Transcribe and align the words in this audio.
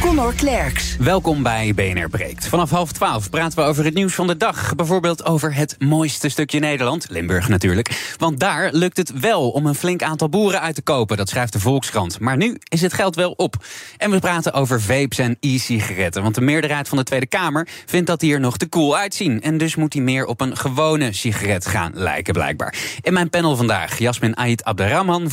Conor 0.00 0.34
Klerks. 0.34 0.96
Welkom 0.96 1.42
bij 1.42 1.74
BNR 1.74 2.08
Breekt. 2.08 2.48
Vanaf 2.48 2.70
half 2.70 2.92
twaalf 2.92 3.30
praten 3.30 3.58
we 3.58 3.64
over 3.64 3.84
het 3.84 3.94
nieuws 3.94 4.14
van 4.14 4.26
de 4.26 4.36
dag. 4.36 4.74
Bijvoorbeeld 4.74 5.24
over 5.24 5.54
het 5.54 5.76
mooiste 5.78 6.28
stukje 6.28 6.58
Nederland, 6.58 7.06
Limburg 7.10 7.48
natuurlijk. 7.48 8.14
Want 8.16 8.40
daar 8.40 8.68
lukt 8.72 8.96
het 8.96 9.20
wel 9.20 9.50
om 9.50 9.66
een 9.66 9.74
flink 9.74 10.02
aantal 10.02 10.28
boeren 10.28 10.60
uit 10.60 10.74
te 10.74 10.82
kopen, 10.82 11.16
dat 11.16 11.28
schrijft 11.28 11.52
de 11.52 11.60
Volkskrant. 11.60 12.20
Maar 12.20 12.36
nu 12.36 12.56
is 12.68 12.80
het 12.80 12.92
geld 12.92 13.14
wel 13.14 13.30
op. 13.30 13.54
En 13.96 14.10
we 14.10 14.18
praten 14.18 14.52
over 14.52 14.80
vapes 14.80 15.18
en 15.18 15.36
e-sigaretten. 15.40 16.22
Want 16.22 16.34
de 16.34 16.40
meerderheid 16.40 16.88
van 16.88 16.98
de 16.98 17.04
Tweede 17.04 17.26
Kamer 17.26 17.68
vindt 17.86 18.06
dat 18.06 18.20
die 18.20 18.34
er 18.34 18.40
nog 18.40 18.56
te 18.56 18.68
cool 18.68 18.96
uitzien. 18.96 19.42
En 19.42 19.58
dus 19.58 19.76
moet 19.76 19.92
die 19.92 20.02
meer 20.02 20.26
op 20.26 20.40
een 20.40 20.56
gewone 20.56 21.12
sigaret 21.12 21.66
gaan 21.66 21.92
lijken, 21.94 22.32
blijkbaar. 22.32 22.74
In 23.00 23.12
mijn 23.12 23.30
panel 23.30 23.56
vandaag 23.56 23.98
Jasmin 23.98 24.36
Ait 24.36 24.64
Abderrahman, 24.64 25.30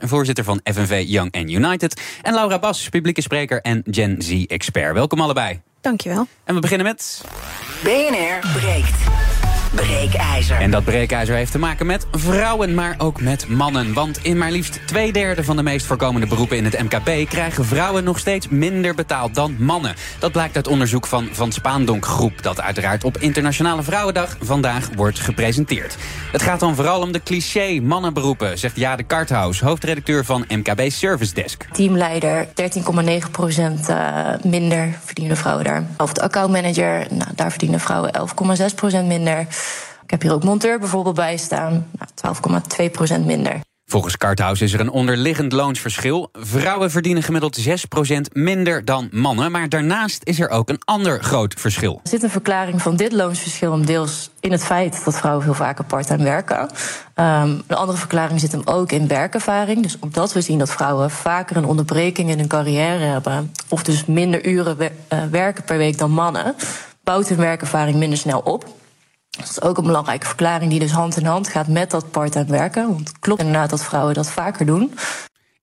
voorzitter 0.00 0.44
van 0.44 0.60
FNV 0.64 1.04
Young 1.06 1.34
and 1.34 1.50
United. 1.50 2.00
En 2.22 2.34
Laura 2.34 2.58
Bas, 2.58 2.88
publieke 2.88 3.20
spreker 3.20 3.60
en 3.60 3.82
Z-expert. 4.18 4.92
Welkom 4.94 5.20
allebei. 5.20 5.60
Dankjewel. 5.80 6.26
En 6.44 6.54
we 6.54 6.60
beginnen 6.60 6.86
met... 6.86 7.24
BNR 7.82 8.58
breekt. 8.58 9.35
Breekijzer. 9.74 10.60
En 10.60 10.70
dat 10.70 10.84
breekijzer 10.84 11.34
heeft 11.34 11.52
te 11.52 11.58
maken 11.58 11.86
met 11.86 12.06
vrouwen, 12.12 12.74
maar 12.74 12.94
ook 12.98 13.20
met 13.20 13.48
mannen. 13.48 13.92
Want 13.92 14.18
in 14.22 14.38
maar 14.38 14.50
liefst 14.50 14.80
twee 14.86 15.12
derde 15.12 15.44
van 15.44 15.56
de 15.56 15.62
meest 15.62 15.86
voorkomende 15.86 16.26
beroepen 16.26 16.56
in 16.56 16.64
het 16.64 16.82
MKB... 16.82 17.28
krijgen 17.28 17.64
vrouwen 17.64 18.04
nog 18.04 18.18
steeds 18.18 18.48
minder 18.48 18.94
betaald 18.94 19.34
dan 19.34 19.56
mannen. 19.58 19.94
Dat 20.18 20.32
blijkt 20.32 20.56
uit 20.56 20.68
onderzoek 20.68 21.06
van 21.06 21.28
Van 21.32 21.52
Spaandonk 21.52 22.06
Groep... 22.06 22.42
dat 22.42 22.60
uiteraard 22.60 23.04
op 23.04 23.18
Internationale 23.18 23.82
Vrouwendag 23.82 24.36
vandaag 24.40 24.88
wordt 24.94 25.20
gepresenteerd. 25.20 25.96
Het 26.32 26.42
gaat 26.42 26.60
dan 26.60 26.74
vooral 26.74 27.00
om 27.00 27.12
de 27.12 27.22
cliché 27.22 27.80
mannenberoepen... 27.82 28.58
zegt 28.58 28.76
Jade 28.76 29.02
Karthaus, 29.02 29.60
hoofdredacteur 29.60 30.24
van 30.24 30.44
MKB 30.48 30.90
Service 30.90 31.34
Desk. 31.34 31.66
Teamleider, 31.72 32.46
13,9 32.46 33.30
procent 33.30 33.88
uh, 33.88 34.28
minder 34.42 34.98
verdienen 35.04 35.36
vrouwen 35.36 35.64
daar. 35.64 35.86
Of 35.96 36.12
de 36.12 36.22
accountmanager, 36.22 37.06
nou, 37.10 37.30
daar 37.34 37.50
verdienen 37.50 37.80
vrouwen 37.80 38.10
11,6 38.14 38.74
procent 38.74 39.06
minder... 39.06 39.46
Ik 40.02 40.10
heb 40.10 40.22
hier 40.22 40.32
ook 40.32 40.44
monteur 40.44 40.78
bijvoorbeeld 40.78 41.14
bij 41.14 41.36
staan. 41.36 41.90
Nou, 42.22 42.36
12,2% 43.20 43.24
minder. 43.24 43.60
Volgens 43.88 44.16
Karthaus 44.16 44.60
is 44.60 44.72
er 44.72 44.80
een 44.80 44.90
onderliggend 44.90 45.52
loonsverschil. 45.52 46.28
Vrouwen 46.32 46.90
verdienen 46.90 47.22
gemiddeld 47.22 47.60
6% 47.60 47.70
minder 48.32 48.84
dan 48.84 49.08
mannen. 49.12 49.50
Maar 49.50 49.68
daarnaast 49.68 50.20
is 50.24 50.40
er 50.40 50.48
ook 50.48 50.68
een 50.68 50.80
ander 50.84 51.22
groot 51.22 51.54
verschil. 51.54 52.00
Er 52.02 52.08
zit 52.08 52.22
een 52.22 52.30
verklaring 52.30 52.82
van 52.82 52.96
dit 52.96 53.12
loonsverschil 53.12 53.72
om 53.72 53.86
deels 53.86 54.30
in 54.40 54.52
het 54.52 54.64
feit 54.64 55.04
dat 55.04 55.18
vrouwen 55.18 55.44
veel 55.44 55.54
vaker 55.54 55.84
part-time 55.84 56.24
werken. 56.24 56.60
Um, 56.60 56.68
een 57.14 57.76
andere 57.76 57.98
verklaring 57.98 58.40
zit 58.40 58.52
hem 58.52 58.62
ook 58.64 58.92
in 58.92 59.08
werkervaring. 59.08 59.82
Dus 59.82 59.98
omdat 59.98 60.32
we 60.32 60.40
zien 60.40 60.58
dat 60.58 60.70
vrouwen 60.70 61.10
vaker 61.10 61.56
een 61.56 61.64
onderbreking 61.64 62.30
in 62.30 62.38
hun 62.38 62.48
carrière 62.48 63.04
hebben, 63.04 63.52
of 63.68 63.82
dus 63.82 64.04
minder 64.04 64.46
uren 64.46 64.76
werken 65.30 65.64
per 65.64 65.76
week 65.76 65.98
dan 65.98 66.10
mannen, 66.10 66.54
bouwt 67.04 67.28
hun 67.28 67.38
werkervaring 67.38 67.96
minder 67.96 68.18
snel 68.18 68.40
op. 68.40 68.64
Dat 69.36 69.48
is 69.48 69.60
ook 69.62 69.78
een 69.78 69.84
belangrijke 69.86 70.26
verklaring 70.26 70.70
die 70.70 70.80
dus 70.80 70.92
hand 70.92 71.16
in 71.16 71.26
hand 71.26 71.48
gaat 71.48 71.68
met 71.68 71.90
dat 71.90 72.10
part-time 72.10 72.50
werken. 72.50 72.88
Want 72.88 73.08
het 73.08 73.18
klopt 73.18 73.40
inderdaad 73.40 73.70
dat 73.70 73.84
vrouwen 73.84 74.14
dat 74.14 74.30
vaker 74.30 74.66
doen 74.66 74.92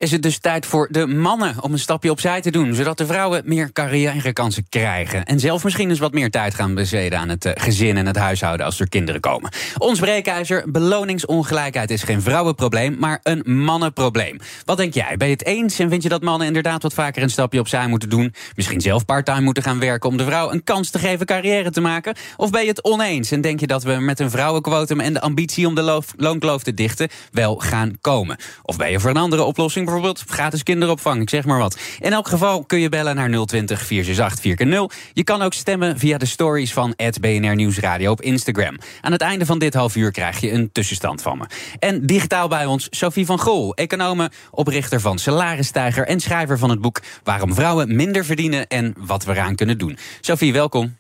is 0.04 0.12
het 0.12 0.22
dus 0.22 0.40
tijd 0.40 0.66
voor 0.66 0.88
de 0.92 1.08
mannen 1.08 1.56
om 1.62 1.72
een 1.72 1.80
stapje 1.80 2.12
opzij 2.12 2.42
te 2.42 2.52
doen, 2.52 2.74
zodat 2.74 2.98
de 2.98 3.06
vrouwen 3.06 3.42
meer 3.46 3.72
carrièrekansen 3.72 4.66
krijgen. 4.70 5.26
En 5.26 5.40
zelf 5.40 5.64
misschien 5.64 5.90
eens 5.90 6.00
wat 6.00 6.14
meer 6.14 6.32
tijd 6.32 6.54
gaan 6.54 6.74
besteden 6.74 7.20
aan 7.20 7.30
het 7.30 7.46
eh, 7.46 7.52
gezin 7.56 7.98
en 7.98 8.06
het 8.06 8.16
huishouden 8.16 8.66
als 8.66 8.80
er 8.80 8.90
kinderen 8.90 9.22
komen. 9.22 9.52
Ons 9.78 10.00
breekijzer, 10.00 10.72
beloningsongelijkheid 10.72 11.92
is 11.92 12.04
geen 12.04 12.22
vrouwenprobleem, 12.22 12.96
maar 13.00 13.20
een 13.24 13.64
mannenprobleem. 13.64 14.40
Wat 14.66 14.78
denk 14.78 14.94
jij? 14.94 15.18
Ben 15.18 15.28
je 15.28 15.34
het 15.34 15.46
eens 15.46 15.80
en 15.80 15.90
vind 15.90 16.04
je 16.04 16.10
dat 16.10 16.22
mannen 16.22 16.48
inderdaad 16.48 16.84
wat 16.84 16.94
vaker 16.94 17.24
een 17.24 17.30
stapje 17.30 17.60
opzij 17.60 17.88
moeten 17.88 18.10
doen? 18.10 18.34
Misschien 18.56 18.82
zelf 18.82 19.06
parttime 19.06 19.42
moeten 19.42 19.64
gaan 19.64 19.80
werken 19.80 20.10
om 20.10 20.18
de 20.18 20.26
vrouw 20.26 20.52
een 20.52 20.64
kans 20.64 20.90
te 20.90 21.00
geven 21.00 21.26
carrière 21.26 21.72
te 21.72 21.82
maken? 21.82 22.16
Of 22.38 22.50
ben 22.50 22.62
je 22.62 22.68
het 22.68 22.84
oneens 22.84 23.32
en 23.32 23.42
denk 23.42 23.60
je 23.60 23.68
dat 23.68 23.84
we 23.84 23.94
met 23.94 24.20
een 24.20 24.30
vrouwenquotum 24.30 25.00
en 25.00 25.14
de 25.14 25.22
ambitie 25.22 25.68
om 25.68 25.76
de 25.76 26.02
loonkloof 26.18 26.64
te 26.64 26.74
dichten 26.74 27.10
wel 27.32 27.56
gaan 27.56 27.98
komen? 28.02 28.38
Of 28.62 28.78
ben 28.78 28.92
je 28.92 29.00
voor 29.00 29.10
een 29.10 29.18
andere 29.18 29.44
oplossing? 29.44 29.92
Bijvoorbeeld 29.94 30.32
gratis 30.32 30.64
kinderopvang, 30.64 31.22
ik 31.22 31.30
zeg 31.30 31.46
maar 31.46 31.58
wat. 31.58 31.78
In 32.00 32.14
elk 32.14 32.28
geval 32.28 32.64
kun 32.64 32.80
je 32.80 32.90
bellen 32.90 33.16
naar 33.16 33.46
020 33.46 33.86
468 33.86 34.68
4x0. 34.68 35.12
Je 35.14 35.24
kan 35.24 35.42
ook 35.42 35.54
stemmen 35.54 36.00
via 36.00 36.18
de 36.18 36.26
stories 36.26 36.74
van 36.74 36.96
BNR 37.20 37.56
Nieuwsradio 37.56 38.12
op 38.12 38.22
Instagram. 38.22 38.78
Aan 39.02 39.12
het 39.12 39.22
einde 39.22 39.46
van 39.46 39.60
dit 39.60 39.74
half 39.74 39.96
uur 39.96 40.12
krijg 40.12 40.40
je 40.40 40.52
een 40.52 40.72
tussenstand 40.72 41.22
van 41.22 41.38
me. 41.38 41.46
En 41.80 42.06
digitaal 42.06 42.48
bij 42.48 42.66
ons 42.66 42.88
Sophie 42.90 43.26
van 43.26 43.40
Gol, 43.40 43.76
economen, 43.76 44.32
oprichter 44.52 45.02
van 45.02 45.18
Salarisstijger 45.18 46.08
en 46.08 46.20
schrijver 46.20 46.58
van 46.58 46.70
het 46.70 46.82
boek 46.82 47.02
Waarom 47.24 47.54
vrouwen 47.54 47.96
minder 47.96 48.26
verdienen 48.26 48.68
en 48.68 48.96
wat 48.98 49.24
we 49.24 49.32
eraan 49.32 49.56
kunnen 49.56 49.78
doen. 49.78 49.98
Sophie, 50.22 50.54
welkom. 50.54 50.96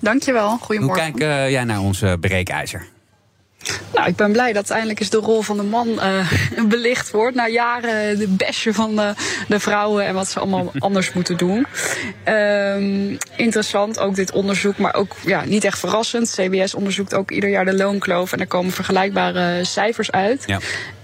Dankjewel, 0.00 0.58
goedemorgen. 0.58 1.04
Hoe 1.04 1.18
kijk 1.18 1.30
uh, 1.30 1.50
jij 1.50 1.64
naar 1.64 1.80
ons 1.80 2.02
breekijzer? 2.20 2.93
Nou, 3.94 4.08
ik 4.08 4.16
ben 4.16 4.32
blij 4.32 4.52
dat 4.52 4.70
eindelijk 4.70 5.00
eens 5.00 5.10
de 5.10 5.16
rol 5.16 5.42
van 5.42 5.56
de 5.56 5.62
man 5.62 5.88
uh, 5.88 6.32
belicht 6.68 7.10
wordt. 7.10 7.36
Na 7.36 7.48
jaren 7.48 8.18
de 8.18 8.28
besje 8.28 8.74
van 8.74 8.96
de, 8.96 9.12
de, 9.48 9.60
vrouwen 9.60 10.06
en 10.06 10.14
wat 10.14 10.28
ze 10.28 10.40
allemaal 10.40 10.72
anders 10.78 11.12
moeten 11.12 11.36
doen. 11.36 11.66
Um, 12.28 13.18
interessant, 13.36 13.98
ook 13.98 14.14
dit 14.14 14.32
onderzoek, 14.32 14.78
maar 14.78 14.94
ook 14.94 15.16
ja, 15.24 15.44
niet 15.44 15.64
echt 15.64 15.78
verrassend. 15.78 16.30
CBS 16.30 16.74
onderzoekt 16.74 17.14
ook 17.14 17.30
ieder 17.30 17.50
jaar 17.50 17.64
de 17.64 17.76
loonkloof 17.76 18.32
en 18.32 18.40
er 18.40 18.46
komen 18.46 18.72
vergelijkbare 18.72 19.64
cijfers 19.64 20.10
uit. 20.10 20.42
Ja. 20.46 20.58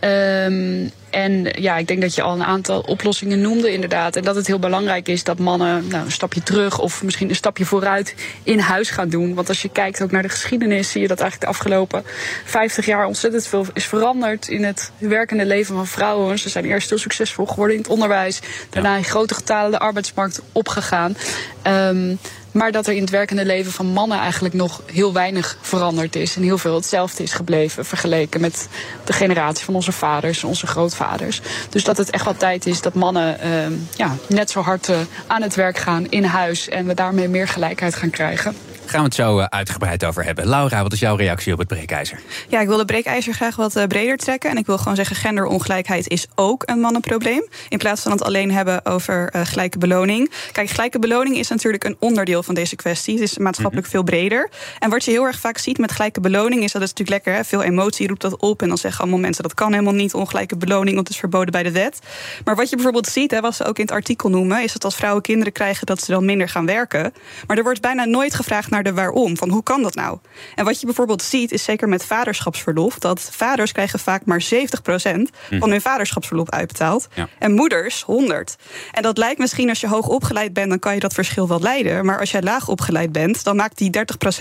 Um, 0.04 0.90
en 1.10 1.48
ja, 1.52 1.76
ik 1.76 1.86
denk 1.86 2.00
dat 2.00 2.14
je 2.14 2.22
al 2.22 2.34
een 2.34 2.44
aantal 2.44 2.80
oplossingen 2.80 3.40
noemde, 3.40 3.72
inderdaad. 3.72 4.16
En 4.16 4.24
dat 4.24 4.34
het 4.34 4.46
heel 4.46 4.58
belangrijk 4.58 5.08
is 5.08 5.24
dat 5.24 5.38
mannen 5.38 5.86
nou, 5.88 6.04
een 6.04 6.12
stapje 6.12 6.42
terug 6.42 6.78
of 6.78 7.02
misschien 7.02 7.28
een 7.28 7.34
stapje 7.34 7.64
vooruit 7.64 8.14
in 8.42 8.58
huis 8.58 8.90
gaan 8.90 9.08
doen. 9.08 9.34
Want 9.34 9.48
als 9.48 9.62
je 9.62 9.68
kijkt 9.68 10.02
ook 10.02 10.10
naar 10.10 10.22
de 10.22 10.28
geschiedenis, 10.28 10.90
zie 10.90 11.00
je 11.00 11.08
dat 11.08 11.20
eigenlijk 11.20 11.50
de 11.50 11.58
afgelopen 11.58 12.02
50 12.44 12.86
jaar 12.86 13.06
ontzettend 13.06 13.46
veel 13.46 13.66
is 13.74 13.84
veranderd 13.84 14.48
in 14.48 14.64
het 14.64 14.92
werkende 14.98 15.46
leven 15.46 15.74
van 15.74 15.86
vrouwen. 15.86 16.38
Ze 16.38 16.48
zijn 16.48 16.64
eerst 16.64 16.88
heel 16.88 16.98
succesvol 16.98 17.46
geworden 17.46 17.76
in 17.76 17.82
het 17.82 17.90
onderwijs, 17.90 18.40
daarna 18.70 18.96
in 18.96 19.04
grote 19.04 19.34
getalen 19.34 19.70
de 19.70 19.78
arbeidsmarkt 19.78 20.40
opgegaan. 20.52 21.16
Um, 21.66 22.18
maar 22.52 22.72
dat 22.72 22.86
er 22.86 22.94
in 22.94 23.00
het 23.00 23.10
werkende 23.10 23.44
leven 23.44 23.72
van 23.72 23.86
mannen 23.86 24.18
eigenlijk 24.18 24.54
nog 24.54 24.82
heel 24.86 25.12
weinig 25.12 25.58
veranderd 25.60 26.16
is. 26.16 26.36
En 26.36 26.42
heel 26.42 26.58
veel 26.58 26.74
hetzelfde 26.74 27.22
is 27.22 27.32
gebleven 27.32 27.84
vergeleken 27.84 28.40
met 28.40 28.68
de 29.04 29.12
generatie 29.12 29.64
van 29.64 29.74
onze 29.74 29.92
vaders 29.92 30.42
en 30.42 30.48
onze 30.48 30.66
grootvaders. 30.66 31.40
Dus 31.70 31.84
dat 31.84 31.96
het 31.96 32.10
echt 32.10 32.24
wel 32.24 32.36
tijd 32.36 32.66
is 32.66 32.80
dat 32.80 32.94
mannen 32.94 33.36
uh, 33.44 33.76
ja, 33.96 34.16
net 34.28 34.50
zo 34.50 34.60
hard 34.60 34.88
uh, 34.88 34.96
aan 35.26 35.42
het 35.42 35.54
werk 35.54 35.78
gaan 35.78 36.06
in 36.08 36.24
huis. 36.24 36.68
En 36.68 36.86
we 36.86 36.94
daarmee 36.94 37.28
meer 37.28 37.48
gelijkheid 37.48 37.94
gaan 37.94 38.10
krijgen 38.10 38.54
gaan 38.90 39.00
we 39.00 39.06
het 39.06 39.14
zo 39.14 39.38
eh, 39.38 39.44
uitgebreid 39.44 40.04
over 40.04 40.24
hebben. 40.24 40.48
Laura, 40.48 40.82
wat 40.82 40.92
is 40.92 41.00
jouw 41.00 41.16
reactie 41.16 41.52
op 41.52 41.58
het 41.58 41.68
breekijzer? 41.68 42.20
Ja, 42.48 42.60
ik 42.60 42.66
wil 42.66 42.76
de 42.76 42.84
breekijzer 42.84 43.34
graag 43.34 43.56
wat 43.56 43.76
eh, 43.76 43.86
breder 43.86 44.16
trekken. 44.16 44.50
En 44.50 44.56
ik 44.56 44.66
wil 44.66 44.78
gewoon 44.78 44.96
zeggen, 44.96 45.16
genderongelijkheid 45.16 46.08
is 46.08 46.26
ook 46.34 46.62
een 46.66 46.80
mannenprobleem. 46.80 47.48
In 47.68 47.78
plaats 47.78 48.02
van 48.02 48.12
het 48.12 48.22
alleen 48.22 48.52
hebben 48.52 48.86
over 48.86 49.32
uh, 49.36 49.42
gelijke 49.44 49.78
beloning. 49.78 50.30
Kijk, 50.52 50.68
gelijke 50.68 50.98
beloning 50.98 51.36
is 51.36 51.48
natuurlijk 51.48 51.84
een 51.84 51.96
onderdeel 51.98 52.42
van 52.42 52.54
deze 52.54 52.76
kwestie. 52.76 53.14
Het 53.14 53.22
is 53.22 53.38
maatschappelijk 53.38 53.86
mhm. 53.86 53.96
veel 53.96 54.04
breder. 54.04 54.50
En 54.78 54.90
wat 54.90 55.04
je 55.04 55.10
heel 55.10 55.24
erg 55.24 55.38
vaak 55.38 55.58
ziet 55.58 55.78
met 55.78 55.92
gelijke 55.92 56.20
beloning... 56.20 56.62
is 56.62 56.72
dat 56.72 56.82
het 56.82 56.90
natuurlijk 56.90 57.24
lekker, 57.24 57.34
hè? 57.34 57.44
veel 57.44 57.62
emotie 57.62 58.08
roept 58.08 58.20
dat 58.20 58.40
op... 58.40 58.62
en 58.62 58.68
dan 58.68 58.78
zeggen 58.78 59.00
allemaal 59.00 59.20
mensen 59.20 59.42
dat 59.42 59.54
kan 59.54 59.72
helemaal 59.72 59.94
niet, 59.94 60.14
ongelijke 60.14 60.56
beloning... 60.56 60.94
want 60.94 61.06
het 61.06 61.14
is 61.14 61.20
verboden 61.20 61.52
bij 61.52 61.62
de 61.62 61.72
wet. 61.72 61.98
Maar 62.44 62.56
wat 62.56 62.68
je 62.68 62.74
bijvoorbeeld 62.74 63.06
ziet, 63.06 63.30
hè, 63.30 63.40
wat 63.40 63.54
ze 63.54 63.64
ook 63.64 63.78
in 63.78 63.84
het 63.84 63.94
artikel 63.94 64.28
noemen... 64.28 64.62
is 64.62 64.72
dat 64.72 64.84
als 64.84 64.96
vrouwen 64.96 65.22
kinderen 65.22 65.52
krijgen, 65.52 65.86
dat 65.86 66.02
ze 66.02 66.10
dan 66.10 66.24
minder 66.24 66.48
gaan 66.48 66.66
werken. 66.66 67.12
Maar 67.46 67.56
er 67.56 67.62
wordt 67.62 67.80
bijna 67.80 68.04
nooit 68.04 68.34
gevraagd 68.34 68.70
naar 68.70 68.79
naar 68.82 68.92
de 68.92 69.00
waarom. 69.00 69.36
Van 69.36 69.48
hoe 69.48 69.62
kan 69.62 69.82
dat 69.82 69.94
nou? 69.94 70.18
En 70.54 70.64
wat 70.64 70.80
je 70.80 70.86
bijvoorbeeld 70.86 71.22
ziet, 71.22 71.52
is 71.52 71.64
zeker 71.64 71.88
met 71.88 72.04
vaderschapsverlof, 72.04 72.98
dat 72.98 73.28
vaders 73.32 73.72
krijgen 73.72 73.98
vaak 73.98 74.24
maar 74.24 74.42
70% 74.42 74.46
van 75.50 75.70
hun 75.70 75.80
vaderschapsverlof 75.80 76.50
uitbetaald. 76.50 77.08
Ja. 77.14 77.28
En 77.38 77.52
moeders 77.52 78.02
100. 78.02 78.56
En 78.92 79.02
dat 79.02 79.18
lijkt 79.18 79.38
misschien 79.38 79.68
als 79.68 79.80
je 79.80 79.88
hoog 79.88 80.08
opgeleid 80.08 80.52
bent, 80.52 80.68
dan 80.68 80.78
kan 80.78 80.94
je 80.94 81.00
dat 81.00 81.12
verschil 81.12 81.48
wel 81.48 81.60
leiden. 81.60 82.04
Maar 82.04 82.18
als 82.18 82.30
jij 82.30 82.42
laag 82.42 82.68
opgeleid 82.68 83.12
bent, 83.12 83.44
dan 83.44 83.56
maakt 83.56 83.78
die 83.78 83.90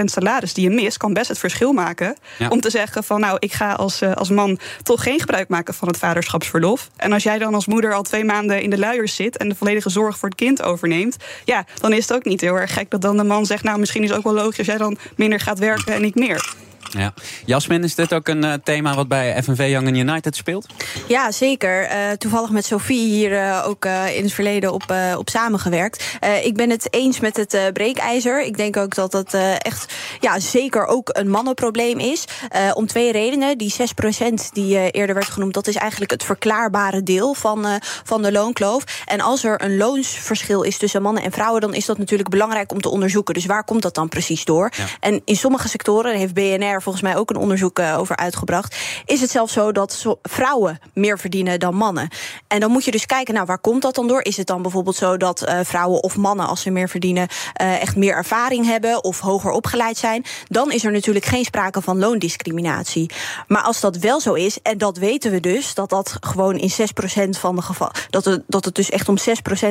30% 0.02 0.04
salaris 0.04 0.54
die 0.54 0.70
je 0.70 0.76
mist, 0.76 0.98
kan 0.98 1.14
best 1.14 1.28
het 1.28 1.38
verschil 1.38 1.74
maken. 1.74 2.16
Ja. 2.38 2.48
Om 2.48 2.62
te 2.62 2.70
zeggen 2.70 3.04
van 3.04 3.20
nou, 3.20 3.38
ik 3.40 3.54
ga 3.54 3.74
als, 3.74 4.02
eh, 4.02 4.14
als 4.14 4.30
man 4.30 4.60
toch 4.84 5.04
geen 5.04 5.20
gebruik 5.20 5.50
maken 5.50 5.74
van 5.74 5.88
het 5.88 5.98
vaderschapsverlof. 5.98 6.90
En 6.96 7.14
als 7.14 7.24
jij 7.24 7.38
dan 7.38 7.54
als 7.54 7.66
moeder 7.66 7.94
al 7.94 8.04
twee 8.04 8.24
maanden 8.24 8.62
in 8.62 8.70
de 8.70 8.78
luiers 8.78 9.16
zit 9.16 9.38
en 9.38 9.50
de 9.50 9.56
volledige 9.56 9.90
zorg 9.90 10.18
voor 10.18 10.30
het 10.30 10.38
kind 10.38 10.62
overneemt, 10.62 11.18
ja, 11.46 11.66
dan 11.80 11.94
is 11.94 12.08
het 12.08 12.14
ook 12.14 12.26
niet 12.26 12.42
heel 12.42 12.56
erg 12.56 12.74
gek 12.74 12.90
dat 12.90 13.02
dan 13.02 13.18
de 13.18 13.24
man 13.24 13.46
zegt, 13.46 13.64
nou 13.64 13.80
misschien 13.80 14.04
is 14.04 14.14
ook 14.14 14.24
wel 14.24 14.29
logisch 14.34 14.58
als 14.58 14.68
jij 14.68 14.78
dan 14.78 14.98
minder 15.16 15.40
gaat 15.40 15.60
werken 15.60 15.94
en 15.94 16.04
ik 16.04 16.16
meer. 16.16 16.54
Ja. 16.90 17.14
Jasmin, 17.46 17.84
is 17.84 17.96
dit 17.96 18.14
ook 18.14 18.28
een 18.28 18.44
eh, 18.44 18.54
thema 18.64 18.96
wat 18.96 19.08
bij 19.08 19.44
FNV 19.44 19.68
Young 19.70 19.88
and 19.88 19.98
United 19.98 20.36
speelt? 20.36 20.66
Ja, 21.08 21.32
zeker. 21.32 21.84
Eh, 21.84 22.12
toevallig 22.12 22.50
met 22.50 22.66
Sophie 22.66 23.08
hier 23.08 23.38
eh, 23.38 23.64
ook 23.68 23.86
in 23.86 24.24
het 24.24 24.34
verleden 24.34 24.74
op, 24.74 24.94
op 25.18 25.30
samengewerkt. 25.30 26.18
Ik 26.44 26.56
ben 26.56 26.70
het 26.70 26.94
eens 26.94 27.20
met 27.20 27.38
het 27.38 27.74
breekijzer. 27.74 28.42
Ik 28.42 28.58
denk 28.58 28.78
ook 28.78 28.96
dat 28.96 29.12
dat 29.12 29.34
echt 29.58 29.94
ja, 30.20 30.40
zeker 30.40 30.86
ook 30.86 31.10
een 31.12 31.30
mannenprobleem 31.30 32.00
is. 32.00 32.26
Om 32.74 32.88
twee 32.88 33.12
redenen. 33.12 33.58
Die 33.58 33.74
6% 33.74 34.50
die 34.54 34.92
eerder 34.92 35.16
werd 35.16 35.28
genoemd, 35.28 35.54
dat 35.54 35.68
is 35.68 35.76
eigenlijk 35.76 36.12
het 36.12 36.24
verklaarbare 36.24 37.04
deel 37.04 37.34
van, 37.34 37.66
van 38.04 38.22
de 38.22 38.32
loonkloof. 38.32 38.84
En 39.06 39.22
als 39.22 39.44
er 39.44 39.64
een 39.64 39.78
loonsverschil 39.78 40.62
is 40.62 40.78
tussen 40.78 41.02
mannen 41.02 41.24
en 41.24 41.32
vrouwen, 41.32 41.62
dan 41.62 41.74
is 41.74 41.86
dat 41.86 41.98
natuurlijk 41.98 42.30
belangrijk 42.30 42.72
om 42.72 42.82
te 42.82 42.90
onderzoeken. 42.90 43.34
Dus 43.34 43.46
waar 43.46 43.64
komt 43.64 43.82
dat 43.82 43.96
dan 43.96 44.10
precies 44.10 44.46
door? 44.46 44.72
Ja. 44.78 44.86
En 45.00 45.22
in 45.26 45.36
sommige 45.36 45.68
sectoren, 45.68 46.18
heeft 46.18 46.34
BNR 46.34 46.69
volgens 46.78 47.04
mij 47.04 47.18
ook 47.18 47.30
een 47.30 47.36
onderzoek 47.36 47.80
eh, 47.80 47.98
over 47.98 48.16
uitgebracht, 48.16 48.78
is 49.06 49.22
het 49.22 49.30
zelfs 49.30 49.54
zo 49.54 49.72
dat 49.72 50.06
vrouwen 50.22 50.80
meer 50.94 51.20
verdienen 51.20 51.60
dan 51.60 51.76
mannen. 51.76 52.10
En 52.48 52.60
dan 52.60 52.72
moet 52.72 52.86
je 52.86 52.92
dus 52.92 53.06
kijken, 53.06 53.34
nou, 53.34 53.46
waar 53.46 53.60
komt 53.60 53.82
dat 53.82 53.96
dan 53.96 54.08
door? 54.08 54.24
Is 54.24 54.38
het 54.38 54.48
dan 54.48 54.62
bijvoorbeeld 54.62 54.96
zo 54.96 55.18
dat 55.18 55.42
eh, 55.42 55.60
vrouwen 55.64 56.04
of 56.04 56.18
mannen, 56.18 56.48
als 56.48 56.62
ze 56.62 56.70
meer 56.70 56.90
verdienen, 56.90 57.28
eh, 57.54 57.82
echt 57.82 57.96
meer 57.96 58.14
ervaring 58.14 58.66
hebben 58.66 59.04
of 59.04 59.20
hoger 59.20 59.52
opgeleid 59.52 59.98
zijn? 59.98 60.26
Dan 60.48 60.72
is 60.72 60.86
er 60.86 60.92
natuurlijk 60.92 61.26
geen 61.26 61.44
sprake 61.44 61.82
van 61.82 62.00
loondiscriminatie. 62.00 63.12
Maar 63.48 63.62
als 63.62 63.80
dat 63.80 63.98
wel 63.98 64.20
zo 64.20 64.34
is, 64.34 64.62
en 64.62 64.78
dat 64.78 64.98
weten 64.98 65.32
we 65.32 65.40
dus, 65.40 65.74
dat 65.74 65.90
dat 65.90 66.18
gewoon 66.20 66.58
in 66.58 66.70
6% 66.70 67.40
van 67.40 67.56
de 67.56 67.62
gevallen, 67.62 67.94
dat 68.10 68.26
het, 68.26 68.44
dat 68.48 68.66
het 68.66 68.76
dus 68.76 68.90
echt 68.90 69.10
om 69.10 69.18
6% 69.18 69.22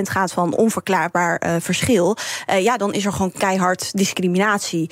gaat 0.02 0.32
van 0.32 0.54
onverklaarbaar 0.54 1.60
verschil, 1.60 2.16
ja, 2.58 2.76
dan 2.76 2.92
is 2.92 3.04
er 3.04 3.12
gewoon 3.12 3.32
keihard 3.32 3.96
discriminatie 3.96 4.90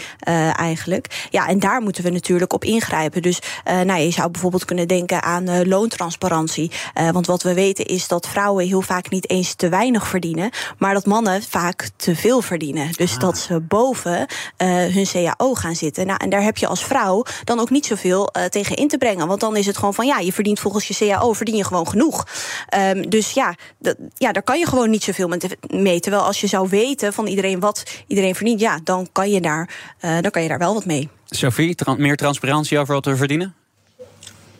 eigenlijk. 0.56 1.26
Ja, 1.30 1.48
en 1.48 1.58
daar 1.58 1.82
moeten 1.96 2.14
we 2.14 2.20
natuurlijk 2.20 2.52
op 2.52 2.64
ingrijpen. 2.64 3.22
Dus 3.22 3.38
eh, 3.64 3.80
nou, 3.80 4.00
je 4.00 4.10
zou 4.10 4.30
bijvoorbeeld 4.30 4.64
kunnen 4.64 4.88
denken 4.88 5.22
aan 5.22 5.48
eh, 5.48 5.66
loontransparantie. 5.66 6.70
Eh, 6.94 7.10
want 7.10 7.26
wat 7.26 7.42
we 7.42 7.54
weten 7.54 7.84
is 7.84 8.08
dat 8.08 8.28
vrouwen 8.28 8.66
heel 8.66 8.80
vaak 8.80 9.10
niet 9.10 9.30
eens 9.30 9.54
te 9.54 9.68
weinig 9.68 10.06
verdienen, 10.06 10.50
maar 10.78 10.94
dat 10.94 11.06
mannen 11.06 11.42
vaak 11.42 11.90
te 11.96 12.16
veel 12.16 12.42
verdienen. 12.42 12.92
Dus 12.92 13.18
dat 13.18 13.38
ze 13.38 13.60
boven 13.60 14.26
hun 14.56 15.06
CAO 15.12 15.54
gaan 15.54 15.74
zitten. 15.74 16.06
Nou, 16.06 16.18
en 16.22 16.30
daar 16.30 16.42
heb 16.42 16.56
je 16.56 16.66
als 16.66 16.84
vrouw 16.84 17.24
dan 17.44 17.60
ook 17.60 17.70
niet 17.70 17.86
zoveel 17.86 18.30
tegen 18.48 18.76
in 18.76 18.88
te 18.88 18.98
brengen. 18.98 19.26
Want 19.26 19.40
dan 19.40 19.56
is 19.56 19.66
het 19.66 19.76
gewoon 19.76 19.94
van 19.94 20.06
ja, 20.06 20.18
je 20.18 20.32
verdient 20.32 20.60
volgens 20.60 20.88
je 20.88 20.94
CAO 20.94 21.32
verdien 21.32 21.56
je 21.56 21.64
gewoon 21.64 21.88
genoeg. 21.88 22.26
Ehm, 22.68 23.08
dus 23.08 23.32
ja, 23.32 23.54
dat, 23.78 23.96
ja, 24.14 24.32
daar 24.32 24.42
kan 24.42 24.58
je 24.58 24.66
gewoon 24.66 24.90
niet 24.90 25.04
zoveel 25.04 25.30
mee. 25.70 26.00
Terwijl 26.00 26.22
als 26.22 26.40
je 26.40 26.46
zou 26.46 26.68
weten 26.68 27.12
van 27.12 27.26
iedereen 27.26 27.60
wat 27.60 27.82
iedereen 28.06 28.34
verdient, 28.34 28.60
ja, 28.60 28.78
dan 28.84 29.08
kan 29.12 29.30
je 29.30 29.40
daar, 29.40 29.70
dan 30.00 30.30
kan 30.30 30.42
je 30.42 30.48
daar 30.48 30.58
wel 30.58 30.74
wat 30.74 30.84
mee. 30.84 31.08
Sophie, 31.26 31.76
meer 31.96 32.16
transparantie 32.16 32.78
over 32.78 32.94
wat 32.94 33.04
we 33.04 33.16
verdienen? 33.16 33.54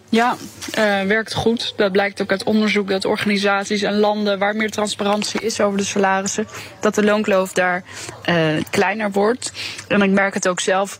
Ja, 0.09 0.37
eh, 0.73 1.03
werkt 1.03 1.35
goed. 1.35 1.73
Dat 1.77 1.93
blijkt 1.93 2.23
ook 2.23 2.31
uit 2.31 2.45
onderzoek 2.45 2.89
dat 2.89 3.05
organisaties 3.05 3.83
en 3.83 3.99
landen 3.99 4.39
waar 4.39 4.57
meer 4.57 4.71
transparantie 4.71 5.41
is 5.41 5.61
over 5.61 5.79
de 5.79 5.85
salarissen, 5.85 6.47
dat 6.81 6.95
de 6.95 7.05
loonkloof 7.05 7.53
daar 7.53 7.85
eh, 8.23 8.37
kleiner 8.71 9.11
wordt. 9.11 9.53
En 9.89 10.03
ik 10.03 10.11
merk 10.11 10.35
het 10.35 10.49
ook 10.49 10.61
zelf. 10.61 10.97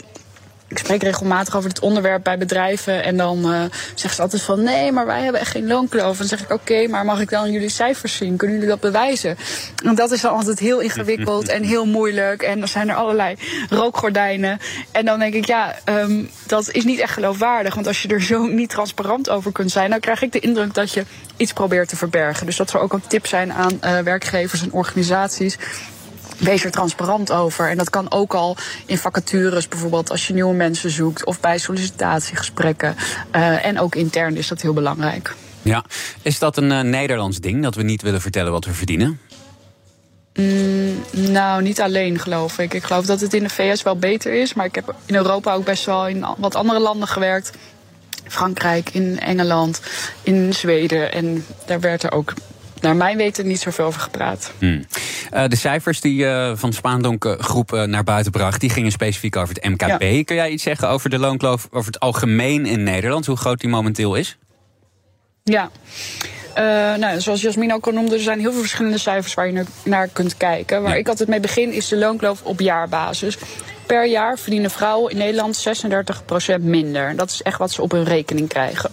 Ik 0.69 0.79
spreek 0.79 1.03
regelmatig 1.03 1.57
over 1.57 1.69
dit 1.69 1.81
onderwerp 1.81 2.25
bij 2.25 2.39
bedrijven. 2.39 3.05
En 3.05 3.17
dan 3.17 3.53
eh 3.53 3.61
zeggen 3.95 4.15
ze 4.15 4.23
altijd 4.23 4.43
van 4.43 4.63
nee, 4.63 4.93
maar 4.93 5.07
wij 5.07 5.23
hebben 5.23 5.41
echt 5.41 5.51
geen 5.51 5.67
loonkloof. 5.67 6.11
En 6.11 6.17
dan 6.17 6.27
zeg 6.27 6.43
ik 6.43 6.53
oké, 6.53 6.87
maar 6.89 7.05
mag 7.05 7.21
ik 7.21 7.31
dan 7.31 7.53
jullie 7.53 7.69
cijfers 7.69 8.17
zien? 8.17 8.37
Kunnen 8.37 8.57
jullie 8.57 8.71
dat 8.71 8.81
bewijzen? 8.81 9.37
En 9.85 9.95
dat 9.95 10.11
is 10.11 10.21
dan 10.21 10.33
altijd 10.33 10.59
heel 10.59 10.81
ingewikkeld 10.81 11.49
en 11.49 11.63
heel 11.63 11.87
moeilijk. 11.87 12.43
En 12.43 12.59
dan 12.59 12.69
zijn 12.69 12.89
er 12.89 12.95
allerlei 12.95 13.37
rookgordijnen. 13.71 14.59
En 14.93 15.05
dan 15.05 15.19
denk 15.19 15.35
ik, 15.35 15.47
ja, 15.47 15.75
ehm, 15.85 16.25
dat 16.47 16.71
is 16.71 16.85
niet 16.85 17.01
echt 17.01 17.13
geloofwaardig. 17.13 17.75
Want 17.75 17.87
als 17.87 18.03
je 18.03 18.09
er 18.09 18.23
zo 18.23 18.47
niet 18.47 18.71
transparant 18.71 19.31
over 19.31 19.53
kunt 19.53 19.71
zijn, 19.71 19.91
dan 19.91 20.01
krijg 20.01 20.23
ik 20.23 20.33
de 20.33 20.41
indruk 20.41 20.75
dat 20.75 20.93
je 20.93 21.05
iets 21.37 21.53
probeert 21.53 21.89
te 21.89 21.97
verbergen. 21.97 22.47
Dus 22.47 22.57
dat 22.57 22.71
zou 22.71 22.83
ook 22.83 22.93
een 22.93 23.07
tip 23.07 23.27
zijn 23.27 23.53
aan 23.53 23.81
eh, 23.81 23.99
werkgevers 23.99 24.63
en 24.63 24.73
organisaties. 24.73 25.57
Wees 26.39 26.65
er 26.65 26.71
transparant 26.71 27.33
over. 27.33 27.71
En 27.71 27.77
dat 27.77 27.91
kan 27.91 28.11
ook 28.11 28.35
al 28.35 28.57
in 28.87 28.99
vacatures, 28.99 29.69
bijvoorbeeld 29.69 30.11
als 30.11 30.27
je 30.27 30.35
nieuwe 30.35 30.55
mensen 30.55 30.91
zoekt 30.91 31.25
of 31.25 31.41
bij 31.41 31.59
sollicitatiegesprekken. 31.59 32.97
Eh, 33.31 33.65
en 33.65 33.81
ook 33.81 33.95
intern 33.95 34.37
is 34.37 34.49
dat 34.49 34.61
heel 34.61 34.73
belangrijk. 34.73 35.35
Ja. 35.63 35.85
Is 36.23 36.39
dat 36.39 36.57
een 36.57 36.73
eh, 36.73 36.81
Nederlands 36.81 37.39
ding, 37.39 37.63
dat 37.63 37.75
we 37.75 37.83
niet 37.83 38.03
willen 38.03 38.21
vertellen 38.21 38.53
wat 38.53 38.65
we 38.65 38.73
verdienen? 38.73 39.21
Mm, 40.35 41.05
nou, 41.11 41.63
niet 41.63 41.81
alleen 41.81 42.19
geloof 42.19 42.59
ik. 42.59 42.75
Ik 42.75 42.85
geloof 42.85 43.07
dat 43.07 43.21
het 43.21 43.35
in 43.35 43.43
de 43.43 43.49
VS 43.49 43.83
wel 43.83 43.97
beter 43.97 44.33
is. 44.33 44.55
Maar 44.55 44.67
ik 44.67 44.75
heb 44.75 44.95
in 45.07 45.15
Europa 45.15 45.55
ook 45.55 45.65
best 45.65 45.85
wel 45.85 46.09
in 46.09 46.27
wat 46.39 46.55
andere 46.55 46.81
landen 46.81 47.09
gewerkt. 47.09 47.53
Frankrijk, 48.29 48.91
in 48.91 49.21
Engeland, 49.21 49.81
in 50.23 50.55
Zweden. 50.55 51.13
En 51.13 51.45
daar 51.67 51.81
werd 51.81 52.03
er 52.03 52.13
ook, 52.13 52.35
naar 52.87 52.97
mijn 52.97 53.17
weten, 53.17 53.47
niet 53.47 53.61
zoveel 53.61 53.85
over 53.85 54.01
gepraat. 54.01 54.53
Hmm. 54.59 54.85
Eh, 55.31 55.45
de 55.49 55.57
cijfers 55.57 56.01
die 56.01 56.27
eh, 56.27 56.53
van 56.55 56.73
Spaandonk 56.73 57.25
eh, 57.25 57.33
groep 57.39 57.71
naar 57.87 58.05
buiten 58.05 58.33
bracht, 58.33 58.61
die 58.61 58.71
gingen 58.71 58.91
specifiek 58.93 59.37
over 59.37 59.55
het 59.55 59.65
MKB. 59.65 60.25
Kun 60.27 60.37
jij 60.37 60.51
iets 60.51 60.63
zeggen 60.63 60.89
over 60.89 61.11
de 61.11 61.19
loonkloof, 61.19 61.69
over 61.71 61.93
het 61.93 62.01
algemeen 62.01 62.67
in 62.67 62.83
Nederland, 62.83 63.27
hoe 63.27 63.37
groot 63.37 63.61
die 63.61 63.71
momenteel 63.71 64.15
is? 64.15 64.37
Ja. 65.45 65.71
Nou, 66.99 67.21
zoals 67.21 67.41
Jasmin 67.41 67.73
ook 67.75 67.87
al 67.87 67.93
noemde, 67.93 68.15
er 68.15 68.21
zijn 68.21 68.41
heel 68.41 68.51
veel 68.53 68.61
verschillende 68.61 68.99
cijfers 68.99 69.35
waar 69.35 69.47
je 69.47 69.53
naar- 69.53 69.67
naar 69.85 70.09
kunt 70.09 70.37
kijken. 70.37 70.83
Waar 70.83 70.93
Ja. 70.93 70.97
ik 70.99 71.09
altijd 71.09 71.29
mee 71.29 71.41
begin 71.41 71.73
is 71.73 71.89
de 71.89 71.97
loonkloof 71.97 72.43
op 72.43 72.61
jaarbasis. 72.61 73.39
Per 73.87 74.07
jaar 74.07 74.39
verdienen 74.39 74.71
vrouwen 74.71 75.11
in 75.13 75.17
Nederland 75.19 75.57
36% 75.57 76.63
minder. 76.63 77.17
Dat 77.17 77.31
is 77.31 77.43
echt 77.43 77.59
wat 77.59 77.71
ze 77.71 77.83
op 77.83 77.91
hun 77.91 78.05
rekening 78.05 78.49
krijgen. 78.49 78.91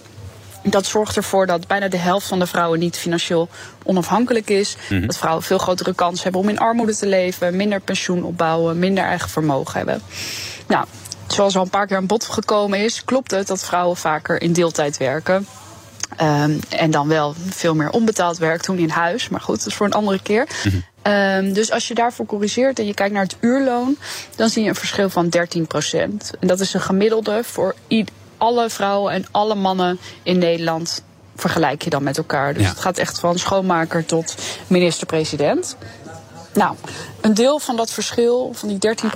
Dat 0.64 0.86
zorgt 0.86 1.16
ervoor 1.16 1.46
dat 1.46 1.68
bijna 1.68 1.88
de 1.88 1.98
helft 1.98 2.28
van 2.28 2.40
de 2.40 2.48
vrouwen 2.48 2.80
niet 2.80 2.98
financieel 2.98 3.50
onafhankelijk 3.84 4.50
is. 4.50 4.76
Dat 5.06 5.18
vrouwen 5.18 5.44
veel 5.44 5.58
grotere 5.58 5.94
kans 5.94 6.24
hebben 6.24 6.42
om 6.42 6.50
in 6.50 6.60
armoede 6.60 6.96
te 6.96 7.08
leven, 7.08 7.56
minder 7.56 7.80
pensioen 7.80 8.24
opbouwen, 8.24 8.80
minder 8.80 9.04
eigen 9.04 9.30
vermogen 9.30 9.78
hebben. 9.78 10.02
Nou, 10.68 10.86
zoals 11.28 11.56
al 11.56 11.64
een 11.64 11.70
paar 11.70 11.88
keer 11.88 11.98
aan 11.98 12.06
bod 12.06 12.26
gekomen 12.26 12.80
is, 12.80 13.04
klopt 13.06 13.32
het 13.32 13.48
dat 13.48 13.64
vrouwen 13.64 13.98
vaker 13.98 14.42
in 14.42 14.54
deeltijd 14.54 14.98
werken. 14.98 15.48
Ehm, 16.18 16.58
en 16.70 16.92
dan 16.92 17.08
wel 17.08 17.36
veel 17.50 17.76
meer 17.76 17.90
onbetaald 17.90 18.38
werk 18.38 18.66
doen 18.66 18.78
in 18.78 18.90
huis. 18.90 19.30
Maar 19.30 19.42
goed, 19.42 19.58
dat 19.58 19.68
is 19.68 19.74
voor 19.74 19.86
een 19.86 19.94
andere 19.94 20.22
keer. 20.22 20.48
Ehm, 21.02 21.54
dus 21.54 21.72
als 21.72 21.88
je 21.88 21.94
daarvoor 21.94 22.26
corrigeert 22.26 22.80
en 22.80 22.86
je 22.86 22.94
kijkt 22.94 23.14
naar 23.14 23.24
het 23.24 23.36
uurloon, 23.40 23.98
dan 24.36 24.50
zie 24.50 24.64
je 24.64 24.70
een 24.70 24.76
verschil 24.76 25.10
van 25.10 25.30
13% 25.30 26.32
En 26.40 26.48
dat 26.48 26.60
is 26.60 26.74
een 26.74 26.82
gemiddelde 26.82 27.44
voor 27.44 27.76
alle 28.44 28.70
vrouwen 28.70 29.14
en 29.14 29.26
alle 29.32 29.56
mannen 29.56 30.00
in 30.24 30.38
Nederland. 30.38 31.04
Vergelijk 31.36 31.82
je 31.82 31.90
dan 31.90 32.04
met 32.04 32.18
elkaar. 32.18 32.54
Dus 32.54 32.64
Ja. 32.64 32.70
het 32.70 32.80
gaat 32.80 32.98
echt 32.98 33.20
van 33.20 33.40
schoonmaker 33.40 34.06
tot 34.06 34.36
minister-president. 34.68 35.76
Nou, 36.54 36.76
een 37.22 37.34
deel 37.34 37.60
van 37.60 37.76
dat 37.76 37.92
verschil, 37.92 38.52
van 38.54 38.70
die 38.70 38.78
13 38.78 39.12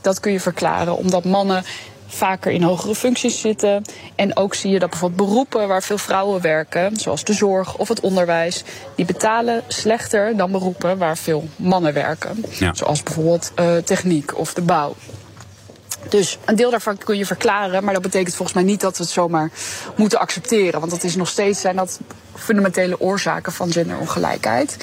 dat 0.00 0.20
kun 0.20 0.32
je 0.32 0.40
verklaren. 0.40 0.96
Omdat 0.96 1.24
mannen 1.24 1.64
vaker 2.06 2.52
in 2.52 2.62
hogere 2.62 2.94
functies 2.94 3.40
zitten. 3.40 3.82
En 4.14 4.36
ook 4.36 4.54
zie 4.54 4.70
je 4.70 4.78
dat 4.78 4.90
bijvoorbeeld 4.90 5.28
beroepen 5.28 5.68
waar 5.68 5.82
veel 5.82 5.98
vrouwen 5.98 6.40
werken, 6.40 6.96
zoals 6.96 7.24
de 7.24 7.32
zorg 7.32 7.76
of 7.76 7.88
het 7.88 8.00
onderwijs, 8.00 8.62
die 8.94 9.04
betalen 9.04 9.62
slechter 9.68 10.36
dan 10.36 10.50
beroepen 10.50 10.98
waar 10.98 11.16
veel 11.16 11.48
mannen 11.56 11.92
werken. 11.92 12.44
Ja. 12.50 12.74
Zoals 12.74 13.02
bijvoorbeeld 13.02 13.52
eh, 13.54 13.76
techniek 13.76 14.38
of 14.38 14.54
de 14.54 14.62
bouw. 14.62 14.94
Dus 16.08 16.38
een 16.44 16.56
deel 16.56 16.70
daarvan 16.70 16.98
kun 16.98 17.16
je 17.16 17.26
verklaren, 17.26 17.84
maar 17.84 17.92
dat 17.92 18.02
betekent 18.02 18.34
volgens 18.34 18.56
mij 18.56 18.66
niet 18.66 18.80
dat 18.80 18.96
we 18.96 19.02
het 19.02 19.12
zomaar 19.12 19.50
moeten 19.96 20.18
accepteren. 20.20 20.80
Want 20.80 20.92
dat 20.92 21.04
is 21.04 21.16
nog 21.16 21.28
steeds 21.28 21.60
zijn 21.60 21.76
dat 21.76 22.00
fundamentele 22.34 23.00
oorzaken 23.00 23.52
van 23.52 23.72
genderongelijkheid. 23.72 24.76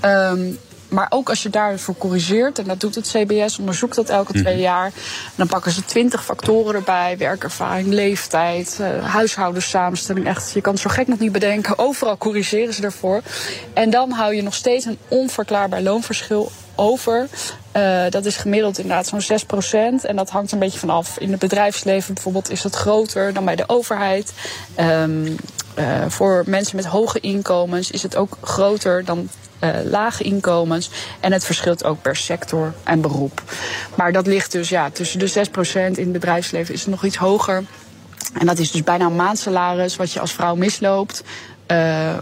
Ehm, 0.00 0.50
maar 0.88 1.06
ook 1.10 1.28
als 1.28 1.42
je 1.42 1.50
daarvoor 1.50 1.96
corrigeert, 1.96 2.58
en 2.58 2.64
dat 2.64 2.80
doet 2.80 2.94
het 2.94 3.08
CBS, 3.08 3.58
onderzoekt 3.58 3.94
dat 3.94 4.08
elke 4.08 4.32
twee 4.32 4.58
jaar. 4.58 4.92
Dan 5.34 5.46
pakken 5.46 5.72
ze 5.72 5.84
twintig 5.84 6.24
factoren 6.24 6.74
erbij: 6.74 7.18
werkervaring, 7.18 7.88
leeftijd, 7.88 8.78
eh, 8.80 9.04
huishoudensamenstelling. 9.04 10.26
Echt, 10.26 10.52
je 10.52 10.60
kan 10.60 10.72
het 10.72 10.82
zo 10.82 10.90
gek 10.90 11.06
nog 11.06 11.18
niet 11.18 11.32
bedenken. 11.32 11.78
Overal 11.78 12.18
corrigeren 12.18 12.74
ze 12.74 12.82
ervoor. 12.82 13.20
En 13.72 13.90
dan 13.90 14.10
hou 14.10 14.34
je 14.34 14.42
nog 14.42 14.54
steeds 14.54 14.84
een 14.84 14.98
onverklaarbaar 15.08 15.82
loonverschil 15.82 16.50
over. 16.76 17.28
Uh, 17.76 18.04
dat 18.10 18.24
is 18.24 18.36
gemiddeld 18.36 18.78
inderdaad 18.78 19.06
zo'n 19.06 19.38
6%. 20.02 20.04
En 20.04 20.16
dat 20.16 20.30
hangt 20.30 20.52
een 20.52 20.58
beetje 20.58 20.78
vanaf. 20.78 21.18
In 21.18 21.30
het 21.30 21.40
bedrijfsleven 21.40 22.14
bijvoorbeeld 22.14 22.50
is 22.50 22.62
dat 22.62 22.74
groter 22.74 23.32
dan 23.32 23.44
bij 23.44 23.56
de 23.56 23.68
overheid. 23.68 24.32
Um, 24.80 25.36
uh, 25.78 26.04
voor 26.08 26.42
mensen 26.46 26.76
met 26.76 26.84
hoge 26.84 27.20
inkomens 27.20 27.90
is 27.90 28.02
het 28.02 28.16
ook 28.16 28.38
groter 28.42 29.04
dan 29.04 29.28
uh, 29.60 29.70
lage 29.84 30.22
inkomens. 30.22 30.90
En 31.20 31.32
het 31.32 31.44
verschilt 31.44 31.84
ook 31.84 32.02
per 32.02 32.16
sector 32.16 32.74
en 32.84 33.00
beroep. 33.00 33.42
Maar 33.94 34.12
dat 34.12 34.26
ligt 34.26 34.52
dus 34.52 34.68
ja, 34.68 34.90
tussen 34.90 35.18
de 35.18 35.28
6% 35.28 35.32
in 35.74 35.94
het 35.94 36.12
bedrijfsleven 36.12 36.74
is 36.74 36.80
het 36.80 36.90
nog 36.90 37.04
iets 37.04 37.16
hoger. 37.16 37.64
En 38.38 38.46
dat 38.46 38.58
is 38.58 38.70
dus 38.70 38.82
bijna 38.82 39.06
een 39.06 39.16
maandsalaris 39.16 39.96
wat 39.96 40.12
je 40.12 40.20
als 40.20 40.32
vrouw 40.32 40.54
misloopt. 40.54 41.22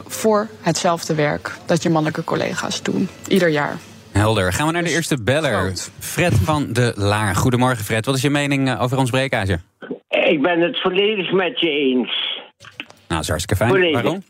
Voor 0.06 0.48
hetzelfde 0.60 1.14
werk 1.14 1.52
dat 1.66 1.82
je 1.82 1.90
mannelijke 1.90 2.24
collega's 2.24 2.82
doen, 2.82 3.08
ieder 3.26 3.48
jaar. 3.48 3.78
Helder. 4.14 4.52
Gaan 4.52 4.66
we 4.66 4.72
naar 4.72 4.82
de 4.82 4.88
dus 4.88 4.96
eerste 4.96 5.22
beller. 5.22 5.72
Fred 5.98 6.34
van 6.34 6.72
de 6.72 6.92
Laar. 6.96 7.34
Goedemorgen 7.34 7.84
Fred. 7.84 8.06
Wat 8.06 8.14
is 8.14 8.22
je 8.22 8.30
mening 8.30 8.68
eh, 8.68 8.82
over 8.82 8.98
ons 8.98 9.10
breekijzer? 9.10 9.60
Ik 10.08 10.42
ben 10.42 10.60
het 10.60 10.80
volledig 10.80 11.32
met 11.32 11.60
je 11.60 11.70
eens. 11.70 12.40
Nou, 12.58 12.78
dat 13.08 13.20
is 13.20 13.28
hartstikke 13.28 13.64
fijn. 13.64 13.70
Volledig. 13.70 14.02
Waarom? 14.02 14.22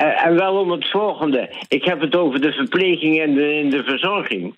Uh, 0.00 0.26
en 0.26 0.34
wel 0.34 0.54
om 0.54 0.70
het 0.70 0.90
volgende. 0.90 1.54
Ik 1.68 1.84
heb 1.84 2.00
het 2.00 2.16
over 2.16 2.40
de 2.40 2.52
verpleging 2.52 3.20
en 3.20 3.34
de, 3.34 3.66
de 3.70 3.82
verzorging. 3.84 4.54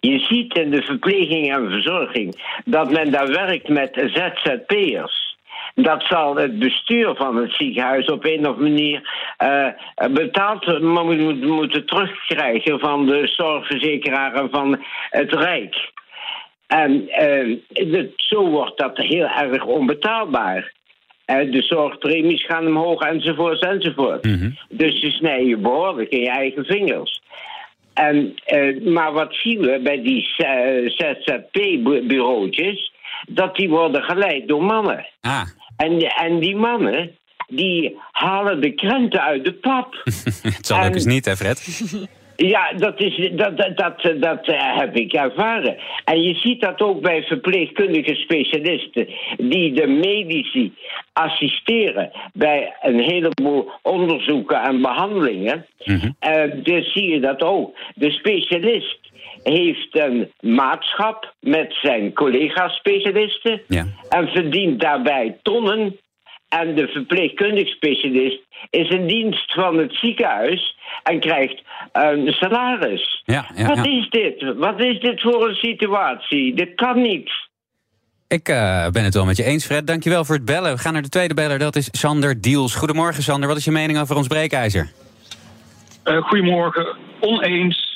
Je 0.00 0.18
ziet 0.18 0.54
in 0.54 0.70
de 0.70 0.82
verpleging 0.82 1.54
en 1.54 1.70
verzorging 1.70 2.42
dat 2.64 2.90
men 2.90 3.10
daar 3.10 3.28
werkt 3.28 3.68
met 3.68 3.90
ZZP'ers 3.94 5.31
dat 5.74 6.02
zal 6.02 6.36
het 6.36 6.58
bestuur 6.58 7.14
van 7.14 7.36
het 7.36 7.54
ziekenhuis 7.54 8.06
op 8.06 8.24
een 8.24 8.40
of 8.40 8.46
andere 8.46 8.68
manier 8.68 9.10
uh, 9.42 9.68
betaald 10.12 10.80
moeten, 10.80 11.48
moeten 11.48 11.86
terugkrijgen 11.86 12.78
van 12.78 13.06
de 13.06 13.26
zorgverzekeraar 13.26 14.34
en 14.34 14.48
van 14.50 14.84
het 15.10 15.32
Rijk. 15.32 15.90
En 16.66 17.08
uh, 17.20 17.58
zo 18.16 18.48
wordt 18.48 18.78
dat 18.78 18.96
heel 18.96 19.26
erg 19.26 19.64
onbetaalbaar. 19.64 20.72
de 21.26 21.62
zorgpremies 21.62 22.46
gaan 22.46 22.66
omhoog 22.66 23.02
enzovoort 23.02 23.64
enzovoort. 23.64 24.24
Mm 24.24 24.56
Dus 24.68 25.00
je 25.00 25.10
snijdt 25.10 25.48
je 25.48 25.56
behoorlijk 25.56 26.10
in 26.10 26.20
je 26.20 26.30
eigen 26.30 26.64
vingers. 26.64 27.20
En, 27.94 28.34
maar 28.84 29.12
wat 29.12 29.34
zien 29.34 29.60
we 29.60 29.80
bij 29.82 30.02
die 30.02 30.28
ZZP-bureautjes? 30.86 32.91
Dat 33.28 33.56
die 33.56 33.68
worden 33.68 34.02
geleid 34.02 34.48
door 34.48 34.64
mannen. 34.64 35.06
Ah. 35.20 35.42
En, 35.76 35.98
en 35.98 36.38
die 36.38 36.56
mannen, 36.56 37.16
die 37.48 37.98
halen 38.10 38.60
de 38.60 38.72
krenten 38.72 39.22
uit 39.22 39.44
de 39.44 39.52
pap. 39.52 39.94
Het 40.42 40.66
zal 40.66 40.84
ook 40.84 40.94
eens 40.94 41.04
niet, 41.04 41.24
hè, 41.24 41.36
Fred? 41.36 41.60
Ja, 42.36 42.72
dat, 42.72 43.00
is, 43.00 43.30
dat, 43.32 43.56
dat, 43.56 43.76
dat, 43.76 44.20
dat 44.20 44.48
uh, 44.48 44.78
heb 44.78 44.96
ik 44.96 45.12
ervaren. 45.12 45.76
En 46.04 46.22
je 46.22 46.34
ziet 46.34 46.60
dat 46.60 46.80
ook 46.80 47.00
bij 47.00 47.22
verpleegkundige 47.22 48.14
specialisten 48.14 49.08
die 49.36 49.72
de 49.72 49.86
medici 49.86 50.74
assisteren 51.12 52.10
bij 52.32 52.76
een 52.80 53.00
heleboel 53.00 53.70
onderzoeken 53.82 54.62
en 54.62 54.80
behandelingen. 54.80 55.66
Mm 55.84 55.98
-hmm. 55.98 56.16
uh, 56.20 56.64
dus 56.64 56.92
zie 56.92 57.10
je 57.10 57.20
dat 57.20 57.42
ook. 57.42 57.78
De 57.94 58.10
specialist 58.10 58.98
heeft 59.42 59.98
een 59.98 60.32
maatschap 60.40 61.34
met 61.40 61.74
zijn 61.82 62.12
collega-specialisten 62.12 63.62
ja. 63.68 63.86
en 64.08 64.28
verdient 64.28 64.80
daarbij 64.80 65.38
tonnen. 65.42 65.96
En 66.48 66.74
de 66.74 66.88
verpleegkundig 66.88 67.68
specialist 67.68 68.40
is 68.70 68.88
in 68.88 69.06
dienst 69.06 69.52
van 69.52 69.78
het 69.78 69.94
ziekenhuis 69.94 70.76
en 71.02 71.20
krijgt 71.20 71.62
een 71.92 72.32
salaris. 72.32 73.22
Ja, 73.24 73.46
ja, 73.54 73.66
Wat 73.66 73.86
is 73.86 74.10
dit? 74.10 74.54
Wat 74.56 74.80
is 74.80 75.00
dit 75.00 75.20
voor 75.20 75.48
een 75.48 75.54
situatie? 75.54 76.54
Dit 76.54 76.74
kan 76.74 77.02
niet. 77.02 77.30
Ik 78.28 78.48
uh, 78.48 78.88
ben 78.88 79.04
het 79.04 79.14
wel 79.14 79.24
met 79.24 79.36
je 79.36 79.44
eens, 79.44 79.66
Fred. 79.66 79.86
Dankjewel 79.86 80.24
voor 80.24 80.34
het 80.34 80.44
bellen. 80.44 80.72
We 80.72 80.78
gaan 80.78 80.92
naar 80.92 81.02
de 81.02 81.08
tweede 81.08 81.34
beller, 81.34 81.58
dat 81.58 81.76
is 81.76 81.88
Sander 81.90 82.40
Diels. 82.40 82.74
Goedemorgen, 82.74 83.22
Sander. 83.22 83.48
Wat 83.48 83.56
is 83.56 83.64
je 83.64 83.70
mening 83.70 83.98
over 83.98 84.16
ons 84.16 84.26
breekijzer? 84.26 84.92
Uh, 86.04 86.22
goedemorgen. 86.22 86.96
Oneens 87.20 87.91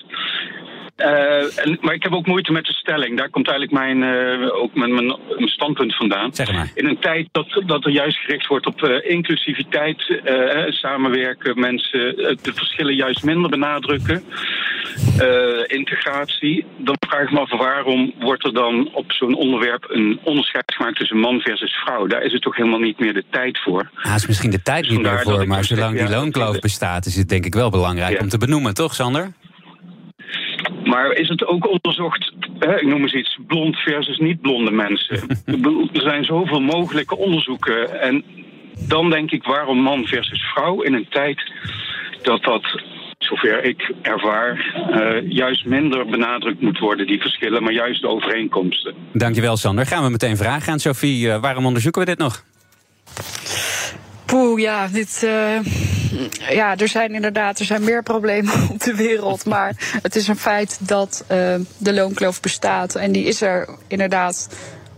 uh, 0.97 1.59
en, 1.59 1.79
maar 1.81 1.95
ik 1.95 2.03
heb 2.03 2.13
ook 2.13 2.27
moeite 2.27 2.53
met 2.53 2.65
de 2.65 2.73
stelling. 2.73 3.19
Daar 3.19 3.29
komt 3.29 3.49
eigenlijk 3.49 3.79
mijn, 3.79 4.03
uh, 4.03 4.55
ook 4.55 4.75
mijn, 4.75 4.95
mijn, 4.95 5.07
mijn, 5.07 5.49
standpunt 5.49 5.97
vandaan. 5.97 6.35
Zeg 6.35 6.53
maar. 6.53 6.71
In 6.75 6.87
een 6.87 6.99
tijd 6.99 7.29
dat, 7.33 7.63
dat 7.67 7.85
er 7.85 7.91
juist 7.91 8.19
gericht 8.19 8.47
wordt 8.47 8.67
op 8.67 8.83
uh, 8.83 9.11
inclusiviteit, 9.11 10.21
samenwerken, 10.69 11.61
mensen 11.61 12.17
de 12.17 12.53
verschillen 12.55 12.95
juist 12.95 13.25
minder 13.25 13.51
benadrukken, 13.51 14.25
integratie, 15.67 16.65
dan 16.77 16.97
vraag 17.09 17.23
ik 17.23 17.31
me 17.31 17.41
af 17.41 17.51
waarom 17.51 18.13
wordt 18.19 18.45
er 18.45 18.55
dan 18.55 18.89
op 18.93 19.13
zo'n 19.13 19.35
onderwerp 19.35 19.85
een 19.89 20.19
onderscheid 20.23 20.75
gemaakt 20.77 20.97
tussen 20.97 21.19
man 21.19 21.41
versus 21.41 21.73
vrouw? 21.73 22.07
Daar 22.07 22.23
is 22.23 22.33
het 22.33 22.43
toch 22.43 22.57
helemaal 22.57 22.79
niet 22.79 22.99
meer 22.99 23.15
de 23.15 23.25
tijd 23.31 23.59
voor. 23.59 23.91
Ah, 24.03 24.15
is 24.15 24.27
misschien 24.27 24.51
de 24.51 24.63
tijd 24.63 24.91
niet 24.91 25.03
meer 25.03 25.21
voor, 25.23 25.47
maar 25.47 25.65
zolang 25.65 25.99
die 25.99 26.09
loonkloof 26.09 26.59
bestaat, 26.59 27.07
is 27.07 27.17
het 27.17 27.29
denk 27.29 27.45
ik 27.45 27.55
wel 27.55 27.71
belangrijk 27.71 28.13
ja. 28.13 28.23
om 28.23 28.29
te 28.29 28.39
benoemen, 28.39 28.75
toch, 28.75 28.95
Sander? 28.95 29.33
Maar 30.87 31.13
is 31.13 31.29
het 31.29 31.47
ook 31.47 31.69
onderzocht, 31.71 32.33
hè, 32.59 32.81
ik 32.81 32.87
noem 32.87 33.03
eens 33.03 33.15
iets, 33.15 33.39
blond 33.47 33.77
versus 33.77 34.19
niet 34.19 34.41
blonde 34.41 34.71
mensen? 34.71 35.17
er 35.93 36.01
zijn 36.03 36.25
zoveel 36.25 36.61
mogelijke 36.61 37.17
onderzoeken. 37.17 38.01
En 38.01 38.25
dan 38.89 39.11
denk 39.11 39.31
ik, 39.31 39.45
waarom 39.45 39.79
man 39.79 40.07
versus 40.07 40.43
vrouw 40.43 40.83
in 40.83 40.95
een 40.95 41.09
tijd 41.09 41.53
dat 42.23 42.43
dat 42.43 42.83
zover 43.19 43.65
ik 43.65 43.93
ervaar, 44.03 44.75
uh, 44.91 45.31
juist 45.31 45.65
minder 45.65 46.07
benadrukt 46.07 46.61
moet 46.61 46.79
worden, 46.79 47.07
die 47.07 47.21
verschillen, 47.21 47.63
maar 47.63 47.73
juist 47.73 48.01
de 48.01 48.09
overeenkomsten. 48.09 48.95
Dankjewel, 49.13 49.57
Sander. 49.57 49.87
Gaan 49.87 50.05
we 50.05 50.11
meteen 50.11 50.37
vragen 50.37 50.73
aan 50.73 50.79
Sophie. 50.79 51.27
Uh, 51.27 51.41
waarom 51.41 51.67
onderzoeken 51.67 52.01
we 52.01 52.07
dit 52.07 52.19
nog? 52.19 52.45
Poeh, 54.27 54.61
ja, 54.61 54.89
dit. 54.89 55.21
Uh, 55.25 55.59
ja, 56.51 56.77
er 56.77 56.89
zijn 56.89 57.15
inderdaad 57.15 57.59
er 57.59 57.65
zijn 57.65 57.85
meer 57.85 58.03
problemen 58.03 58.55
op 58.73 58.81
de 58.81 58.95
wereld. 58.95 59.45
Maar 59.45 59.99
het 60.03 60.17
is 60.17 60.29
een 60.29 60.39
feit 60.39 60.79
dat 60.81 61.25
uh, 61.33 61.55
de 61.77 61.93
loonkloof 61.93 62.41
bestaat. 62.41 62.95
En 62.95 63.13
die 63.13 63.25
is 63.25 63.41
er 63.41 63.69
inderdaad 63.87 64.49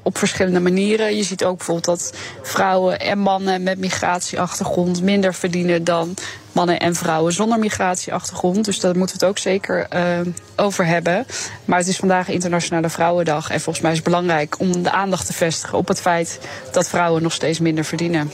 op 0.02 0.18
verschillende 0.18 0.60
manieren. 0.60 1.16
Je 1.16 1.22
ziet 1.22 1.44
ook 1.44 1.56
bijvoorbeeld 1.56 1.86
dat 1.86 2.12
vrouwen 2.42 3.00
en 3.00 3.18
mannen 3.18 3.62
met 3.62 3.78
migratieachtergrond 3.78 5.02
minder 5.02 5.34
verdienen 5.34 5.84
dan 5.84 6.14
mannen 6.52 6.80
en 6.80 6.94
vrouwen 6.94 7.32
zonder 7.32 7.58
migratieachtergrond. 7.58 8.64
Dus 8.64 8.80
daar 8.80 8.96
moeten 8.96 9.18
we 9.18 9.24
het 9.24 9.30
ook 9.30 9.38
zeker 9.38 9.86
uh, 9.94 10.20
over 10.56 10.86
hebben. 10.86 11.26
Maar 11.64 11.78
het 11.78 11.88
is 11.88 11.96
vandaag 11.96 12.28
Internationale 12.28 12.88
Vrouwendag. 12.88 13.50
En 13.50 13.60
volgens 13.60 13.80
mij 13.80 13.90
is 13.92 13.98
het 13.98 14.06
belangrijk 14.06 14.60
om 14.60 14.82
de 14.82 14.90
aandacht 14.90 15.26
te 15.26 15.32
vestigen 15.32 15.78
op 15.78 15.88
het 15.88 16.00
feit 16.00 16.38
dat 16.72 16.88
vrouwen 16.88 17.22
nog 17.22 17.32
steeds 17.32 17.58
minder 17.58 17.84
verdienen. 17.84 18.30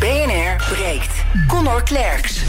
BNR 0.00 0.56
breekt. 0.68 1.24
Conor 1.48 1.82
Klerks. 1.82 2.44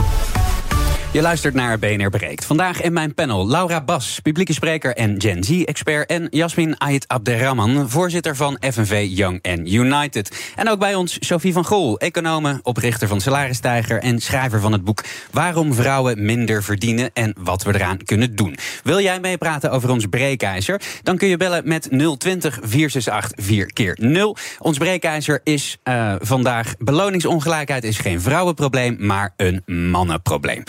Je 1.13 1.22
luistert 1.22 1.53
naar 1.53 1.79
BNR 1.79 2.10
Breekt. 2.10 2.46
Vandaag 2.46 2.82
in 2.82 2.93
mijn 2.93 3.13
panel 3.13 3.48
Laura 3.48 3.84
Bas, 3.84 4.20
publieke 4.20 4.53
spreker 4.53 4.96
en 4.96 5.22
Gen 5.22 5.43
Z-expert... 5.43 6.10
en 6.10 6.27
Jasmin 6.29 6.79
Ait 6.79 7.08
Abderrahman, 7.08 7.89
voorzitter 7.89 8.36
van 8.36 8.58
FNV 8.72 9.05
Young 9.10 9.39
and 9.41 9.72
United. 9.72 10.51
En 10.55 10.70
ook 10.70 10.79
bij 10.79 10.96
ons 10.96 11.17
Sophie 11.20 11.53
van 11.53 11.65
Gol, 11.65 12.00
econome, 12.00 12.60
oprichter 12.63 13.08
van 13.08 13.22
Salarisstijger... 13.22 14.00
en 14.00 14.20
schrijver 14.20 14.60
van 14.60 14.72
het 14.72 14.84
boek 14.84 15.03
Waarom 15.32 15.74
vrouwen 15.74 16.25
minder 16.25 16.63
verdienen... 16.63 17.10
en 17.13 17.36
wat 17.39 17.63
we 17.63 17.74
eraan 17.74 18.03
kunnen 18.03 18.36
doen. 18.36 18.58
Wil 18.84 19.00
jij 19.00 19.20
meepraten 19.20 19.72
over 19.72 19.89
ons 19.89 20.05
breekijzer? 20.05 20.82
Dan 21.03 21.17
kun 21.17 21.27
je 21.27 21.38
bellen 21.38 21.67
met 21.67 21.89
020 22.17 22.60
468 22.62 23.46
4 23.46 23.74
keer 23.74 23.98
0 24.01 24.38
Ons 24.60 24.77
breekijzer 24.77 25.41
is 25.43 25.77
uh, 25.84 26.15
vandaag... 26.20 26.74
beloningsongelijkheid 26.77 27.84
is 27.84 27.98
geen 27.98 28.22
vrouwenprobleem, 28.22 28.96
maar 29.00 29.34
een 29.38 29.62
mannenprobleem. 29.89 30.63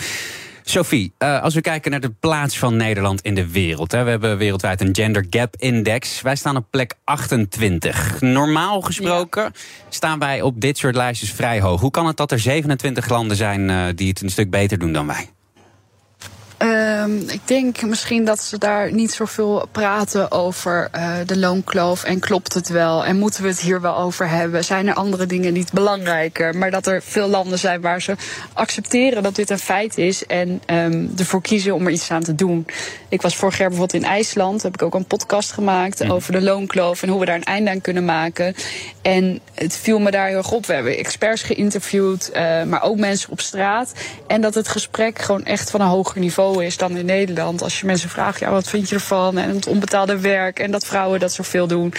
Sophie, 0.67 1.13
uh, 1.19 1.41
als 1.41 1.53
we 1.53 1.61
kijken 1.61 1.91
naar 1.91 1.99
de 1.99 2.13
plaats 2.19 2.57
van 2.57 2.75
Nederland 2.75 3.21
in 3.21 3.35
de 3.35 3.51
wereld. 3.51 3.91
Hè, 3.91 4.03
we 4.03 4.09
hebben 4.09 4.37
wereldwijd 4.37 4.81
een 4.81 4.95
Gender 4.95 5.25
Gap 5.29 5.55
Index. 5.57 6.21
Wij 6.21 6.35
staan 6.35 6.55
op 6.55 6.65
plek 6.69 6.93
28. 7.03 8.21
Normaal 8.21 8.81
gesproken 8.81 9.43
ja. 9.43 9.51
staan 9.89 10.19
wij 10.19 10.41
op 10.41 10.61
dit 10.61 10.77
soort 10.77 10.95
lijstjes 10.95 11.31
vrij 11.31 11.61
hoog. 11.61 11.81
Hoe 11.81 11.91
kan 11.91 12.07
het 12.07 12.17
dat 12.17 12.31
er 12.31 12.39
27 12.39 13.09
landen 13.09 13.37
zijn 13.37 13.69
uh, 13.69 13.85
die 13.95 14.09
het 14.09 14.21
een 14.21 14.29
stuk 14.29 14.49
beter 14.49 14.79
doen 14.79 14.93
dan 14.93 15.07
wij? 15.07 15.34
Um, 16.65 17.29
ik 17.29 17.41
denk 17.45 17.81
misschien 17.81 18.25
dat 18.25 18.41
ze 18.41 18.57
daar 18.57 18.91
niet 18.91 19.11
zoveel 19.11 19.67
praten 19.71 20.31
over 20.31 20.89
uh, 20.95 21.15
de 21.25 21.37
loonkloof. 21.37 22.03
En 22.03 22.19
klopt 22.19 22.53
het 22.53 22.69
wel? 22.69 23.05
En 23.05 23.17
moeten 23.17 23.41
we 23.43 23.47
het 23.47 23.59
hier 23.59 23.81
wel 23.81 23.97
over 23.97 24.29
hebben? 24.29 24.63
Zijn 24.63 24.87
er 24.87 24.93
andere 24.93 25.25
dingen 25.25 25.53
niet 25.53 25.71
belangrijker? 25.71 26.55
Maar 26.55 26.71
dat 26.71 26.87
er 26.87 27.01
veel 27.01 27.27
landen 27.27 27.59
zijn 27.59 27.81
waar 27.81 28.01
ze 28.01 28.15
accepteren 28.53 29.23
dat 29.23 29.35
dit 29.35 29.49
een 29.49 29.59
feit 29.59 29.97
is. 29.97 30.25
En 30.25 30.61
um, 30.67 31.13
ervoor 31.17 31.41
kiezen 31.41 31.73
om 31.73 31.85
er 31.85 31.91
iets 31.91 32.11
aan 32.11 32.23
te 32.23 32.35
doen. 32.35 32.65
Ik 33.09 33.21
was 33.21 33.35
vorig 33.35 33.57
jaar 33.57 33.69
bijvoorbeeld 33.69 34.03
in 34.03 34.09
IJsland. 34.09 34.63
Heb 34.63 34.73
ik 34.73 34.81
ook 34.81 34.95
een 34.95 35.05
podcast 35.05 35.51
gemaakt 35.51 36.03
mm. 36.03 36.11
over 36.11 36.31
de 36.31 36.41
loonkloof. 36.41 37.03
En 37.03 37.09
hoe 37.09 37.19
we 37.19 37.25
daar 37.25 37.35
een 37.35 37.43
einde 37.43 37.69
aan 37.69 37.81
kunnen 37.81 38.05
maken. 38.05 38.55
En 39.01 39.39
het 39.53 39.77
viel 39.77 39.99
me 39.99 40.11
daar 40.11 40.27
heel 40.27 40.37
erg 40.37 40.51
op. 40.51 40.65
We 40.65 40.73
hebben 40.73 40.97
experts 40.97 41.43
geïnterviewd. 41.43 42.29
Uh, 42.35 42.63
maar 42.63 42.83
ook 42.83 42.97
mensen 42.97 43.31
op 43.31 43.41
straat. 43.41 43.93
En 44.27 44.41
dat 44.41 44.53
het 44.53 44.67
gesprek 44.67 45.19
gewoon 45.19 45.45
echt 45.45 45.69
van 45.69 45.81
een 45.81 45.87
hoger 45.87 46.19
niveau 46.19 46.53
is 46.63 46.77
dan 46.77 46.97
in 46.97 47.05
Nederland. 47.05 47.61
Als 47.61 47.79
je 47.79 47.85
mensen 47.85 48.09
vraagt, 48.09 48.39
ja, 48.39 48.51
wat 48.51 48.69
vind 48.69 48.89
je 48.89 48.95
ervan? 48.95 49.37
En 49.37 49.49
het 49.49 49.67
onbetaalde 49.67 50.19
werk 50.19 50.59
en 50.59 50.71
dat 50.71 50.85
vrouwen 50.85 51.19
dat 51.19 51.31
zoveel 51.31 51.67
doen. 51.67 51.93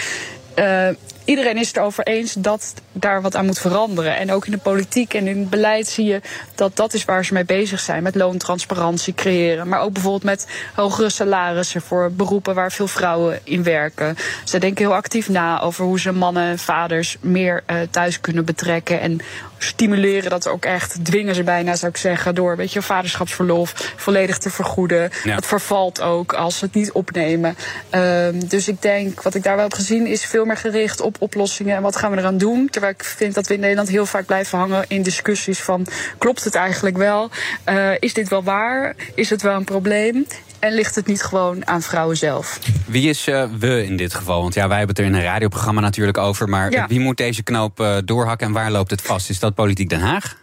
Uh, 0.59 0.87
iedereen 1.27 1.57
is 1.57 1.67
het 1.67 1.77
erover 1.77 2.03
eens 2.03 2.33
dat 2.33 2.73
daar 2.91 3.21
wat 3.21 3.35
aan 3.35 3.45
moet 3.45 3.59
veranderen. 3.59 4.17
En 4.17 4.31
ook 4.31 4.45
in 4.45 4.51
de 4.51 4.57
politiek 4.57 5.13
en 5.13 5.27
in 5.27 5.39
het 5.39 5.49
beleid 5.49 5.87
zie 5.87 6.05
je 6.05 6.21
dat 6.55 6.75
dat 6.75 6.93
is 6.93 7.05
waar 7.05 7.25
ze 7.25 7.33
mee 7.33 7.45
bezig 7.45 7.79
zijn. 7.79 8.03
Met 8.03 8.15
loontransparantie 8.15 9.13
creëren. 9.13 9.67
Maar 9.67 9.81
ook 9.81 9.93
bijvoorbeeld 9.93 10.23
met 10.23 10.47
hogere 10.75 11.09
salarissen 11.09 11.81
voor 11.81 12.11
beroepen 12.11 12.55
waar 12.55 12.71
veel 12.71 12.87
vrouwen 12.87 13.39
in 13.43 13.63
werken. 13.63 14.17
Ze 14.43 14.59
denken 14.59 14.85
heel 14.85 14.95
actief 14.95 15.29
na 15.29 15.61
over 15.61 15.85
hoe 15.85 15.99
ze 15.99 16.11
mannen 16.11 16.43
en 16.43 16.59
vaders 16.59 17.17
meer 17.21 17.63
uh, 17.67 17.77
thuis 17.91 18.21
kunnen 18.21 18.45
betrekken. 18.45 18.99
En 18.99 19.19
stimuleren 19.57 20.29
dat 20.29 20.47
ook 20.47 20.65
echt, 20.65 21.05
dwingen 21.05 21.35
ze 21.35 21.43
bijna 21.43 21.75
zou 21.75 21.91
ik 21.91 21.97
zeggen, 21.97 22.35
door 22.35 22.55
weet 22.55 22.73
je, 22.73 22.81
vaderschapsverlof 22.81 23.93
volledig 23.95 24.37
te 24.37 24.49
vergoeden. 24.49 25.09
Ja. 25.23 25.35
Het 25.35 25.45
vervalt 25.45 26.01
ook 26.01 26.33
als 26.33 26.57
ze 26.57 26.65
het 26.65 26.73
niet 26.73 26.91
opnemen. 26.91 27.57
Uh, 27.95 28.27
dus 28.45 28.67
ik 28.67 28.81
denk, 28.81 29.21
wat 29.21 29.35
ik 29.35 29.43
daar 29.43 29.55
wel 29.55 29.63
heb 29.63 29.73
gezien, 29.73 30.07
is 30.07 30.25
veel 30.25 30.45
meer 30.45 30.57
gericht 30.57 31.01
op 31.01 31.15
oplossingen 31.19 31.75
en 31.75 31.81
wat 31.81 31.95
gaan 31.95 32.11
we 32.11 32.17
eraan 32.17 32.37
doen. 32.37 32.69
Terwijl 32.69 32.93
ik 32.93 33.03
vind 33.03 33.33
dat 33.33 33.47
we 33.47 33.53
in 33.53 33.59
Nederland 33.59 33.89
heel 33.89 34.05
vaak 34.05 34.25
blijven 34.25 34.57
hangen 34.57 34.85
in 34.87 35.01
discussies 35.01 35.59
van 35.59 35.87
klopt 36.17 36.43
het 36.43 36.55
eigenlijk 36.55 36.97
wel? 36.97 37.29
Uh, 37.69 37.91
is 37.99 38.13
dit 38.13 38.29
wel 38.29 38.43
waar? 38.43 38.95
Is 39.15 39.29
het 39.29 39.41
wel 39.41 39.55
een 39.55 39.63
probleem? 39.63 40.25
En 40.59 40.73
ligt 40.73 40.95
het 40.95 41.07
niet 41.07 41.23
gewoon 41.23 41.67
aan 41.67 41.81
vrouwen 41.81 42.17
zelf? 42.17 42.59
Wie 42.87 43.09
is 43.09 43.27
uh, 43.27 43.43
we 43.59 43.85
in 43.85 43.97
dit 43.97 44.13
geval? 44.13 44.41
Want 44.41 44.53
ja, 44.53 44.67
wij 44.67 44.77
hebben 44.77 44.95
het 44.95 45.05
er 45.05 45.11
in 45.11 45.17
een 45.19 45.31
radioprogramma 45.31 45.81
natuurlijk 45.81 46.17
over. 46.17 46.49
Maar 46.49 46.71
ja. 46.71 46.87
wie 46.87 46.99
moet 46.99 47.17
deze 47.17 47.43
knoop 47.43 47.79
uh, 47.79 47.97
doorhakken 48.05 48.47
en 48.47 48.53
waar 48.53 48.71
loopt 48.71 48.91
het 48.91 49.01
vast? 49.01 49.29
Is 49.29 49.39
dat 49.39 49.55
politiek 49.55 49.89
Den 49.89 49.99
Haag? 49.99 50.35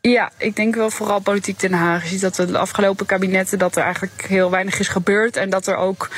Ja, 0.00 0.30
ik 0.38 0.56
denk 0.56 0.74
wel 0.74 0.90
vooral 0.90 1.20
politiek 1.20 1.60
Den 1.60 1.72
Haag. 1.72 2.02
Je 2.02 2.08
ziet 2.08 2.20
dat 2.20 2.34
de 2.48 2.58
afgelopen 2.58 3.06
kabinetten 3.06 3.58
dat 3.58 3.76
er 3.76 3.82
eigenlijk 3.82 4.24
heel 4.28 4.50
weinig 4.50 4.78
is 4.78 4.88
gebeurd. 4.88 5.36
En 5.36 5.50
dat 5.50 5.66
er 5.66 5.76
ook 5.76 6.10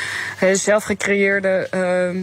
uh, 0.43 0.55
zelfgecreëerde 0.55 1.69
uh, 1.75 2.23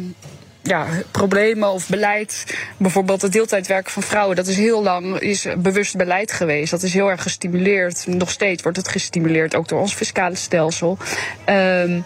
ja, 0.62 0.88
problemen 1.12 1.72
of 1.72 1.88
beleid. 1.88 2.58
Bijvoorbeeld 2.78 3.22
het 3.22 3.32
deeltijdwerken 3.32 3.92
van 3.92 4.04
vrouwen. 4.04 4.36
Dat 4.36 4.48
is 4.48 4.58
heel 4.58 4.84
lang 4.84 5.20
is 5.20 5.48
bewust 5.58 5.98
beleid 5.98 6.32
geweest. 6.32 6.72
Dat 6.72 6.84
is 6.84 6.94
heel 6.94 7.10
erg 7.10 7.22
gestimuleerd. 7.22 8.08
Nog 8.08 8.30
steeds 8.30 8.62
wordt 8.62 8.78
het 8.78 8.88
gestimuleerd, 8.88 9.56
ook 9.56 9.68
door 9.68 9.80
ons 9.80 9.94
fiscale 9.94 10.36
stelsel. 10.36 10.98
Um, 11.50 12.04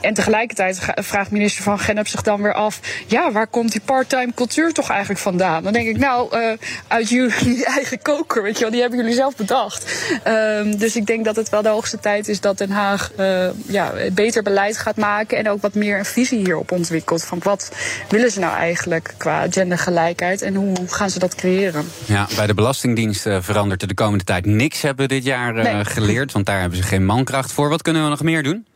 en 0.00 0.14
tegelijkertijd 0.14 0.80
vraagt 0.94 1.30
minister 1.30 1.62
Van 1.62 1.78
Gennep 1.78 2.08
zich 2.08 2.22
dan 2.22 2.42
weer 2.42 2.52
af... 2.52 2.80
ja, 3.06 3.32
waar 3.32 3.46
komt 3.46 3.72
die 3.72 3.80
parttime 3.80 4.34
cultuur 4.34 4.72
toch 4.72 4.90
eigenlijk 4.90 5.20
vandaan? 5.20 5.62
Dan 5.62 5.72
denk 5.72 5.88
ik, 5.88 5.98
nou, 5.98 6.38
uh, 6.38 6.52
uit 6.88 7.08
jullie 7.08 7.64
eigen 7.76 8.02
koker, 8.02 8.42
weet 8.42 8.54
je 8.54 8.60
wel. 8.60 8.70
Die 8.70 8.80
hebben 8.80 8.98
jullie 8.98 9.14
zelf 9.14 9.36
bedacht. 9.36 10.10
Um, 10.26 10.76
dus 10.76 10.96
ik 10.96 11.06
denk 11.06 11.24
dat 11.24 11.36
het 11.36 11.48
wel 11.48 11.62
de 11.62 11.68
hoogste 11.68 11.98
tijd 12.00 12.28
is 12.28 12.40
dat 12.40 12.58
Den 12.58 12.70
Haag... 12.70 13.10
Uh, 13.18 13.48
ja, 13.66 13.92
beter 14.12 14.42
beleid 14.42 14.76
gaat 14.76 14.96
maken... 14.96 15.38
en 15.38 15.48
ook 15.48 15.62
wat 15.62 15.74
meer 15.74 15.98
een 15.98 16.04
visie 16.04 16.38
hierop 16.38 16.72
ontwikkelt. 16.72 17.24
Van 17.24 17.40
wat 17.42 17.72
willen 18.08 18.30
ze 18.30 18.40
nou 18.40 18.56
eigenlijk 18.56 19.14
qua 19.16 19.46
gendergelijkheid... 19.50 20.42
en 20.42 20.54
hoe 20.54 20.76
gaan 20.86 21.10
ze 21.10 21.18
dat 21.18 21.34
creëren? 21.34 21.90
Ja, 22.04 22.26
bij 22.36 22.46
de 22.46 22.54
Belastingdienst 22.54 23.26
uh, 23.26 23.36
verandert 23.40 23.82
er 23.82 23.88
de 23.88 23.94
komende 23.94 24.24
tijd 24.24 24.46
niks... 24.46 24.82
hebben 24.82 25.08
we 25.08 25.14
dit 25.14 25.24
jaar 25.24 25.52
nee. 25.52 25.84
geleerd, 25.84 26.32
want 26.32 26.46
daar 26.46 26.60
hebben 26.60 26.78
ze 26.78 26.84
geen 26.84 27.04
mankracht 27.04 27.52
voor. 27.52 27.68
Wat 27.68 27.82
kunnen 27.82 28.02
we 28.02 28.08
nog 28.08 28.22
meer 28.22 28.42
doen? 28.42 28.66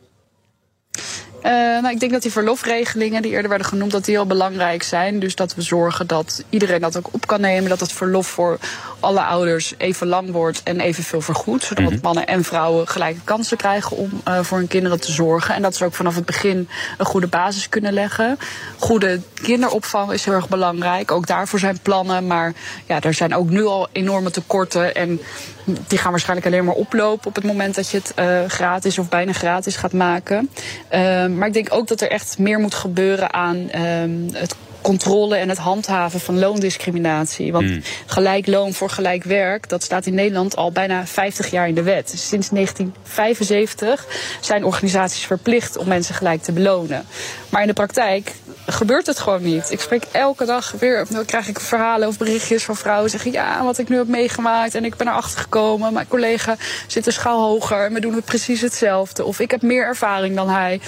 Uh, 1.43 1.51
nou, 1.51 1.89
ik 1.89 1.99
denk 1.99 2.11
dat 2.11 2.21
die 2.21 2.31
verlofregelingen 2.31 3.21
die 3.21 3.31
eerder 3.31 3.49
werden 3.49 3.67
genoemd, 3.67 3.91
dat 3.91 4.05
die 4.05 4.15
heel 4.15 4.25
belangrijk 4.25 4.83
zijn. 4.83 5.19
Dus 5.19 5.35
dat 5.35 5.55
we 5.55 5.61
zorgen 5.61 6.07
dat 6.07 6.43
iedereen 6.49 6.81
dat 6.81 6.97
ook 6.97 7.07
op 7.11 7.27
kan 7.27 7.41
nemen. 7.41 7.69
Dat 7.69 7.79
het 7.79 7.91
verlof 7.91 8.27
voor 8.27 8.57
alle 8.99 9.21
ouders 9.21 9.73
even 9.77 10.07
lang 10.07 10.31
wordt 10.31 10.61
en 10.63 10.79
evenveel 10.79 11.21
vergoed. 11.21 11.63
Zodat 11.63 11.83
mm 11.83 11.91
-hmm. 11.91 11.99
mannen 12.01 12.27
en 12.27 12.43
vrouwen 12.43 12.87
gelijke 12.87 13.19
kansen 13.23 13.57
krijgen 13.57 13.97
om 13.97 14.09
uh, 14.27 14.39
voor 14.39 14.57
hun 14.57 14.67
kinderen 14.67 14.99
te 14.99 15.11
zorgen. 15.11 15.55
En 15.55 15.61
dat 15.61 15.75
ze 15.75 15.85
ook 15.85 15.93
vanaf 15.93 16.15
het 16.15 16.25
begin 16.25 16.69
een 16.97 17.05
goede 17.05 17.27
basis 17.27 17.69
kunnen 17.69 17.93
leggen. 17.93 18.39
Goede 18.77 19.21
kinderopvang 19.33 20.11
is 20.11 20.25
heel 20.25 20.33
erg 20.33 20.49
belangrijk. 20.49 21.11
Ook 21.11 21.27
daarvoor 21.27 21.59
zijn 21.59 21.79
plannen. 21.81 22.27
Maar 22.27 22.53
ja, 22.87 23.01
er 23.01 23.13
zijn 23.13 23.35
ook 23.35 23.49
nu 23.49 23.65
al 23.65 23.87
enorme 23.91 24.31
tekorten. 24.31 24.95
En 24.95 25.19
die 25.63 25.97
gaan 25.97 26.11
waarschijnlijk 26.11 26.47
alleen 26.47 26.65
maar 26.65 26.75
oplopen 26.75 27.27
op 27.27 27.35
het 27.35 27.43
moment 27.43 27.75
dat 27.75 27.89
je 27.89 27.97
het 27.97 28.13
uh, 28.19 28.49
gratis 28.49 28.97
of 28.97 29.09
bijna 29.09 29.33
gratis 29.33 29.75
gaat 29.75 29.93
maken. 29.93 30.49
Uh, 30.93 31.25
maar 31.27 31.47
ik 31.47 31.53
denk 31.53 31.73
ook 31.73 31.87
dat 31.87 32.01
er 32.01 32.09
echt 32.09 32.37
meer 32.37 32.59
moet 32.59 32.75
gebeuren 32.75 33.33
aan 33.33 33.57
uh, 33.57 34.39
het 34.39 34.55
controle 34.83 35.35
en 35.35 35.49
het 35.49 35.57
handhaven 35.57 36.19
van 36.19 36.39
loondiscriminatie. 36.39 37.51
Want 37.51 37.69
mm. 37.69 37.81
gelijk 38.05 38.47
loon 38.47 38.73
voor 38.73 38.89
gelijk 38.89 39.23
werk, 39.23 39.69
dat 39.69 39.83
staat 39.83 40.05
in 40.05 40.13
Nederland 40.13 40.55
al 40.55 40.71
bijna 40.71 41.05
50 41.05 41.51
jaar 41.51 41.67
in 41.67 41.75
de 41.75 41.83
wet. 41.83 42.11
Dus 42.11 42.27
sinds 42.27 42.49
1975 42.49 44.07
zijn 44.41 44.65
organisaties 44.65 45.25
verplicht 45.25 45.77
om 45.77 45.87
mensen 45.87 46.15
gelijk 46.15 46.41
te 46.41 46.51
belonen. 46.51 47.05
Maar 47.49 47.61
in 47.61 47.67
de 47.67 47.73
praktijk 47.73 48.31
gebeurt 48.65 49.05
het 49.05 49.19
gewoon 49.19 49.43
niet. 49.43 49.71
Ik 49.71 49.79
spreek 49.79 50.03
elke 50.11 50.45
dag 50.45 50.71
weer, 50.79 51.05
dan 51.09 51.25
krijg 51.25 51.47
ik 51.47 51.59
verhalen 51.59 52.07
of 52.07 52.17
berichtjes 52.17 52.63
van 52.63 52.75
vrouwen 52.75 53.09
zeggen 53.09 53.31
ja, 53.31 53.63
wat 53.63 53.77
ik 53.77 53.89
nu 53.89 53.97
heb 53.97 54.07
meegemaakt 54.07 54.75
en 54.75 54.85
ik 54.85 54.95
ben 54.95 55.07
erachter 55.07 55.39
gekomen. 55.39 55.93
Mijn 55.93 56.07
collega 56.07 56.55
zit 56.87 57.05
een 57.05 57.13
schaal 57.13 57.41
hoger 57.41 57.85
en 57.85 57.93
we 57.93 57.99
doen 57.99 58.13
het 58.13 58.25
precies 58.25 58.61
hetzelfde. 58.61 59.25
Of 59.25 59.39
ik 59.39 59.51
heb 59.51 59.61
meer 59.61 59.85
ervaring 59.85 60.35
dan 60.35 60.49
hij. 60.49 60.81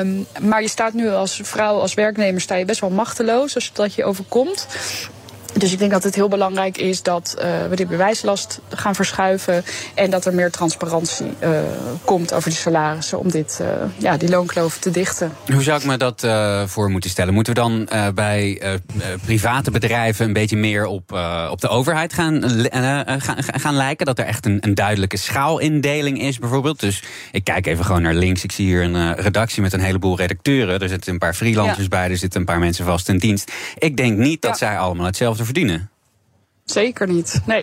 Um, 0.00 0.26
maar 0.40 0.62
je 0.62 0.68
staat 0.68 0.92
nu 0.92 1.10
als 1.10 1.40
vrouw, 1.42 1.78
als 1.78 1.94
werknemer, 1.94 2.40
sta 2.40 2.54
je 2.54 2.64
best 2.64 2.80
wel 2.80 2.90
machteloos 2.90 3.54
als 3.54 3.70
dat 3.72 3.94
je 3.94 4.04
overkomt. 4.04 4.66
Dus 5.58 5.72
ik 5.72 5.78
denk 5.78 5.90
dat 5.90 6.02
het 6.02 6.14
heel 6.14 6.28
belangrijk 6.28 6.78
is 6.78 7.02
dat 7.02 7.36
uh, 7.38 7.44
we 7.68 7.76
de 7.76 7.86
bewijslast 7.86 8.60
gaan 8.68 8.94
verschuiven. 8.94 9.64
En 9.94 10.10
dat 10.10 10.24
er 10.24 10.34
meer 10.34 10.50
transparantie 10.50 11.26
uh, 11.42 11.58
komt 12.04 12.34
over 12.34 12.50
die 12.50 12.58
salarissen. 12.58 13.18
Om 13.18 13.30
dit, 13.30 13.58
uh, 13.62 13.68
ja, 13.96 14.16
die 14.16 14.28
loonkloof 14.28 14.78
te 14.78 14.90
dichten. 14.90 15.32
Hoe 15.52 15.62
zou 15.62 15.78
ik 15.78 15.86
me 15.86 15.96
dat 15.96 16.26
voor 16.70 16.90
moeten 16.90 17.10
stellen? 17.10 17.34
Moeten 17.34 17.54
we 17.54 17.60
dan 17.60 17.88
bij 18.14 18.60
private 19.24 19.70
bedrijven 19.70 20.26
een 20.26 20.32
beetje 20.32 20.56
meer 20.56 20.86
op, 20.86 21.12
op 21.50 21.60
de 21.60 21.68
overheid 21.68 22.12
gaan, 22.12 22.42
gaan, 23.20 23.36
gaan 23.38 23.74
lijken? 23.74 24.06
Dat 24.06 24.18
er 24.18 24.24
echt 24.24 24.46
een, 24.46 24.58
een, 24.60 24.74
duidelijke 24.74 25.16
schaalindeling 25.16 26.20
is, 26.20 26.38
bijvoorbeeld. 26.38 26.80
Dus 26.80 27.02
ik 27.32 27.44
kijk 27.44 27.66
even 27.66 27.84
gewoon 27.84 28.02
naar 28.02 28.14
links. 28.14 28.44
Ik 28.44 28.52
zie 28.52 28.66
hier 28.66 28.82
een 28.82 29.14
redactie 29.14 29.62
met 29.62 29.72
een 29.72 29.80
heleboel 29.80 30.16
redacteuren. 30.16 30.80
Er 30.80 30.88
zitten 30.88 31.12
een 31.12 31.18
paar 31.18 31.34
freelancers 31.34 31.82
ja. 31.82 31.88
bij. 31.88 32.10
Er 32.10 32.16
zitten 32.16 32.40
een 32.40 32.46
paar 32.46 32.58
mensen 32.58 32.84
vast 32.84 33.08
in 33.08 33.18
dienst. 33.18 33.52
Ik 33.78 33.96
denk 33.96 34.18
niet 34.18 34.42
dat 34.42 34.58
ja. 34.58 34.66
zij 34.66 34.78
allemaal 34.78 35.06
hetzelfde 35.06 35.44
verdienen. 35.46 35.90
Zeker 36.66 37.06
niet, 37.06 37.40
nee. 37.44 37.60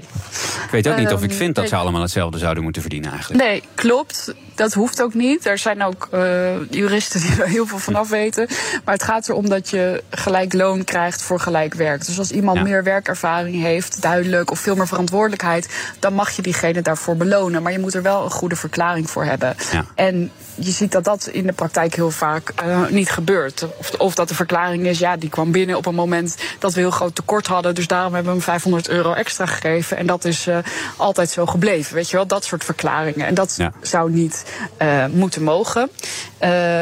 Ik 0.64 0.70
weet 0.72 0.88
ook 0.88 0.98
niet 0.98 1.12
of 1.12 1.24
ik 1.24 1.34
vind 1.34 1.56
dat 1.56 1.70
ze 1.70 1.76
allemaal 1.76 2.02
hetzelfde 2.02 2.38
zouden 2.38 2.64
moeten 2.64 2.82
verdienen 2.82 3.12
eigenlijk. 3.12 3.44
Nee, 3.44 3.64
klopt. 3.76 4.34
Dat 4.56 4.74
hoeft 4.74 5.02
ook 5.02 5.14
niet. 5.14 5.46
Er 5.46 5.58
zijn 5.58 5.84
ook 5.84 6.08
uh, 6.14 6.70
juristen 6.70 7.22
die 7.22 7.30
er 7.42 7.48
heel 7.48 7.66
veel 7.66 7.78
van 7.78 7.96
af 7.96 8.10
weten. 8.10 8.48
Maar 8.86 8.94
het 8.94 9.04
gaat 9.04 9.30
erom 9.30 9.50
dat 9.50 9.70
je 9.70 10.04
gelijk 10.10 10.54
loon 10.54 10.84
krijgt 10.84 11.22
voor 11.22 11.40
gelijk 11.40 11.74
werk. 11.74 12.06
Dus 12.06 12.20
als 12.20 12.32
iemand 12.32 12.58
ja. 12.58 12.64
meer 12.64 12.84
werkervaring 12.84 13.62
heeft, 13.62 14.02
duidelijk, 14.02 14.52
of 14.52 14.60
veel 14.60 14.76
meer 14.76 14.88
verantwoordelijkheid, 14.88 15.94
dan 16.00 16.14
mag 16.14 16.32
je 16.32 16.42
diegene 16.42 16.82
daarvoor 16.82 17.18
belonen. 17.18 17.64
Maar 17.64 17.72
je 17.72 17.80
moet 17.80 17.94
er 17.94 18.02
wel 18.02 18.24
een 18.24 18.32
goede 18.32 18.56
verklaring 18.56 19.10
voor 19.10 19.24
hebben. 19.26 19.56
Ja. 19.72 19.86
En 19.96 20.32
je 20.56 20.72
ziet 20.72 20.92
dat 20.92 21.04
dat 21.04 21.28
in 21.28 21.46
de 21.46 21.54
praktijk 21.54 21.96
heel 21.96 22.12
vaak 22.12 22.54
uh, 22.66 22.88
niet 22.88 23.10
gebeurt. 23.10 23.68
Of, 23.78 23.92
of 23.98 24.16
dat 24.16 24.28
de 24.28 24.36
verklaring 24.36 24.86
is, 24.86 25.00
ja, 25.00 25.18
die 25.18 25.30
kwam 25.30 25.52
binnen 25.52 25.78
op 25.78 25.86
een 25.86 25.96
moment 25.96 26.38
dat 26.60 26.74
we 26.74 26.80
heel 26.80 26.92
groot 26.92 27.16
tekort 27.16 27.48
hadden. 27.48 27.76
Dus 27.76 27.88
daarom 27.88 28.14
hebben 28.14 28.32
we 28.32 28.38
hem 28.38 28.48
500 28.48 28.90
euro 28.90 29.14
extra 29.14 29.46
gegeven. 29.46 29.98
En 29.98 30.06
dat 30.06 30.26
is 30.26 30.48
uh, 30.48 30.58
altijd 30.98 31.30
zo 31.30 31.46
gebleven. 31.46 31.96
Weet 31.96 32.10
je 32.10 32.16
wel, 32.16 32.28
dat 32.28 32.46
soort 32.46 32.64
verklaringen. 32.64 33.26
En 33.28 33.34
dat 33.34 33.56
ja. 33.58 33.72
zou 33.82 34.12
niet 34.12 34.46
uh, 34.82 35.06
moeten 35.06 35.44
mogen. 35.44 35.90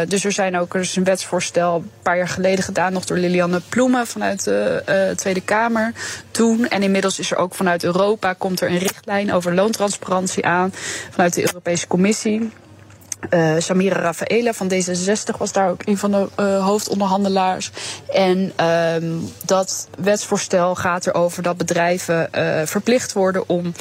Dus 0.07 0.25
er 0.25 0.31
zijn 0.31 0.57
ook 0.57 0.73
er 0.73 0.79
is 0.79 0.95
een 0.95 1.03
wetsvoorstel 1.03 1.75
een 1.75 1.91
paar 2.01 2.17
jaar 2.17 2.27
geleden 2.27 2.63
gedaan, 2.63 2.93
nog 2.93 3.05
door 3.05 3.17
Lilianne 3.17 3.61
Ploemen 3.69 4.07
vanuit 4.07 4.43
de 4.43 5.13
Tweede 5.15 5.41
Kamer 5.41 5.93
toen. 6.31 6.67
En 6.67 6.83
inmiddels 6.83 7.19
is 7.19 7.31
er 7.31 7.37
ook 7.37 7.53
vanuit 7.53 7.83
Europa 7.83 8.33
komt 8.33 8.61
er 8.61 8.69
een 8.69 8.77
richtlijn 8.77 9.33
over 9.33 9.53
loontransparantie 9.53 10.45
aan. 10.45 10.73
Vanuit 11.09 11.33
de 11.33 11.41
Europese 11.41 11.87
Commissie. 11.87 12.51
Uh, 13.29 13.55
Samira 13.57 13.99
Rafaela 13.99 14.53
van 14.53 14.71
D66 14.73 15.37
was 15.37 15.51
daar 15.51 15.69
ook 15.69 15.81
een 15.85 15.97
van 15.97 16.11
de 16.11 16.27
uh, 16.39 16.65
hoofdonderhandelaars. 16.65 17.71
En 18.13 18.53
uh, 18.59 19.17
dat 19.45 19.87
wetsvoorstel 19.99 20.75
gaat 20.75 21.07
erover 21.07 21.43
dat 21.43 21.57
bedrijven 21.57 22.29
uh, 22.35 22.61
verplicht 22.65 23.13
worden 23.13 23.49
om 23.49 23.73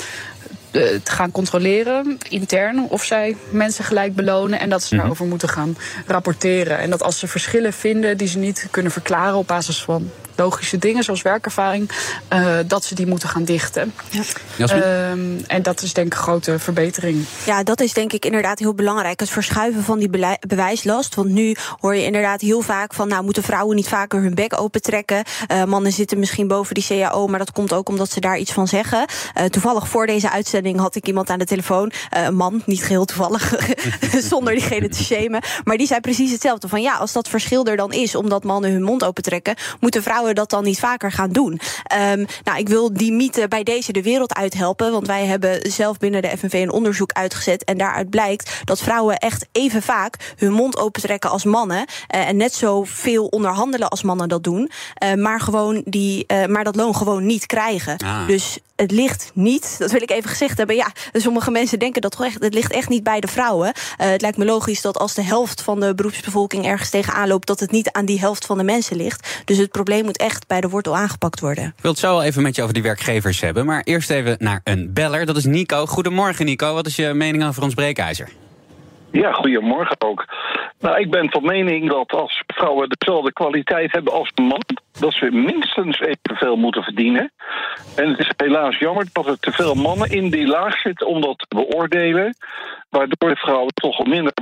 te 0.70 1.00
gaan 1.05 1.31
controleren 1.31 2.18
intern 2.29 2.87
of 2.88 3.05
zij 3.05 3.37
mensen 3.50 3.85
gelijk 3.85 4.14
belonen 4.14 4.61
en 4.61 4.70
dat 4.70 4.83
ze 4.83 4.96
daarover 4.96 5.26
moeten 5.26 5.48
gaan 5.48 5.76
rapporteren. 6.07 6.79
En 6.79 6.90
dat 6.90 7.03
als 7.03 7.18
ze 7.18 7.29
verschillen 7.29 7.72
vinden 7.72 8.16
die 8.16 8.29
ze 8.29 8.38
niet 8.38 8.68
kunnen 8.70 8.92
verklaren 8.92 9.35
op 9.35 9.46
basis 9.46 9.83
van 9.83 10.11
logische 10.37 10.79
dingen 10.79 11.05
zoals 11.05 11.23
werkervaring, 11.23 11.90
uh, 12.33 12.57
dat 12.66 12.85
ze 12.85 12.95
die 12.95 13.07
moeten 13.07 13.29
gaan 13.29 13.45
dichten. 13.45 13.95
Ja. 14.57 15.11
Um, 15.11 15.45
en 15.47 15.62
dat 15.62 15.83
is 15.83 15.93
denk 15.93 16.07
ik 16.07 16.12
een 16.12 16.25
grote 16.25 16.59
verbetering. 16.59 17.25
Ja, 17.45 17.62
dat 17.62 17.81
is 17.81 17.93
denk 17.93 18.12
ik 18.12 18.25
inderdaad 18.25 18.59
heel 18.59 18.75
belangrijk. 18.75 19.21
Het 19.21 19.31
verschuiven 19.31 19.83
van 19.83 19.99
die 19.99 20.11
bewijslast. 20.47 21.14
Want 21.14 21.29
nu 21.29 21.57
hoor 21.81 21.97
je 21.97 22.05
inderdaad 22.05 22.40
heel 22.40 22.61
vaak 22.61 22.95
van, 22.95 23.09
nou 23.09 23.25
moeten 23.25 23.43
vrouwen 23.43 23.77
niet 23.77 23.88
vaker 23.88 24.21
hun 24.23 24.35
bek 24.35 24.61
opentrekken. 24.61 25.25
Uh, 25.53 25.64
mannen 25.64 25.93
zitten 25.93 26.19
misschien 26.19 26.49
boven 26.49 26.75
die 26.75 26.85
CAO, 26.87 27.27
maar 27.27 27.38
dat 27.38 27.53
komt 27.53 27.73
ook 27.73 27.88
omdat 27.88 28.11
ze 28.11 28.21
daar 28.21 28.38
iets 28.38 28.53
van 28.53 28.69
zeggen. 28.69 29.07
Uh, 29.38 29.45
toevallig 29.45 29.88
voor 29.88 30.07
deze 30.07 30.31
uitzending 30.31 30.79
had 30.79 30.95
ik 30.95 31.07
iemand 31.07 31.31
aan 31.31 31.38
de 31.38 31.45
telefoon, 31.45 31.93
een 32.11 32.35
man, 32.35 32.62
niet 32.66 32.83
geheel 32.83 33.05
toevallig, 33.05 33.55
zonder 34.31 34.53
diegene 34.53 34.88
te 34.88 35.05
shamen. 35.05 35.43
Maar 35.64 35.77
die 35.77 35.87
zei 35.87 36.01
precies 36.01 36.31
hetzelfde. 36.31 36.69
Van 36.69 36.83
ja, 36.83 36.97
als 36.97 37.12
dat 37.12 37.29
verschil 37.29 37.66
er 37.66 37.77
dan 37.77 37.93
is, 37.93 38.14
omdat 38.14 38.45
mannen 38.45 38.73
hun 38.73 38.83
mond 38.83 39.05
opentrekken, 39.05 39.55
moeten 39.81 40.03
vrouwen 40.03 40.19
dat 40.28 40.50
dan 40.50 40.64
niet 40.64 40.78
vaker 40.78 41.12
gaan 41.12 41.30
doen. 41.30 41.61
Um, 42.12 42.26
nou, 42.44 42.59
ik 42.59 42.68
wil 42.68 42.92
die 42.92 43.12
mythe 43.12 43.48
bij 43.48 43.62
deze 43.62 43.92
de 43.92 44.02
wereld 44.02 44.35
uithelpen. 44.35 44.92
Want 44.92 45.06
wij 45.06 45.26
hebben 45.26 45.70
zelf 45.72 45.98
binnen 45.98 46.22
de 46.22 46.37
FNV 46.38 46.52
een 46.52 46.72
onderzoek 46.72 47.12
uitgezet. 47.12 47.64
En 47.64 47.78
daaruit 47.78 48.11
blijkt 48.11 48.61
dat 48.64 48.80
vrouwen 48.80 49.16
echt 49.16 49.46
even 49.52 49.83
vaak 49.83 50.35
hun 50.37 50.52
mond 50.52 50.78
opentrekken 50.78 51.30
als 51.30 51.44
mannen. 51.44 51.78
Uh, 52.14 52.28
en 52.28 52.37
net 52.37 52.54
zo 52.54 52.85
veel 52.85 53.26
onderhandelen 53.26 53.88
als 53.88 54.02
mannen 54.02 54.28
dat 54.28 54.44
doen. 54.44 54.70
Uh, 55.04 55.14
maar, 55.14 55.40
gewoon 55.40 55.83
die, 55.85 56.24
uh, 56.26 56.46
maar 56.46 56.64
dat 56.64 56.76
loon 56.76 56.94
gewoon 56.96 57.26
niet 57.26 57.46
krijgen. 57.46 57.96
Ah. 57.96 58.26
Dus 58.26 58.59
het 58.81 58.90
ligt 58.90 59.31
niet, 59.35 59.77
dat 59.79 59.90
wil 59.90 60.03
ik 60.03 60.11
even 60.11 60.31
gezegd 60.31 60.59
hebben. 60.59 60.77
Ja, 60.77 60.90
sommige 61.12 61.51
mensen 61.51 61.79
denken 61.79 62.01
dat 62.01 62.21
echt, 62.21 62.43
het 62.43 62.55
ligt 62.55 62.73
echt 62.73 62.88
niet 62.88 63.03
bij 63.03 63.21
de 63.21 63.27
vrouwen. 63.27 63.66
Uh, 63.66 64.07
het 64.07 64.21
lijkt 64.21 64.37
me 64.37 64.45
logisch 64.45 64.83
dat 64.83 64.99
als 64.99 65.14
de 65.14 65.23
helft 65.23 65.62
van 65.62 65.81
de 65.81 65.95
beroepsbevolking 65.95 66.66
ergens 66.66 66.90
tegenaan 66.90 67.29
loopt, 67.29 67.47
dat 67.47 67.61
het 67.61 67.71
niet 67.71 67.93
aan 67.93 68.05
die 68.05 68.21
helft 68.21 68.47
van 68.47 68.59
de 68.59 68.64
mensen 68.64 68.97
ligt. 68.97 69.43
Dus 69.45 69.57
het 69.57 69.71
probleem 69.71 70.05
moet 70.05 70.19
echt 70.19 70.47
bij 70.47 70.61
de 70.61 70.69
wortel 70.69 70.97
aangepakt 70.97 71.40
worden. 71.40 71.64
Ik 71.64 71.83
wil 71.83 71.90
het 71.90 72.01
zo 72.01 72.21
even 72.21 72.43
met 72.43 72.57
je 72.57 72.62
over 72.62 72.75
die 72.75 72.83
werkgevers 72.83 73.40
hebben. 73.40 73.66
Maar 73.66 73.83
eerst 73.85 74.11
even 74.11 74.37
naar 74.38 74.61
een 74.64 74.93
beller. 74.93 75.27
Dat 75.27 75.37
is 75.37 75.45
Nico. 75.45 75.87
Goedemorgen, 75.87 76.45
Nico. 76.45 76.75
Wat 76.75 76.87
is 76.87 76.97
je 76.97 77.14
mening 77.14 77.45
over 77.45 77.62
ons 77.62 77.75
breekijzer? 77.75 78.29
Ja, 79.12 79.33
goedemorgen 79.33 79.97
ook. 79.99 80.25
Nou, 80.81 81.01
ik 81.01 81.11
ben 81.11 81.31
van 81.31 81.45
mening 81.45 81.90
dat 81.90 82.12
als 82.12 82.43
vrouwen 82.47 82.88
dezelfde 82.88 83.33
kwaliteit 83.33 83.93
hebben 83.93 84.12
als 84.12 84.31
een 84.35 84.45
man, 84.45 84.62
dat 85.01 85.12
ze 85.12 85.31
minstens 85.31 86.01
evenveel 86.01 86.57
moeten 86.57 86.83
verdienen. 86.83 87.33
En 87.97 88.09
het 88.09 88.19
is 88.19 88.31
helaas 88.37 88.79
jammer 88.79 89.07
dat 89.12 89.27
er 89.27 89.38
te 89.38 89.53
veel 89.53 89.75
mannen 89.75 90.11
in 90.11 90.31
die 90.31 90.47
laag 90.47 90.79
zitten 90.79 91.07
om 91.07 91.21
dat 91.21 91.38
te 91.38 91.57
beoordelen, 91.57 92.35
waardoor 92.88 93.29
de 93.29 93.37
vrouwen 93.37 93.75
toch 93.75 94.07
minder 94.07 94.33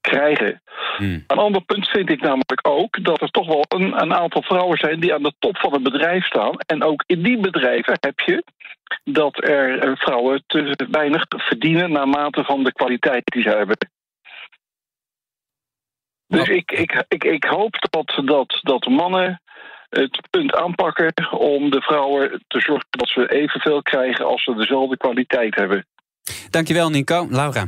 krijgen. 0.00 0.62
Hmm. 0.96 1.24
Een 1.26 1.38
ander 1.38 1.62
punt 1.64 1.88
vind 1.88 2.10
ik 2.10 2.20
namelijk 2.20 2.60
ook 2.68 3.04
dat 3.04 3.20
er 3.20 3.30
toch 3.30 3.46
wel 3.46 3.64
een, 3.68 4.02
een, 4.02 4.14
aantal 4.14 4.42
vrouwen 4.42 4.78
zijn 4.78 5.00
die 5.00 5.14
aan 5.14 5.22
de 5.22 5.34
top 5.38 5.58
van 5.58 5.72
het 5.72 5.82
bedrijf 5.82 6.24
staan. 6.24 6.58
En 6.66 6.82
ook 6.82 7.04
in 7.06 7.22
die 7.22 7.40
bedrijven 7.40 7.96
heb 8.00 8.20
je 8.20 8.44
dat 9.04 9.44
er 9.44 9.96
vrouwen 9.96 10.42
te 10.46 10.86
weinig 10.90 11.24
verdienen 11.28 11.92
naarmate 11.92 12.44
van 12.44 12.64
de 12.64 12.72
kwaliteit 12.72 13.22
die 13.24 13.42
ze 13.42 13.48
hebben. 13.48 13.76
Dus 16.32 16.48
ik, 16.48 16.70
ik, 16.70 17.04
ik, 17.08 17.24
ik 17.24 17.44
hoop 17.44 17.86
dat, 17.90 18.22
dat, 18.24 18.58
dat 18.62 18.86
mannen 18.86 19.40
het 19.88 20.20
punt 20.30 20.54
aanpakken 20.54 21.32
om 21.32 21.70
de 21.70 21.80
vrouwen 21.80 22.44
te 22.48 22.60
zorgen 22.60 22.86
dat 22.90 23.08
ze 23.08 23.32
evenveel 23.32 23.82
krijgen 23.82 24.26
als 24.26 24.44
ze 24.44 24.54
dezelfde 24.54 24.96
kwaliteit 24.96 25.54
hebben. 25.54 25.86
Dankjewel, 26.50 26.90
Nico. 26.90 27.26
Laura. 27.30 27.66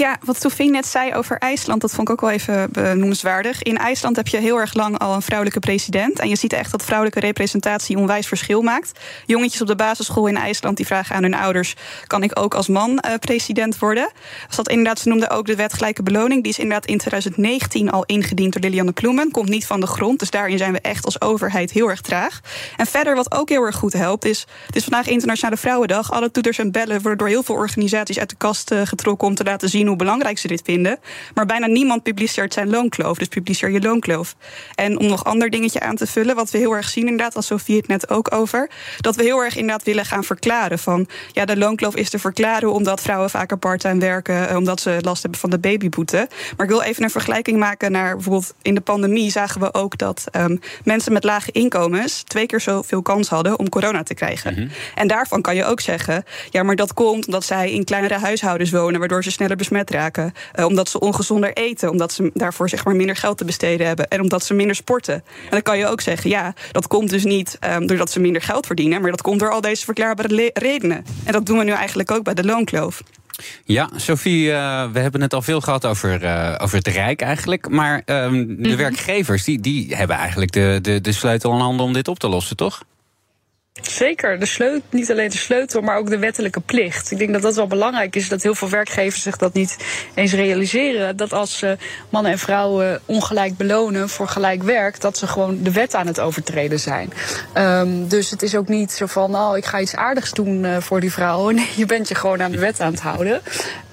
Ja, 0.00 0.18
wat 0.24 0.40
Sofie 0.40 0.70
net 0.70 0.86
zei 0.86 1.14
over 1.14 1.38
IJsland, 1.38 1.80
dat 1.80 1.90
vond 1.90 2.08
ik 2.08 2.14
ook 2.14 2.20
wel 2.20 2.30
even 2.30 2.72
benoemenswaardig. 2.72 3.62
In 3.62 3.78
IJsland 3.78 4.16
heb 4.16 4.28
je 4.28 4.36
heel 4.36 4.60
erg 4.60 4.74
lang 4.74 4.98
al 4.98 5.14
een 5.14 5.22
vrouwelijke 5.22 5.60
president. 5.60 6.18
En 6.18 6.28
je 6.28 6.36
ziet 6.36 6.52
echt 6.52 6.70
dat 6.70 6.84
vrouwelijke 6.84 7.20
representatie 7.20 7.96
onwijs 7.96 8.26
verschil 8.26 8.62
maakt. 8.62 8.98
Jongetjes 9.26 9.60
op 9.60 9.66
de 9.66 9.76
basisschool 9.76 10.26
in 10.26 10.36
IJsland 10.36 10.76
die 10.76 10.86
vragen 10.86 11.16
aan 11.16 11.22
hun 11.22 11.34
ouders: 11.34 11.74
kan 12.06 12.22
ik 12.22 12.38
ook 12.38 12.54
als 12.54 12.68
man 12.68 12.90
uh, 12.90 13.14
president 13.14 13.78
worden? 13.78 14.10
Dat 14.56 14.68
inderdaad, 14.68 14.98
ze 14.98 15.08
noemden 15.08 15.30
ook 15.30 15.46
de 15.46 15.56
wet 15.56 15.72
gelijke 15.72 16.02
beloning. 16.02 16.42
Die 16.42 16.52
is 16.52 16.58
inderdaad 16.58 16.86
in 16.86 16.98
2019 16.98 17.90
al 17.90 18.04
ingediend 18.04 18.52
door 18.52 18.62
Lilianne 18.62 18.92
Ploemen. 18.92 19.30
Komt 19.30 19.48
niet 19.48 19.66
van 19.66 19.80
de 19.80 19.86
grond. 19.86 20.18
Dus 20.18 20.30
daarin 20.30 20.58
zijn 20.58 20.72
we 20.72 20.80
echt 20.80 21.04
als 21.04 21.20
overheid 21.20 21.70
heel 21.70 21.90
erg 21.90 22.00
traag. 22.00 22.40
En 22.76 22.86
verder, 22.86 23.14
wat 23.14 23.34
ook 23.34 23.48
heel 23.48 23.62
erg 23.62 23.76
goed 23.76 23.92
helpt, 23.92 24.24
is: 24.24 24.46
het 24.66 24.76
is 24.76 24.82
vandaag 24.84 25.06
Internationale 25.06 25.56
Vrouwendag. 25.56 26.12
Alle 26.12 26.30
toeters 26.30 26.58
en 26.58 26.72
bellen 26.72 27.00
worden 27.00 27.18
door 27.18 27.28
heel 27.28 27.42
veel 27.42 27.54
organisaties 27.54 28.18
uit 28.18 28.30
de 28.30 28.36
kast 28.36 28.70
uh, 28.70 28.80
getrokken 28.84 29.28
om 29.28 29.34
te 29.34 29.44
laten 29.44 29.68
zien 29.68 29.88
hoe 29.90 29.98
belangrijk 29.98 30.38
ze 30.38 30.48
dit 30.48 30.62
vinden. 30.64 30.98
Maar 31.34 31.46
bijna 31.46 31.66
niemand 31.66 32.02
publiceert 32.02 32.52
zijn 32.52 32.70
loonkloof. 32.70 33.18
Dus 33.18 33.28
publiceer 33.28 33.70
je 33.70 33.80
loonkloof. 33.80 34.36
En 34.74 34.98
om 34.98 35.06
nog 35.06 35.24
ander 35.24 35.50
dingetje 35.50 35.80
aan 35.80 35.96
te 35.96 36.06
vullen, 36.06 36.34
wat 36.34 36.50
we 36.50 36.58
heel 36.58 36.72
erg 36.72 36.88
zien, 36.88 37.04
inderdaad, 37.04 37.36
als 37.36 37.46
Sofie 37.46 37.76
het 37.76 37.88
net 37.88 38.10
ook 38.10 38.34
over. 38.34 38.70
Dat 38.98 39.16
we 39.16 39.22
heel 39.22 39.40
erg 39.40 39.56
inderdaad 39.56 39.84
willen 39.84 40.04
gaan 40.04 40.24
verklaren. 40.24 40.78
Van 40.78 41.06
ja, 41.32 41.44
de 41.44 41.56
loonkloof 41.56 41.94
is 41.94 42.10
te 42.10 42.18
verklaren 42.18 42.72
omdat 42.72 43.00
vrouwen 43.00 43.30
vaker 43.30 43.58
parttime 43.58 44.00
werken. 44.00 44.48
Eh, 44.48 44.56
omdat 44.56 44.80
ze 44.80 44.98
last 45.00 45.22
hebben 45.22 45.40
van 45.40 45.50
de 45.50 45.58
babyboete. 45.58 46.28
Maar 46.56 46.66
ik 46.66 46.72
wil 46.72 46.82
even 46.82 47.02
een 47.02 47.10
vergelijking 47.10 47.58
maken 47.58 47.92
naar 47.92 48.14
bijvoorbeeld 48.14 48.54
in 48.62 48.74
de 48.74 48.80
pandemie 48.80 49.30
zagen 49.30 49.60
we 49.60 49.74
ook 49.74 49.98
dat 49.98 50.24
um, 50.36 50.60
mensen 50.84 51.12
met 51.12 51.24
lage 51.24 51.52
inkomens 51.52 52.22
twee 52.22 52.46
keer 52.46 52.60
zoveel 52.60 53.02
kans 53.02 53.28
hadden 53.28 53.58
om 53.58 53.68
corona 53.68 54.02
te 54.02 54.14
krijgen. 54.14 54.52
Mm 54.52 54.58
-hmm. 54.58 54.70
En 54.94 55.08
daarvan 55.08 55.42
kan 55.42 55.56
je 55.56 55.64
ook 55.64 55.80
zeggen, 55.80 56.24
ja, 56.50 56.62
maar 56.62 56.76
dat 56.76 56.94
komt 56.94 57.26
omdat 57.26 57.44
zij 57.44 57.70
in 57.70 57.84
kleinere 57.84 58.18
huishoudens 58.18 58.70
wonen, 58.70 58.98
waardoor 58.98 59.24
ze 59.24 59.30
sneller 59.30 59.56
besmet 59.56 59.79
raken. 59.88 60.32
Uh, 60.58 60.64
omdat 60.64 60.88
ze 60.88 61.00
ongezonder 61.00 61.52
eten. 61.52 61.90
Omdat 61.90 62.12
ze 62.12 62.30
daarvoor 62.34 62.68
zeg 62.68 62.84
maar 62.84 62.96
minder 62.96 63.16
geld 63.16 63.38
te 63.38 63.44
besteden 63.44 63.86
hebben. 63.86 64.08
En 64.08 64.20
omdat 64.20 64.44
ze 64.44 64.54
minder 64.54 64.76
sporten. 64.76 65.14
En 65.14 65.50
dan 65.50 65.62
kan 65.62 65.78
je 65.78 65.86
ook 65.86 66.00
zeggen, 66.00 66.30
ja, 66.30 66.54
dat 66.72 66.86
komt 66.86 67.10
dus 67.10 67.24
niet 67.24 67.58
um, 67.74 67.86
doordat 67.86 68.10
ze 68.10 68.20
minder 68.20 68.42
geld 68.42 68.66
verdienen. 68.66 69.00
Maar 69.00 69.10
dat 69.10 69.22
komt 69.22 69.40
door 69.40 69.50
al 69.50 69.60
deze 69.60 69.84
verklaarbare 69.84 70.50
redenen. 70.54 71.04
En 71.24 71.32
dat 71.32 71.46
doen 71.46 71.58
we 71.58 71.64
nu 71.64 71.72
eigenlijk 71.72 72.10
ook 72.10 72.24
bij 72.24 72.34
de 72.34 72.44
loonkloof. 72.44 73.02
Ja, 73.64 73.90
Sophie, 73.96 74.46
uh, 74.46 74.90
we 74.92 74.98
hebben 74.98 75.20
het 75.20 75.34
al 75.34 75.42
veel 75.42 75.60
gehad 75.60 75.86
over, 75.86 76.22
uh, 76.22 76.54
over 76.58 76.76
het 76.76 76.86
Rijk 76.86 77.20
eigenlijk. 77.20 77.68
Maar 77.68 78.02
um, 78.06 78.46
de 78.46 78.54
mm 78.54 78.64
-hmm. 78.64 78.76
werkgevers 78.76 79.44
die, 79.44 79.60
die 79.60 79.96
hebben 79.96 80.16
eigenlijk 80.16 80.52
de, 80.52 80.78
de, 80.82 81.00
de 81.00 81.12
sleutel 81.12 81.52
in 81.52 81.58
handen 81.58 81.86
om 81.86 81.92
dit 81.92 82.08
op 82.08 82.18
te 82.18 82.28
lossen, 82.28 82.56
toch? 82.56 82.82
Zeker, 83.72 84.38
de 84.38 84.46
sleutel, 84.46 84.88
niet 84.90 85.10
alleen 85.10 85.30
de 85.30 85.36
sleutel, 85.36 85.80
maar 85.80 85.96
ook 85.96 86.10
de 86.10 86.18
wettelijke 86.18 86.60
plicht. 86.60 87.10
Ik 87.10 87.18
denk 87.18 87.32
dat 87.32 87.42
dat 87.42 87.54
wel 87.54 87.66
belangrijk 87.66 88.16
is, 88.16 88.28
dat 88.28 88.42
heel 88.42 88.54
veel 88.54 88.68
werkgevers 88.68 89.22
zich 89.22 89.36
dat 89.36 89.52
niet 89.52 89.76
eens 90.14 90.32
realiseren. 90.32 91.16
Dat 91.16 91.32
als 91.32 91.58
ze 91.58 91.76
mannen 92.08 92.32
en 92.32 92.38
vrouwen 92.38 93.00
ongelijk 93.04 93.56
belonen 93.56 94.08
voor 94.08 94.28
gelijk 94.28 94.62
werk, 94.62 95.00
dat 95.00 95.18
ze 95.18 95.26
gewoon 95.26 95.62
de 95.62 95.72
wet 95.72 95.94
aan 95.94 96.06
het 96.06 96.20
overtreden 96.20 96.80
zijn. 96.80 97.12
Um, 97.54 98.08
dus 98.08 98.30
het 98.30 98.42
is 98.42 98.54
ook 98.56 98.68
niet 98.68 98.92
zo 98.92 99.06
van, 99.06 99.30
nou, 99.30 99.56
ik 99.56 99.64
ga 99.64 99.80
iets 99.80 99.96
aardigs 99.96 100.32
doen 100.32 100.64
uh, 100.64 100.76
voor 100.76 101.00
die 101.00 101.12
vrouwen. 101.12 101.54
Nee, 101.60 101.68
je 101.76 101.86
bent 101.86 102.08
je 102.08 102.14
gewoon 102.14 102.42
aan 102.42 102.50
de 102.50 102.58
wet 102.58 102.80
aan 102.80 102.92
het 102.92 103.00
houden. 103.00 103.34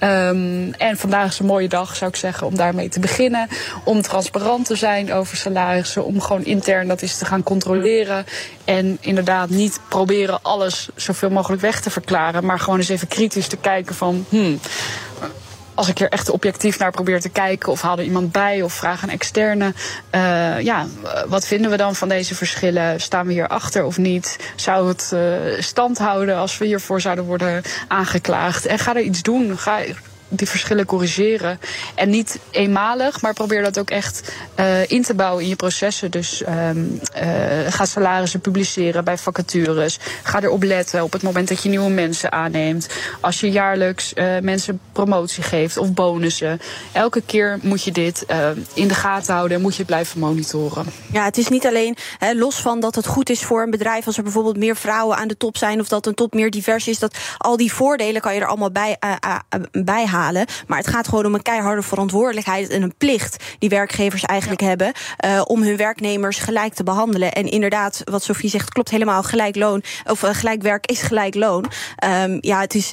Um, 0.02 0.72
en 0.72 0.96
vandaag 0.96 1.28
is 1.28 1.38
een 1.38 1.46
mooie 1.46 1.68
dag, 1.68 1.96
zou 1.96 2.10
ik 2.10 2.16
zeggen, 2.16 2.46
om 2.46 2.56
daarmee 2.56 2.88
te 2.88 3.00
beginnen. 3.00 3.48
Om 3.84 4.02
transparant 4.02 4.66
te 4.66 4.76
zijn 4.76 5.12
over 5.12 5.36
salarissen, 5.36 6.04
om 6.04 6.20
gewoon 6.20 6.44
intern 6.44 6.88
dat 6.88 7.02
eens 7.02 7.18
te 7.18 7.24
gaan 7.24 7.42
controleren. 7.42 8.24
En 8.68 8.98
inderdaad 9.00 9.50
niet 9.50 9.80
proberen 9.88 10.42
alles 10.42 10.88
zoveel 10.94 11.30
mogelijk 11.30 11.62
weg 11.62 11.80
te 11.80 11.90
verklaren. 11.90 12.44
Maar 12.44 12.60
gewoon 12.60 12.78
eens 12.78 12.88
even 12.88 13.08
kritisch 13.08 13.46
te 13.46 13.56
kijken 13.56 13.94
van. 13.94 14.26
Hmm, 14.28 14.60
als 15.74 15.88
ik 15.88 16.00
er 16.00 16.08
echt 16.08 16.30
objectief 16.30 16.78
naar 16.78 16.90
probeer 16.90 17.20
te 17.20 17.28
kijken, 17.28 17.72
of 17.72 17.82
haal 17.82 17.98
er 17.98 18.04
iemand 18.04 18.32
bij, 18.32 18.62
of 18.62 18.72
vraag 18.72 19.02
een 19.02 19.10
externe. 19.10 19.72
Uh, 20.14 20.60
ja, 20.60 20.86
wat 21.26 21.46
vinden 21.46 21.70
we 21.70 21.76
dan 21.76 21.94
van 21.94 22.08
deze 22.08 22.34
verschillen? 22.34 23.00
Staan 23.00 23.26
we 23.26 23.32
hier 23.32 23.48
achter 23.48 23.84
of 23.84 23.98
niet? 23.98 24.52
Zou 24.56 24.88
het 24.88 25.10
uh, 25.14 25.22
stand 25.58 25.98
houden 25.98 26.36
als 26.36 26.58
we 26.58 26.66
hiervoor 26.66 27.00
zouden 27.00 27.24
worden 27.24 27.62
aangeklaagd? 27.88 28.66
En 28.66 28.78
ga 28.78 28.94
er 28.94 29.02
iets 29.02 29.22
doen. 29.22 29.58
Ga, 29.58 29.78
die 30.28 30.48
verschillen 30.48 30.86
corrigeren. 30.86 31.60
En 31.94 32.10
niet 32.10 32.38
eenmalig, 32.50 33.20
maar 33.22 33.32
probeer 33.32 33.62
dat 33.62 33.78
ook 33.78 33.90
echt 33.90 34.32
uh, 34.60 34.90
in 34.90 35.02
te 35.02 35.14
bouwen 35.14 35.42
in 35.42 35.48
je 35.48 35.56
processen. 35.56 36.10
Dus 36.10 36.42
um, 36.48 37.00
uh, 37.16 37.22
ga 37.68 37.84
salarissen 37.84 38.40
publiceren 38.40 39.04
bij 39.04 39.18
vacatures. 39.18 39.98
Ga 40.22 40.42
erop 40.42 40.62
letten 40.62 41.02
op 41.02 41.12
het 41.12 41.22
moment 41.22 41.48
dat 41.48 41.62
je 41.62 41.68
nieuwe 41.68 41.90
mensen 41.90 42.32
aanneemt. 42.32 42.88
Als 43.20 43.40
je 43.40 43.50
jaarlijks 43.50 44.12
uh, 44.14 44.38
mensen 44.42 44.80
promotie 44.92 45.42
geeft 45.42 45.76
of 45.76 45.92
bonussen. 45.92 46.60
Elke 46.92 47.22
keer 47.26 47.58
moet 47.62 47.84
je 47.84 47.92
dit 47.92 48.26
in 48.72 48.88
de 48.88 48.94
gaten 48.94 49.34
houden 49.34 49.56
en 49.56 49.62
moet 49.62 49.72
je 49.72 49.78
het 49.78 49.86
blijven 49.86 50.20
monitoren. 50.20 50.86
Ja, 51.12 51.24
het 51.24 51.38
is 51.38 51.48
niet 51.48 51.66
alleen 51.66 51.96
los 52.34 52.60
van 52.60 52.80
dat 52.80 52.94
het 52.94 53.06
goed 53.06 53.30
is 53.30 53.40
voor 53.40 53.62
een 53.62 53.70
bedrijf 53.70 54.06
als 54.06 54.16
er 54.16 54.22
bijvoorbeeld 54.22 54.56
meer 54.56 54.76
vrouwen 54.76 55.16
aan 55.16 55.28
de 55.28 55.36
top 55.36 55.56
zijn 55.56 55.80
of 55.80 55.88
dat 55.88 56.06
een 56.06 56.14
top 56.14 56.34
meer 56.34 56.50
divers 56.50 56.88
is. 56.88 56.98
Dat 56.98 57.16
al 57.38 57.56
die 57.56 57.72
voordelen 57.72 58.20
kan 58.20 58.34
je 58.34 58.40
er 58.40 58.46
allemaal 58.46 58.70
bij, 58.70 58.96
bij 59.70 60.06
halen 60.06 60.17
halen. 60.18 60.46
Maar 60.66 60.78
het 60.78 60.86
gaat 60.86 61.08
gewoon 61.08 61.26
om 61.26 61.34
een 61.34 61.42
keiharde 61.42 61.82
verantwoordelijkheid 61.82 62.68
en 62.68 62.82
een 62.82 62.96
plicht 62.98 63.44
die 63.58 63.68
werkgevers 63.68 64.22
eigenlijk 64.22 64.60
hebben 64.60 64.92
uh, 65.24 65.40
om 65.44 65.62
hun 65.62 65.76
werknemers 65.76 66.38
gelijk 66.38 66.74
te 66.74 66.82
behandelen. 66.82 67.32
En 67.32 67.46
inderdaad, 67.46 68.00
wat 68.04 68.22
Sofie 68.22 68.50
zegt, 68.50 68.72
klopt 68.72 68.90
helemaal. 68.90 69.22
Gelijk 69.22 69.56
loon 69.56 69.82
of 70.04 70.22
uh, 70.22 70.30
gelijk 70.32 70.62
werk 70.62 70.86
is 70.86 71.02
gelijk 71.02 71.34
loon. 71.34 71.64
Um, 72.04 72.38
ja, 72.40 72.60
het, 72.60 72.74
is, 72.74 72.92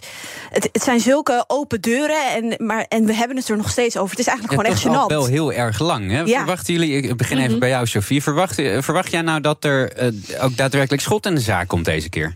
het, 0.49 0.69
het, 0.71 0.83
zijn 0.83 0.99
zulke 0.99 1.43
open 1.47 1.81
deuren 1.81 2.31
en, 2.31 2.65
maar, 2.65 2.85
en 2.87 3.05
we 3.05 3.13
hebben 3.13 3.37
het 3.37 3.49
er 3.49 3.57
nog 3.57 3.69
steeds 3.69 3.97
over. 3.97 4.09
Het 4.09 4.19
is 4.19 4.27
eigenlijk 4.27 4.59
gewoon 4.59 4.75
echt 4.75 4.87
gênant. 4.87 5.11
wel 5.11 5.25
heel 5.25 5.53
erg 5.53 5.79
lang. 5.79 6.11
Hè? 6.11 6.21
Ja. 6.21 6.37
Verwachten 6.37 6.73
jullie, 6.73 7.01
ik 7.01 7.17
begin 7.17 7.37
even 7.37 7.45
mm 7.45 7.51
-hmm. 7.51 7.59
bij 7.59 7.69
jou, 7.69 7.87
Sofie. 7.87 8.23
Verwacht, 8.23 8.55
verwacht 8.79 9.11
jij 9.11 9.21
nou 9.21 9.41
dat 9.41 9.63
er 9.63 10.03
uh, 10.03 10.43
ook 10.43 10.57
daadwerkelijk 10.57 11.01
schot 11.01 11.25
in 11.25 11.35
de 11.35 11.41
zaak 11.41 11.67
komt 11.67 11.85
deze 11.85 12.09
keer? 12.09 12.35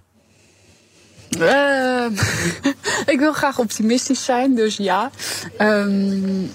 Uh, 1.38 2.06
ik 3.14 3.20
wil 3.20 3.34
graag 3.34 3.60
optimistisch 3.60 4.26
zijn, 4.26 4.56
dus 4.56 4.78
ja. 4.78 5.12
Um, 5.58 6.52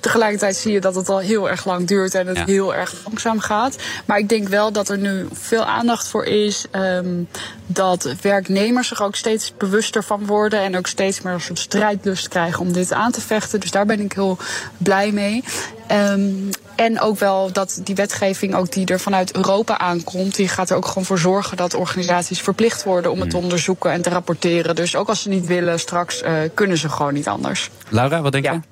tegelijkertijd 0.00 0.56
zie 0.56 0.72
je 0.72 0.80
dat 0.80 0.94
het 0.94 1.08
al 1.08 1.18
heel 1.18 1.50
erg 1.50 1.64
lang 1.64 1.86
duurt 1.86 2.14
en 2.14 2.26
het 2.26 2.36
ja. 2.36 2.44
heel 2.44 2.74
erg 2.74 2.94
langzaam 3.04 3.40
gaat. 3.40 3.76
Maar 4.04 4.18
ik 4.18 4.28
denk 4.28 4.48
wel 4.48 4.72
dat 4.72 4.88
er 4.88 4.98
nu 4.98 5.26
veel 5.32 5.64
aandacht 5.64 6.08
voor 6.08 6.24
is. 6.24 6.64
Um, 6.72 7.28
dat 7.66 8.14
werknemers 8.20 8.88
zich 8.88 9.02
ook 9.02 9.16
steeds 9.16 9.52
bewuster 9.56 10.04
van 10.04 10.26
worden. 10.26 10.60
En 10.60 10.76
ook 10.76 10.86
steeds 10.86 11.20
meer 11.20 11.32
een 11.32 11.40
soort 11.40 11.58
strijdlust 11.58 12.28
krijgen 12.28 12.60
om 12.60 12.72
dit 12.72 12.92
aan 12.92 13.12
te 13.12 13.20
vechten. 13.20 13.60
Dus 13.60 13.70
daar 13.70 13.86
ben 13.86 14.00
ik 14.00 14.12
heel 14.12 14.38
blij 14.78 15.12
mee. 15.12 15.44
Um, 15.92 16.50
en 16.74 17.00
ook 17.00 17.18
wel 17.18 17.52
dat 17.52 17.80
die 17.84 17.94
wetgeving 17.94 18.54
ook 18.54 18.72
die 18.72 18.86
er 18.86 19.00
vanuit 19.00 19.36
Europa 19.36 19.78
aankomt, 19.78 20.36
die 20.36 20.48
gaat 20.48 20.70
er 20.70 20.76
ook 20.76 20.86
gewoon 20.86 21.04
voor 21.04 21.18
zorgen 21.18 21.56
dat 21.56 21.74
organisaties 21.74 22.40
verplicht 22.40 22.84
worden 22.84 23.10
om 23.10 23.20
het 23.20 23.30
te 23.30 23.36
onderzoeken 23.36 23.92
en 23.92 24.02
te 24.02 24.10
rapporteren. 24.10 24.76
Dus 24.76 24.96
ook 24.96 25.08
als 25.08 25.22
ze 25.22 25.28
niet 25.28 25.46
willen, 25.46 25.78
straks 25.78 26.22
uh, 26.22 26.30
kunnen 26.54 26.78
ze 26.78 26.88
gewoon 26.88 27.14
niet 27.14 27.28
anders. 27.28 27.70
Laura, 27.88 28.20
wat 28.22 28.32
denk 28.32 28.44
je? 28.44 28.50
Ja. 28.50 28.62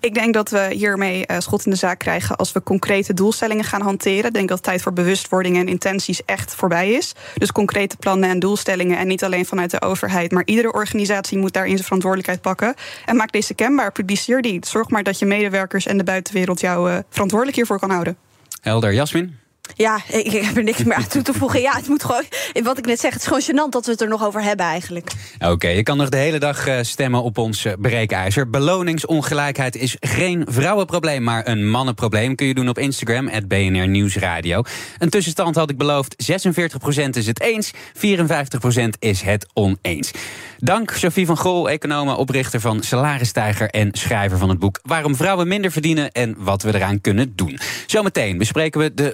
Ik 0.00 0.14
denk 0.14 0.34
dat 0.34 0.50
we 0.50 0.68
hiermee 0.72 1.24
uh, 1.26 1.38
schot 1.38 1.64
in 1.64 1.70
de 1.70 1.76
zaak 1.76 1.98
krijgen 1.98 2.36
als 2.36 2.52
we 2.52 2.62
concrete 2.62 3.14
doelstellingen 3.14 3.64
gaan 3.64 3.80
hanteren. 3.80 4.24
Ik 4.24 4.34
denk 4.34 4.48
dat 4.48 4.62
tijd 4.62 4.82
voor 4.82 4.92
bewustwording 4.92 5.56
en 5.56 5.68
intenties 5.68 6.24
echt 6.24 6.54
voorbij 6.54 6.90
is. 6.90 7.12
Dus 7.34 7.52
concrete 7.52 7.96
plannen 7.96 8.30
en 8.30 8.38
doelstellingen 8.38 8.98
en 8.98 9.06
niet 9.06 9.24
alleen 9.24 9.46
vanuit 9.46 9.70
de 9.70 9.82
overheid. 9.82 10.32
Maar 10.32 10.42
iedere 10.44 10.72
organisatie 10.72 11.38
moet 11.38 11.52
daarin 11.52 11.72
zijn 11.72 11.84
verantwoordelijkheid 11.84 12.40
pakken. 12.40 12.74
En 13.06 13.16
maak 13.16 13.32
deze 13.32 13.54
kenbaar, 13.54 13.92
publiceer 13.92 14.42
die. 14.42 14.66
Zorg 14.66 14.88
maar 14.88 15.02
dat 15.02 15.18
je 15.18 15.26
medewerkers 15.26 15.86
en 15.86 15.98
de 15.98 16.04
buitenwereld 16.04 16.60
jou 16.60 16.90
uh, 16.90 16.98
verantwoordelijk 17.10 17.56
hiervoor 17.56 17.78
kan 17.78 17.90
houden. 17.90 18.16
Helder, 18.60 18.94
Jasmin? 18.94 19.39
Ja, 19.74 20.00
ik 20.08 20.32
heb 20.32 20.56
er 20.56 20.62
niks 20.62 20.84
meer 20.84 20.94
aan 20.94 21.06
toe 21.06 21.22
te 21.22 21.32
voegen. 21.32 21.60
Ja, 21.60 21.76
het 21.76 21.88
moet 21.88 22.04
gewoon. 22.04 22.24
Wat 22.62 22.78
ik 22.78 22.86
net 22.86 23.00
zeg, 23.00 23.12
het 23.12 23.20
is 23.20 23.26
gewoon 23.26 23.42
gênant 23.42 23.70
dat 23.70 23.84
we 23.84 23.90
het 23.90 24.00
er 24.00 24.08
nog 24.08 24.24
over 24.24 24.42
hebben 24.42 24.66
eigenlijk. 24.66 25.10
Oké, 25.38 25.68
je 25.68 25.82
kan 25.82 25.96
nog 25.96 26.08
de 26.08 26.16
hele 26.16 26.38
dag 26.38 26.68
stemmen 26.80 27.22
op 27.22 27.38
ons 27.38 27.66
breekijzer. 27.78 28.50
Beloningsongelijkheid 28.50 29.76
is 29.76 29.96
geen 30.00 30.46
vrouwenprobleem, 30.48 31.22
maar 31.22 31.48
een 31.48 31.70
mannenprobleem. 31.70 32.34
Kun 32.34 32.46
je 32.46 32.54
doen 32.54 32.68
op 32.68 32.78
Instagram, 32.78 33.28
het 33.28 33.48
BNR 33.48 33.88
Nieuwsradio. 33.88 34.62
Een 34.98 35.10
tussenstand 35.10 35.54
had 35.54 35.70
ik 35.70 35.78
beloofd. 35.78 36.30
46% 36.30 37.08
is 37.10 37.26
het 37.26 37.40
eens, 37.40 37.72
54% 37.72 38.88
is 38.98 39.22
het 39.22 39.46
oneens. 39.52 40.10
Dank 40.58 40.90
Sophie 40.90 41.26
van 41.26 41.36
Gol, 41.36 41.70
econoom, 41.70 42.08
oprichter 42.08 42.60
van 42.60 42.82
Salarisstijger 42.82 43.68
en 43.70 43.88
schrijver 43.92 44.38
van 44.38 44.48
het 44.48 44.58
boek 44.58 44.80
Waarom 44.82 45.16
vrouwen 45.16 45.48
minder 45.48 45.70
verdienen 45.70 46.12
en 46.12 46.34
wat 46.38 46.62
we 46.62 46.74
eraan 46.74 47.00
kunnen 47.00 47.32
doen. 47.36 47.58
Zometeen 47.86 48.38
bespreken 48.38 48.80
we 48.80 48.94
de 48.94 49.12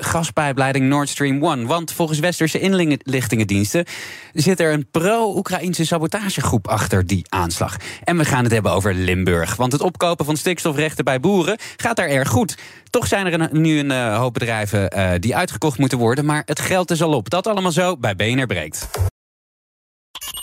Nord 0.55 1.09
Stream 1.09 1.45
1. 1.45 1.67
Want 1.67 1.93
volgens 1.93 2.19
westerse 2.19 2.59
inlichtingendiensten 2.59 3.85
zit 4.33 4.61
er 4.61 4.73
een 4.73 4.87
pro-Oekraïnse 4.91 5.87
sabotagegroep 5.87 6.69
achter 6.69 7.07
die 7.07 7.25
aanslag. 7.29 7.77
En 8.05 8.17
we 8.17 8.25
gaan 8.25 8.43
het 8.43 8.53
hebben 8.53 8.73
over 8.73 8.95
Limburg. 8.95 9.57
Want 9.57 9.73
het 9.73 9.81
opkopen 9.81 10.25
van 10.25 10.37
stikstofrechten 10.37 11.05
bij 11.05 11.21
boeren 11.21 11.59
gaat 11.77 11.97
daar 11.97 12.09
erg 12.09 12.29
goed. 12.29 12.59
Toch 12.91 13.07
zijn 13.07 13.27
er 13.27 13.49
nu 13.53 13.79
een 13.79 13.91
uh, 13.91 14.19
hoop 14.19 14.33
bedrijven 14.33 14.97
uh, 14.97 15.11
die 15.19 15.37
uitgekocht 15.37 15.79
moeten 15.79 15.99
worden, 15.99 16.25
maar 16.25 16.43
het 16.45 16.61
geld 16.61 16.91
is 16.91 17.03
al 17.03 17.13
op. 17.13 17.31
Dat 17.31 17.47
allemaal 17.47 17.73
zo 17.73 17.97
bij 17.97 18.17
BNR 18.17 18.47
Breekt. 18.47 18.89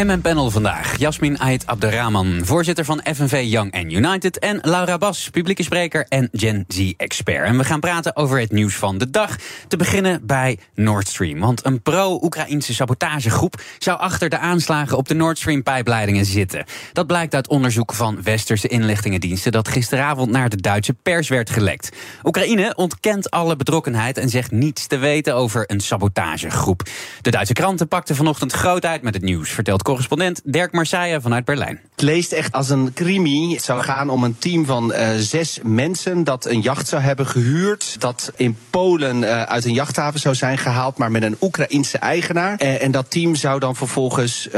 En 0.00 0.06
mijn 0.06 0.20
panel 0.20 0.50
vandaag. 0.50 0.98
Jasmin 0.98 1.38
Ait 1.38 1.66
Abderrahman, 1.66 2.40
voorzitter 2.44 2.84
van 2.84 3.00
FNV 3.14 3.42
Young 3.46 3.74
and 3.74 3.92
United. 3.92 4.38
En 4.38 4.58
Laura 4.62 4.98
Bas, 4.98 5.28
publieke 5.30 5.62
spreker 5.62 6.06
en 6.08 6.28
Gen 6.32 6.64
Z-expert. 6.68 7.46
En 7.46 7.58
we 7.58 7.64
gaan 7.64 7.80
praten 7.80 8.16
over 8.16 8.40
het 8.40 8.52
nieuws 8.52 8.74
van 8.74 8.98
de 8.98 9.10
dag. 9.10 9.36
Te 9.68 9.76
beginnen 9.76 10.26
bij 10.26 10.58
Nord 10.74 11.08
Stream. 11.08 11.38
Want 11.38 11.64
een 11.64 11.82
pro-Oekraïnse 11.82 12.74
sabotagegroep 12.74 13.60
zou 13.78 13.98
achter 13.98 14.28
de 14.28 14.38
aanslagen 14.38 14.96
op 14.96 15.08
de 15.08 15.14
Nord 15.14 15.38
Stream-pijpleidingen 15.38 16.24
zitten. 16.24 16.64
Dat 16.92 17.06
blijkt 17.06 17.34
uit 17.34 17.48
onderzoek 17.48 17.94
van 17.94 18.22
westerse 18.22 18.68
inlichtingendiensten... 18.68 19.52
dat 19.52 19.68
gisteravond 19.68 20.30
naar 20.30 20.48
de 20.48 20.60
Duitse 20.60 20.92
pers 20.92 21.28
werd 21.28 21.50
gelekt. 21.50 21.96
Oekraïne 22.24 22.72
ontkent 22.76 23.30
alle 23.30 23.56
betrokkenheid 23.56 24.18
en 24.18 24.28
zegt 24.28 24.50
niets 24.50 24.86
te 24.86 24.98
weten 24.98 25.34
over 25.34 25.64
een 25.66 25.80
sabotagegroep. 25.80 26.82
De 27.20 27.30
Duitse 27.30 27.52
kranten 27.52 27.88
pakten 27.88 28.16
vanochtend 28.16 28.52
groot 28.52 28.84
uit 28.84 29.02
met 29.02 29.14
het 29.14 29.22
nieuws, 29.22 29.50
vertelt 29.50 29.88
correspondent 29.90 30.40
Dirk 30.44 30.72
Marseille 30.72 31.20
vanuit 31.20 31.44
Berlijn. 31.44 31.80
Het 31.90 32.02
leest 32.02 32.32
echt 32.32 32.52
als 32.52 32.70
een 32.70 32.92
crimi. 32.94 33.52
Het 33.52 33.64
zou 33.64 33.82
gaan 33.82 34.10
om 34.10 34.24
een 34.24 34.38
team 34.38 34.64
van 34.66 34.92
uh, 34.92 35.08
zes 35.16 35.58
mensen 35.62 36.24
dat 36.24 36.46
een 36.46 36.60
jacht 36.60 36.88
zou 36.88 37.02
hebben 37.02 37.26
gehuurd. 37.26 38.00
Dat 38.00 38.32
in 38.36 38.56
Polen 38.70 39.22
uh, 39.22 39.42
uit 39.42 39.64
een 39.64 39.72
jachthaven 39.72 40.20
zou 40.20 40.34
zijn 40.34 40.58
gehaald, 40.58 40.98
maar 40.98 41.10
met 41.10 41.22
een 41.22 41.36
Oekraïense 41.40 41.98
eigenaar. 41.98 42.62
Uh, 42.62 42.82
en 42.82 42.90
dat 42.90 43.10
team 43.10 43.34
zou 43.34 43.60
dan 43.60 43.76
vervolgens 43.76 44.48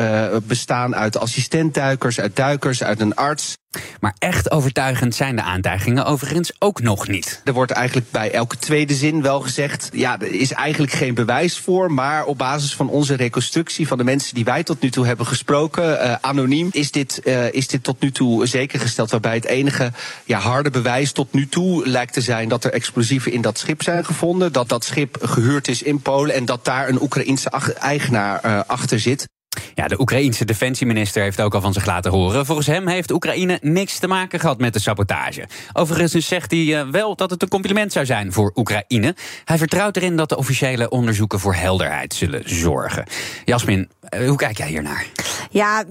bestaan 0.42 0.94
uit 0.94 1.16
assistentduikers, 1.16 2.20
uit 2.20 2.36
duikers, 2.36 2.82
uit 2.82 3.00
een 3.00 3.14
arts. 3.14 3.56
Maar 4.00 4.14
echt 4.18 4.50
overtuigend 4.50 5.14
zijn 5.14 5.36
de 5.36 5.42
aantijgingen 5.42 6.04
overigens 6.04 6.52
ook 6.58 6.80
nog 6.80 7.08
niet. 7.08 7.40
Er 7.44 7.52
wordt 7.52 7.72
eigenlijk 7.72 8.10
bij 8.10 8.32
elke 8.32 8.56
tweede 8.56 8.94
zin 8.94 9.22
wel 9.22 9.40
gezegd: 9.40 9.88
ja, 9.92 10.20
er 10.20 10.34
is 10.34 10.52
eigenlijk 10.52 10.92
geen 10.92 11.14
bewijs 11.14 11.58
voor. 11.58 11.92
Maar 11.92 12.24
op 12.24 12.38
basis 12.38 12.74
van 12.74 12.88
onze 12.88 13.14
reconstructie 13.14 13.86
van 13.86 13.98
de 13.98 14.04
mensen 14.04 14.34
die 14.34 14.44
wij 14.44 14.62
tot 14.62 14.80
nu 14.80 14.90
toe 14.90 15.06
hebben 15.06 15.11
gesproken, 15.18 15.84
uh, 15.84 16.14
anoniem, 16.20 16.68
is 16.72 16.90
dit, 16.90 17.20
uh, 17.24 17.52
is 17.52 17.68
dit 17.68 17.82
tot 17.82 18.00
nu 18.00 18.10
toe 18.10 18.46
zeker 18.46 18.80
gesteld. 18.80 19.10
Waarbij 19.10 19.34
het 19.34 19.44
enige 19.44 19.92
ja, 20.24 20.38
harde 20.38 20.70
bewijs 20.70 21.12
tot 21.12 21.32
nu 21.32 21.48
toe 21.48 21.88
lijkt 21.88 22.12
te 22.12 22.20
zijn 22.20 22.48
dat 22.48 22.64
er 22.64 22.72
explosieven 22.72 23.32
in 23.32 23.40
dat 23.40 23.58
schip 23.58 23.82
zijn 23.82 24.04
gevonden. 24.04 24.52
Dat 24.52 24.68
dat 24.68 24.84
schip 24.84 25.18
gehuurd 25.22 25.68
is 25.68 25.82
in 25.82 26.00
Polen 26.00 26.34
en 26.34 26.44
dat 26.44 26.64
daar 26.64 26.88
een 26.88 27.02
Oekraïense 27.02 27.50
eigenaar 27.78 28.44
uh, 28.44 28.60
achter 28.66 29.00
zit. 29.00 29.28
Ja, 29.74 29.88
de 29.88 30.00
Oekraïense 30.00 30.44
defensieminister 30.44 31.22
heeft 31.22 31.40
ook 31.40 31.54
al 31.54 31.60
van 31.60 31.72
zich 31.72 31.86
laten 31.86 32.10
horen. 32.10 32.46
Volgens 32.46 32.66
hem 32.66 32.88
heeft 32.88 33.10
Oekraïne 33.10 33.58
niks 33.60 33.98
te 33.98 34.06
maken 34.06 34.40
gehad 34.40 34.58
met 34.58 34.72
de 34.72 34.80
sabotage. 34.80 35.48
Overigens 35.72 36.26
zegt 36.28 36.50
hij 36.50 36.60
uh, 36.60 36.88
wel 36.90 37.16
dat 37.16 37.30
het 37.30 37.42
een 37.42 37.48
compliment 37.48 37.92
zou 37.92 38.06
zijn 38.06 38.32
voor 38.32 38.52
Oekraïne. 38.54 39.14
Hij 39.44 39.58
vertrouwt 39.58 39.96
erin 39.96 40.16
dat 40.16 40.28
de 40.28 40.36
officiële 40.36 40.88
onderzoeken 40.88 41.40
voor 41.40 41.54
helderheid 41.54 42.14
zullen 42.14 42.42
zorgen. 42.44 43.04
Jasmin, 43.44 43.88
uh, 44.10 44.28
hoe 44.28 44.36
kijk 44.36 44.58
jij 44.58 44.68
hiernaar? 44.68 45.06
Ja, 45.50 45.84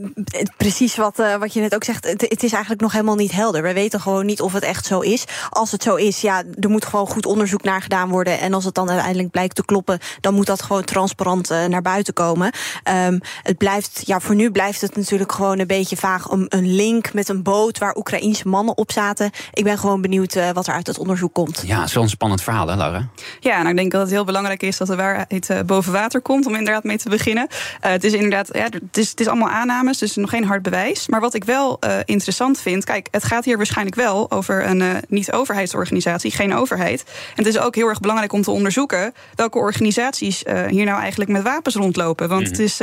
precies 0.58 0.96
wat, 0.96 1.20
uh, 1.20 1.36
wat 1.36 1.54
je 1.54 1.62
net 1.62 1.76
ook 1.76 1.84
zegt. 1.84 2.06
Het, 2.06 2.44
is 2.44 2.52
eigenlijk 2.52 2.82
nog 2.82 2.91
helemaal 2.91 3.15
niet 3.15 3.32
helder. 3.32 3.63
We 3.63 3.74
weten 3.74 4.02
gewoon 4.02 4.26
niet 4.26 4.41
of 4.41 4.54
het 4.54 4.63
echt 4.63 4.86
zo 4.86 5.00
is. 5.00 5.26
Als 5.50 5.72
het 5.72 5.84
zo 5.84 5.96
is, 5.96 6.22
ja, 6.22 6.44
er 6.60 6.70
moet 6.70 6.86
gewoon 6.86 7.08
goed 7.08 7.26
onderzoek 7.26 7.63
naar 7.63 7.82
gedaan 7.82 8.10
worden. 8.10 8.39
En 8.39 8.54
als 8.54 8.65
het 8.65 8.76
dan 8.76 8.89
uiteindelijk 8.89 9.32
blijkt 9.32 9.56
te 9.56 9.65
kloppen, 9.65 10.00
dan 10.20 10.34
moet 10.34 10.46
dat 10.46 10.62
gewoon 10.62 10.84
transparant 10.84 11.50
naar 11.50 11.82
buiten 11.82 12.13
komen. 12.13 12.52
Um, 12.89 13.20
het 13.44 13.58
blijft, 13.58 13.70
ja, 14.05 14.19
voor 14.19 14.36
nu 14.36 14.51
blijft 14.51 14.81
het 14.81 14.95
natuurlijk 14.95 15.31
gewoon 15.31 15.60
een 15.60 15.67
beetje 15.67 15.97
vaag 15.97 16.29
om 16.29 16.45
een 16.49 16.75
link 16.75 17.13
met 17.13 17.29
een 17.29 17.43
boot 17.43 17.77
waar 17.77 17.95
Oekraïense 17.95 18.47
mannen 18.47 18.77
op 18.77 18.91
zaten. 18.91 19.31
Ik 19.53 19.63
ben 19.63 19.77
gewoon 19.77 20.01
benieuwd 20.01 20.36
uh, 20.36 20.49
wat 20.49 20.67
er 20.67 20.73
uit 20.73 20.88
het 20.88 20.97
onderzoek 20.97 21.34
komt. 21.34 21.63
Ja, 21.65 21.88
zo'n 21.88 22.10
spannend 22.10 22.43
verhaal, 22.43 22.67
hè, 22.67 22.75
Laura? 22.75 23.07
Ja, 23.39 23.57
nou, 23.57 23.69
ik 23.69 23.75
denk 23.75 23.91
dat 23.91 24.01
het 24.01 24.10
heel 24.10 24.23
belangrijk 24.23 24.63
is 24.63 24.77
dat 24.77 24.88
de 24.88 24.95
waarheid 24.95 25.49
uh, 25.49 25.60
boven 25.65 25.91
water 25.91 26.21
komt, 26.21 26.45
om 26.45 26.55
inderdaad 26.55 26.84
mee 26.84 26.97
te 26.97 27.10
beginnen. 27.10 27.47
Uh, 27.49 27.91
het 27.91 28.03
is 28.03 28.13
inderdaad, 28.13 28.49
ja, 28.53 28.63
het 28.63 28.97
is, 28.97 29.10
het 29.10 29.19
is 29.19 29.27
allemaal 29.27 29.49
aannames, 29.49 29.97
dus 29.97 30.15
nog 30.15 30.29
geen 30.29 30.45
hard 30.45 30.62
bewijs. 30.62 31.07
Maar 31.07 31.19
wat 31.19 31.34
ik 31.34 31.43
wel 31.43 31.79
interessant 32.05 32.60
vind, 32.60 32.84
kijk, 32.84 33.07
het 33.12 33.23
gaat 33.23 33.45
hier 33.45 33.57
waarschijnlijk 33.57 33.95
wel 33.95 34.31
over 34.31 34.65
een 34.65 34.84
niet-overheidsorganisatie, 35.07 36.31
geen 36.31 36.55
overheid. 36.55 37.03
En 37.36 37.43
het 37.43 37.45
is 37.45 37.60
ook 37.60 37.75
heel 37.75 37.88
erg 37.88 37.99
belangrijk 37.99 38.34
om 38.34 38.41
te 38.41 38.51
onderzoeken 38.51 39.13
welke 39.36 39.57
organisaties 39.57 40.43
hier 40.67 40.86
nou 40.86 40.99
eigenlijk 41.01 41.31
met 41.31 41.43
wapens 41.43 41.75
rondlopen. 41.75 42.27
Want 42.27 42.41
mm 42.41 42.47
-hmm. 42.47 42.55
het 42.55 42.71
is, 42.71 42.77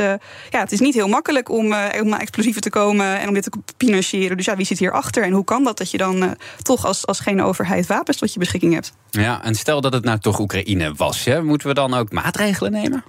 ja, 0.49 0.59
het 0.59 0.71
is 0.71 0.78
is 0.79 0.85
niet 0.85 0.95
heel 0.95 1.07
makkelijk 1.07 1.49
om, 1.49 1.71
uh, 1.71 1.85
om 2.01 2.13
explosieven 2.13 2.61
te 2.61 2.69
komen 2.69 3.19
en 3.19 3.27
om 3.27 3.33
dit 3.33 3.43
te 3.43 3.51
financieren. 3.77 4.37
Dus 4.37 4.45
ja, 4.45 4.55
wie 4.55 4.65
zit 4.65 4.79
hierachter 4.79 5.23
en 5.23 5.31
hoe 5.31 5.43
kan 5.43 5.63
dat 5.63 5.77
dat 5.77 5.91
je 5.91 5.97
dan 5.97 6.23
uh, 6.23 6.31
toch 6.61 6.85
als, 6.85 7.05
als 7.05 7.19
geen 7.19 7.41
overheid 7.41 7.87
wapens 7.87 8.17
tot 8.17 8.33
je 8.33 8.39
beschikking 8.39 8.73
hebt? 8.73 8.93
Ja, 9.09 9.43
en 9.43 9.55
stel 9.55 9.81
dat 9.81 9.93
het 9.93 10.03
nou 10.03 10.19
toch 10.19 10.39
Oekraïne 10.39 10.93
was, 10.93 11.23
hè, 11.23 11.43
moeten 11.43 11.67
we 11.67 11.73
dan 11.73 11.93
ook 11.93 12.11
maatregelen 12.11 12.71
nemen? 12.71 13.03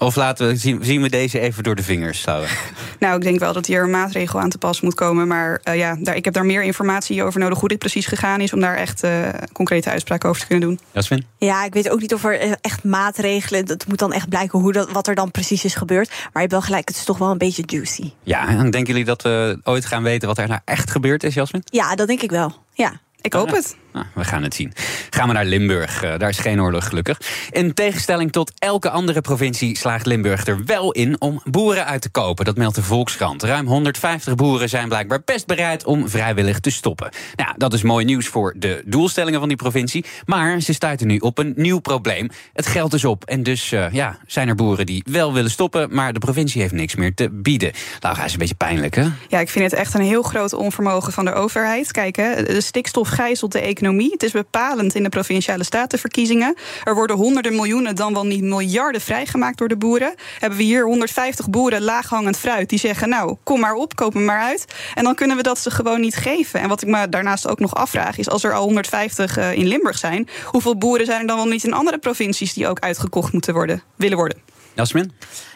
Of 0.00 0.16
laten 0.16 0.46
we, 0.46 0.56
zien, 0.56 0.84
zien 0.84 1.02
we 1.02 1.08
deze 1.08 1.40
even 1.40 1.62
door 1.62 1.74
de 1.74 1.82
vingers 1.82 2.20
zouden? 2.20 2.48
Nou, 2.98 3.16
ik 3.16 3.22
denk 3.22 3.38
wel 3.38 3.52
dat 3.52 3.66
hier 3.66 3.82
een 3.82 3.90
maatregel 3.90 4.40
aan 4.40 4.50
te 4.50 4.58
pas 4.58 4.80
moet 4.80 4.94
komen. 4.94 5.28
Maar 5.28 5.60
uh, 5.64 5.76
ja, 5.76 5.96
daar, 6.00 6.16
ik 6.16 6.24
heb 6.24 6.34
daar 6.34 6.46
meer 6.46 6.62
informatie 6.62 7.22
over 7.22 7.40
nodig 7.40 7.58
hoe 7.58 7.68
dit 7.68 7.78
precies 7.78 8.06
gegaan 8.06 8.40
is... 8.40 8.52
om 8.52 8.60
daar 8.60 8.76
echt 8.76 9.04
uh, 9.04 9.28
concrete 9.52 9.90
uitspraken 9.90 10.28
over 10.28 10.40
te 10.40 10.46
kunnen 10.46 10.68
doen. 10.68 10.80
Jasmin? 10.92 11.26
Ja, 11.38 11.64
ik 11.64 11.74
weet 11.74 11.90
ook 11.90 12.00
niet 12.00 12.14
of 12.14 12.24
er 12.24 12.40
eh, 12.40 12.52
echt 12.60 12.84
maatregelen... 12.84 13.66
dat 13.66 13.86
moet 13.86 13.98
dan 13.98 14.12
echt 14.12 14.28
blijken 14.28 14.58
hoe 14.58 14.72
dat, 14.72 14.90
wat 14.90 15.06
er 15.06 15.14
dan 15.14 15.30
precies 15.30 15.64
is 15.64 15.74
gebeurd. 15.74 16.08
Maar 16.08 16.18
je 16.32 16.38
hebt 16.38 16.52
wel 16.52 16.60
gelijk, 16.60 16.88
het 16.88 16.96
is 16.96 17.04
toch 17.04 17.18
wel 17.18 17.30
een 17.30 17.38
beetje 17.38 17.62
juicy. 17.66 18.12
Ja, 18.22 18.48
en 18.48 18.70
denken 18.70 18.92
jullie 18.92 19.04
dat 19.04 19.22
we 19.22 19.60
ooit 19.64 19.84
gaan 19.84 20.02
weten 20.02 20.28
wat 20.28 20.38
er 20.38 20.48
nou 20.48 20.60
echt 20.64 20.90
gebeurd 20.90 21.22
is, 21.22 21.34
Jasmin? 21.34 21.62
Ja, 21.64 21.94
dat 21.94 22.06
denk 22.06 22.22
ik 22.22 22.30
wel, 22.30 22.54
ja. 22.72 23.00
Ik 23.20 23.32
hoop 23.32 23.50
het. 23.50 23.76
Nou, 23.92 24.06
we 24.14 24.24
gaan 24.24 24.42
het 24.42 24.54
zien. 24.54 24.72
Gaan 25.10 25.28
we 25.28 25.34
naar 25.34 25.44
Limburg. 25.44 26.04
Uh, 26.04 26.18
daar 26.18 26.28
is 26.28 26.38
geen 26.38 26.60
oorlog, 26.60 26.88
gelukkig. 26.88 27.20
In 27.50 27.74
tegenstelling 27.74 28.32
tot 28.32 28.52
elke 28.58 28.90
andere 28.90 29.20
provincie 29.20 29.78
slaagt 29.78 30.06
Limburg 30.06 30.46
er 30.46 30.64
wel 30.64 30.92
in 30.92 31.20
om 31.20 31.40
boeren 31.44 31.86
uit 31.86 32.02
te 32.02 32.10
kopen. 32.10 32.44
Dat 32.44 32.56
meldt 32.56 32.74
de 32.74 32.82
Volkskrant. 32.82 33.42
Ruim 33.42 33.66
150 33.66 34.34
boeren 34.34 34.68
zijn 34.68 34.88
blijkbaar 34.88 35.22
best 35.24 35.46
bereid 35.46 35.84
om 35.84 36.08
vrijwillig 36.08 36.60
te 36.60 36.70
stoppen. 36.70 37.10
Nou, 37.36 37.54
dat 37.56 37.72
is 37.72 37.82
mooi 37.82 38.04
nieuws 38.04 38.26
voor 38.26 38.54
de 38.56 38.82
doelstellingen 38.86 39.38
van 39.38 39.48
die 39.48 39.56
provincie. 39.56 40.04
Maar 40.24 40.60
ze 40.60 40.72
stuiten 40.72 41.06
nu 41.06 41.18
op 41.18 41.38
een 41.38 41.52
nieuw 41.56 41.78
probleem. 41.78 42.28
Het 42.52 42.66
geld 42.66 42.94
is 42.94 43.04
op. 43.04 43.24
En 43.24 43.42
dus 43.42 43.72
uh, 43.72 43.92
ja, 43.92 44.18
zijn 44.26 44.48
er 44.48 44.54
boeren 44.54 44.86
die 44.86 45.04
wel 45.10 45.32
willen 45.32 45.50
stoppen, 45.50 45.94
maar 45.94 46.12
de 46.12 46.18
provincie 46.18 46.60
heeft 46.60 46.74
niks 46.74 46.94
meer 46.94 47.14
te 47.14 47.30
bieden. 47.30 47.72
Laura 48.00 48.24
is 48.24 48.32
een 48.32 48.38
beetje 48.38 48.54
pijnlijk, 48.54 48.94
hè? 48.94 49.06
Ja, 49.28 49.40
ik 49.40 49.48
vind 49.48 49.70
het 49.70 49.80
echt 49.80 49.94
een 49.94 50.00
heel 50.00 50.22
groot 50.22 50.52
onvermogen 50.52 51.12
van 51.12 51.24
de 51.24 51.32
overheid. 51.32 51.92
Kijk, 51.92 52.16
hè, 52.16 52.42
de 52.42 52.60
stikstof 52.60 53.08
gijzelt 53.08 53.52
de 53.52 53.60
economie 53.60 53.78
economie. 53.80 54.12
Het 54.12 54.22
is 54.22 54.32
bepalend 54.32 54.94
in 54.94 55.02
de 55.02 55.08
provinciale 55.08 55.64
statenverkiezingen. 55.64 56.54
Er 56.84 56.94
worden 56.94 57.16
honderden 57.16 57.54
miljoenen, 57.54 57.96
dan 57.96 58.12
wel 58.12 58.26
niet 58.26 58.42
miljarden 58.42 59.00
vrijgemaakt 59.00 59.58
door 59.58 59.68
de 59.68 59.76
boeren. 59.76 60.14
Hebben 60.38 60.58
we 60.58 60.64
hier 60.64 60.84
150 60.84 61.50
boeren 61.50 61.82
laaghangend 61.82 62.36
fruit 62.36 62.68
die 62.68 62.78
zeggen: 62.78 63.08
Nou, 63.08 63.36
kom 63.42 63.60
maar 63.60 63.74
op, 63.74 63.96
koop 63.96 64.14
me 64.14 64.20
maar 64.20 64.40
uit. 64.40 64.64
En 64.94 65.04
dan 65.04 65.14
kunnen 65.14 65.36
we 65.36 65.42
dat 65.42 65.58
ze 65.58 65.70
gewoon 65.70 66.00
niet 66.00 66.16
geven. 66.16 66.60
En 66.60 66.68
wat 66.68 66.82
ik 66.82 66.88
me 66.88 67.08
daarnaast 67.08 67.48
ook 67.48 67.60
nog 67.60 67.74
afvraag 67.74 68.18
is: 68.18 68.28
als 68.28 68.44
er 68.44 68.54
al 68.54 68.64
150 68.64 69.38
uh, 69.38 69.52
in 69.52 69.66
Limburg 69.66 69.98
zijn, 69.98 70.28
hoeveel 70.44 70.76
boeren 70.76 71.06
zijn 71.06 71.20
er 71.20 71.26
dan 71.26 71.36
wel 71.36 71.46
niet 71.46 71.64
in 71.64 71.72
andere 71.72 71.98
provincies 71.98 72.52
die 72.52 72.68
ook 72.68 72.80
uitgekocht 72.80 73.32
moeten 73.32 73.54
worden, 73.54 73.82
willen 73.96 74.16
worden? 74.16 74.38
Jasmin? 74.74 75.12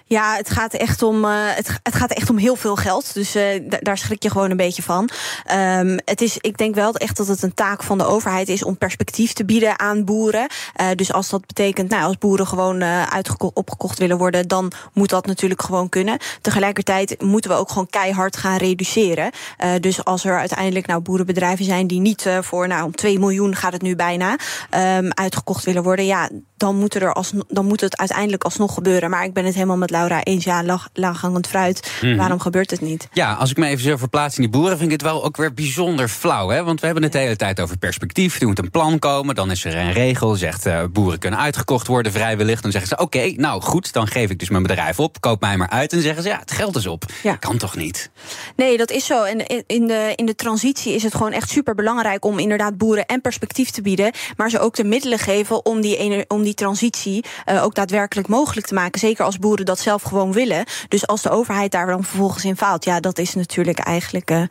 Ja, 0.06 0.36
het 0.36 0.50
gaat 0.50 0.74
echt 0.74 1.02
om, 1.02 1.24
uh, 1.24 1.30
het, 1.82 1.94
gaat 1.94 2.10
echt 2.10 2.30
om 2.30 2.36
heel 2.36 2.56
veel 2.56 2.76
geld. 2.76 3.14
Dus 3.14 3.36
uh, 3.36 3.44
daar 3.80 3.98
schrik 3.98 4.22
je 4.22 4.30
gewoon 4.30 4.50
een 4.50 4.56
beetje 4.56 4.82
van. 4.82 5.08
Um, 5.52 5.98
het 6.04 6.20
is, 6.20 6.36
ik 6.38 6.58
denk 6.58 6.74
wel 6.74 6.94
echt 6.94 7.16
dat 7.16 7.26
het 7.26 7.42
een 7.42 7.54
taak 7.54 7.82
van 7.82 7.98
de 7.98 8.04
overheid 8.04 8.48
is 8.48 8.64
om 8.64 8.78
perspectief 8.78 9.32
te 9.32 9.44
bieden 9.44 9.78
aan 9.78 10.04
boeren. 10.04 10.46
Uh, 10.80 10.86
dus 10.94 11.12
als 11.12 11.28
dat 11.28 11.46
betekent, 11.46 11.90
nou, 11.90 12.04
als 12.04 12.18
boeren 12.18 12.46
gewoon 12.46 12.82
opgekocht 13.38 13.98
willen 13.98 14.18
worden, 14.18 14.48
dan 14.48 14.72
moet 14.92 15.08
dat 15.08 15.26
natuurlijk 15.26 15.62
gewoon 15.62 15.88
kunnen. 15.88 16.18
Tegelijkertijd 16.40 17.22
moeten 17.22 17.50
we 17.50 17.56
ook 17.56 17.68
gewoon 17.68 17.90
keihard 17.90 18.36
gaan 18.36 18.56
reduceren. 18.56 19.30
dus 19.80 20.04
als 20.04 20.24
er 20.24 20.38
uiteindelijk 20.38 20.86
nou 20.86 21.00
boerenbedrijven 21.00 21.64
zijn 21.64 21.86
die 21.86 22.00
niet 22.00 22.28
voor, 22.40 22.68
nou, 22.68 22.84
om 22.84 22.94
2 22.94 23.18
miljoen 23.18 23.56
gaat 23.56 23.72
het 23.72 23.82
nu 23.82 23.96
bijna, 23.96 24.36
um, 24.70 25.12
uitgekocht 25.12 25.64
willen 25.64 25.82
worden, 25.82 26.06
ja, 26.06 26.28
dan 26.56 26.76
moet, 26.76 26.94
er 26.94 27.12
als, 27.12 27.32
dan 27.48 27.66
moet 27.66 27.80
het 27.80 27.96
uiteindelijk 27.96 28.44
alsnog 28.44 28.74
gebeuren. 28.74 29.10
Maar 29.10 29.24
ik 29.24 29.32
ben 29.32 29.44
het 29.44 29.54
helemaal 29.54 29.76
met 29.76 29.90
Laura 29.94 30.22
eens. 30.22 30.44
Ja, 30.44 30.64
laag, 30.64 30.88
laaghangend 30.92 31.46
fruit. 31.46 31.90
Mm. 32.02 32.16
Waarom 32.16 32.40
gebeurt 32.40 32.70
het 32.70 32.80
niet? 32.80 33.08
Ja, 33.12 33.32
als 33.32 33.50
ik 33.50 33.56
me 33.56 33.66
even 33.66 33.84
zo 33.84 33.96
verplaats 33.96 34.36
in 34.36 34.42
die 34.42 34.50
boeren... 34.50 34.78
vind 34.78 34.92
ik 34.92 35.00
het 35.00 35.10
wel 35.10 35.24
ook 35.24 35.36
weer 35.36 35.54
bijzonder 35.54 36.08
flauw. 36.08 36.48
Hè? 36.48 36.64
Want 36.64 36.80
we 36.80 36.86
hebben 36.86 37.04
het 37.04 37.12
de 37.12 37.18
hele 37.18 37.36
tijd 37.36 37.60
over 37.60 37.76
perspectief. 37.76 38.40
Er 38.40 38.46
moet 38.46 38.58
een 38.58 38.70
plan 38.70 38.98
komen. 38.98 39.34
Dan 39.34 39.50
is 39.50 39.64
er 39.64 39.76
een 39.76 39.92
regel. 39.92 40.34
Zegt 40.34 40.66
uh, 40.66 40.82
boeren 40.92 41.18
kunnen 41.18 41.40
uitgekocht 41.40 41.86
worden 41.86 42.12
vrijwillig. 42.12 42.60
Dan 42.60 42.70
zeggen 42.70 42.90
ze 42.90 43.02
oké, 43.02 43.16
okay, 43.16 43.34
nou 43.36 43.62
goed. 43.62 43.92
Dan 43.92 44.06
geef 44.06 44.30
ik 44.30 44.38
dus 44.38 44.48
mijn 44.48 44.62
bedrijf 44.62 44.98
op. 44.98 45.20
Koop 45.20 45.40
mij 45.40 45.56
maar 45.56 45.70
uit. 45.70 45.92
En 45.92 46.02
zeggen 46.02 46.22
ze 46.22 46.28
ja, 46.28 46.38
het 46.38 46.52
geld 46.52 46.76
is 46.76 46.86
op. 46.86 47.04
Ja. 47.22 47.36
Kan 47.36 47.56
toch 47.56 47.76
niet? 47.76 48.10
Nee, 48.56 48.76
dat 48.76 48.90
is 48.90 49.06
zo. 49.06 49.22
En 49.22 49.46
in 49.66 49.86
de, 49.86 50.12
in 50.16 50.26
de 50.26 50.34
transitie 50.34 50.94
is 50.94 51.02
het 51.02 51.14
gewoon 51.14 51.32
echt 51.32 51.50
super 51.50 51.74
belangrijk... 51.74 52.24
om 52.24 52.38
inderdaad 52.38 52.78
boeren 52.78 53.06
en 53.06 53.20
perspectief 53.20 53.70
te 53.70 53.82
bieden. 53.82 54.12
Maar 54.36 54.50
ze 54.50 54.58
ook 54.58 54.76
de 54.76 54.84
middelen 54.84 55.18
geven 55.18 55.64
om 55.66 55.80
die, 55.80 56.24
om 56.28 56.42
die 56.42 56.54
transitie... 56.54 57.24
Uh, 57.50 57.62
ook 57.64 57.74
daadwerkelijk 57.74 58.28
mogelijk 58.28 58.66
te 58.66 58.74
maken. 58.74 59.00
Zeker 59.00 59.24
als 59.24 59.38
boeren 59.38 59.64
dat 59.64 59.78
zelf 59.84 60.02
gewoon 60.02 60.32
willen. 60.32 60.64
Dus 60.88 61.06
als 61.06 61.22
de 61.22 61.30
overheid 61.30 61.70
daar 61.70 61.86
dan 61.86 62.04
vervolgens 62.04 62.44
in 62.44 62.56
faalt, 62.56 62.84
ja, 62.84 63.00
dat 63.00 63.18
is 63.18 63.34
natuurlijk 63.34 63.78
eigenlijk. 63.78 64.30
Uh, 64.30 64.42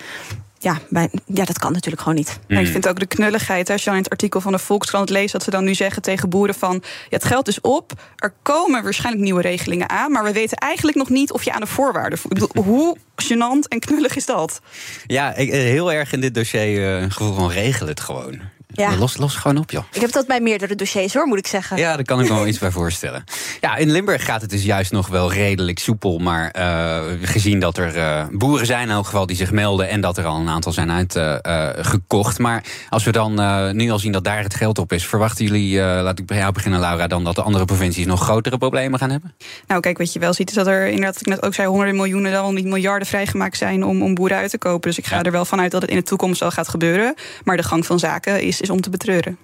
ja, 0.63 0.79
bij, 0.89 1.09
ja, 1.25 1.45
dat 1.45 1.59
kan 1.59 1.71
natuurlijk 1.71 2.01
gewoon 2.01 2.17
niet. 2.17 2.39
Mm. 2.47 2.57
ik 2.57 2.67
vind 2.67 2.87
ook 2.87 2.99
de 2.99 3.05
knulligheid. 3.05 3.69
Als 3.69 3.79
je 3.79 3.85
dan 3.85 3.95
in 3.95 4.03
het 4.03 4.11
artikel 4.11 4.41
van 4.41 4.51
de 4.51 4.59
Volkskrant 4.59 5.09
leest... 5.09 5.31
dat 5.31 5.43
ze 5.43 5.49
dan 5.49 5.63
nu 5.63 5.73
zeggen 5.73 6.01
tegen 6.01 6.29
boeren 6.29 6.55
van... 6.55 6.73
Ja, 6.83 7.17
het 7.17 7.25
geld 7.25 7.47
is 7.47 7.61
op, 7.61 7.91
er 8.15 8.33
komen 8.41 8.83
waarschijnlijk 8.83 9.23
nieuwe 9.23 9.41
regelingen 9.41 9.89
aan... 9.89 10.11
maar 10.11 10.23
we 10.23 10.31
weten 10.31 10.57
eigenlijk 10.57 10.97
nog 10.97 11.09
niet 11.09 11.31
of 11.31 11.43
je 11.43 11.53
aan 11.53 11.61
de 11.61 11.67
voorwaarden... 11.67 12.19
Ik 12.23 12.29
bedoel, 12.29 12.63
hoe 12.73 12.97
gênant 13.23 13.67
en 13.67 13.79
knullig 13.79 14.15
is 14.15 14.25
dat? 14.25 14.61
Ja, 15.05 15.35
ik, 15.35 15.51
heel 15.51 15.91
erg 15.93 16.13
in 16.13 16.21
dit 16.21 16.35
dossier 16.35 17.01
uh, 17.01 17.11
gevoel 17.11 17.33
van 17.33 17.49
regel 17.49 17.87
het 17.87 17.99
gewoon. 17.99 18.39
Ja. 18.75 18.97
Los, 18.97 19.17
los 19.17 19.35
gewoon 19.35 19.57
op, 19.57 19.71
joh. 19.71 19.83
Ik 19.91 20.01
heb 20.01 20.11
dat 20.11 20.27
bij 20.27 20.41
meerdere 20.41 20.75
dossiers, 20.75 21.13
hoor, 21.13 21.27
moet 21.27 21.37
ik 21.37 21.47
zeggen. 21.47 21.77
Ja, 21.77 21.95
daar 21.95 22.05
kan 22.05 22.21
ik 22.21 22.29
me 22.29 22.35
wel 22.35 22.47
iets 22.47 22.59
bij 22.59 22.71
voorstellen. 22.71 23.23
Ja, 23.61 23.75
in 23.75 23.91
Limburg 23.91 24.25
gaat 24.25 24.41
het 24.41 24.49
dus 24.49 24.63
juist 24.63 24.91
nog 24.91 25.07
wel 25.07 25.31
redelijk 25.33 25.79
soepel. 25.79 26.17
Maar 26.19 26.55
uh, 26.57 26.99
gezien 27.21 27.59
dat 27.59 27.77
er 27.77 27.95
uh, 27.95 28.25
boeren 28.31 28.65
zijn, 28.65 28.87
in 28.87 28.93
elk 28.93 29.05
geval, 29.05 29.25
die 29.25 29.35
zich 29.35 29.51
melden... 29.51 29.89
en 29.89 30.01
dat 30.01 30.17
er 30.17 30.25
al 30.25 30.39
een 30.39 30.49
aantal 30.49 30.71
zijn 30.71 30.91
uitgekocht. 30.91 32.37
Uh, 32.39 32.43
maar 32.43 32.63
als 32.89 33.03
we 33.03 33.11
dan 33.11 33.33
nu 33.75 33.89
al 33.89 33.99
zien 33.99 34.11
dat 34.11 34.23
daar 34.23 34.43
het 34.43 34.55
geld 34.55 34.77
op 34.77 34.93
is... 34.93 35.05
verwachten 35.05 35.45
jullie, 35.45 35.79
laat 35.79 36.19
ik 36.19 36.25
bij 36.25 36.37
jou 36.37 36.51
beginnen, 36.51 36.79
Laura... 36.79 37.07
dan 37.07 37.23
dat 37.23 37.35
de 37.35 37.41
andere 37.41 37.65
provincies 37.65 38.05
nog 38.05 38.21
grotere 38.21 38.57
problemen 38.57 38.99
gaan 38.99 39.09
hebben? 39.09 39.35
Nou, 39.67 39.81
kijk, 39.81 39.97
wat 39.97 40.13
je 40.13 40.19
wel 40.19 40.33
ziet 40.33 40.49
is 40.49 40.55
dat 40.55 40.67
er 40.67 40.87
inderdaad, 40.87 41.19
ik 41.19 41.27
net 41.27 41.43
ook 41.43 41.53
zei... 41.53 41.67
honderden 41.67 41.95
miljoenen, 41.95 42.31
dan 42.31 42.41
wel 42.41 42.51
niet 42.51 42.65
miljarden 42.65 43.07
vrijgemaakt 43.07 43.57
zijn... 43.57 43.83
om, 43.83 44.01
om 44.01 44.13
boeren 44.13 44.37
uit 44.37 44.49
te 44.49 44.57
kopen. 44.57 44.89
Dus 44.89 44.97
ik 44.97 45.05
ga 45.05 45.15
ja. 45.15 45.23
er 45.23 45.31
wel 45.31 45.45
vanuit 45.45 45.71
dat 45.71 45.81
het 45.81 45.89
in 45.89 45.97
de 45.97 46.03
toekomst 46.03 46.39
wel 46.39 46.51
gaat 46.51 46.67
gebeuren. 46.67 47.13
Maar 47.43 47.57
de 47.57 47.63
gang 47.63 47.85
van 47.85 47.99
zaken 47.99 48.41
is 48.41 48.61
is 48.63 48.69
om 48.69 48.81
te 48.81 48.89
betreuren. 48.89 49.37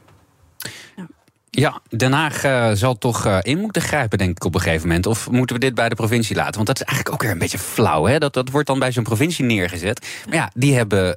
Ja. 0.95 1.07
Ja, 1.49 1.81
Den 1.89 2.11
Haag 2.11 2.45
uh, 2.45 2.71
zal 2.73 2.97
toch 2.97 3.25
uh, 3.25 3.37
in 3.41 3.57
moeten 3.59 3.81
grijpen, 3.81 4.17
denk 4.17 4.35
ik, 4.35 4.43
op 4.43 4.55
een 4.55 4.61
gegeven 4.61 4.87
moment. 4.87 5.05
Of 5.05 5.29
moeten 5.29 5.55
we 5.55 5.61
dit 5.61 5.75
bij 5.75 5.89
de 5.89 5.95
provincie 5.95 6.35
laten? 6.35 6.53
Want 6.53 6.67
dat 6.67 6.79
is 6.79 6.85
eigenlijk 6.85 7.15
ook 7.15 7.21
weer 7.21 7.31
een 7.31 7.39
beetje 7.39 7.57
flauw. 7.57 8.05
Hè? 8.05 8.19
Dat, 8.19 8.33
dat 8.33 8.49
wordt 8.49 8.67
dan 8.67 8.79
bij 8.79 8.91
zo'n 8.91 9.03
provincie 9.03 9.45
neergezet. 9.45 10.07
Maar 10.25 10.35
ja, 10.35 10.51
die 10.53 10.75
hebben 10.75 11.15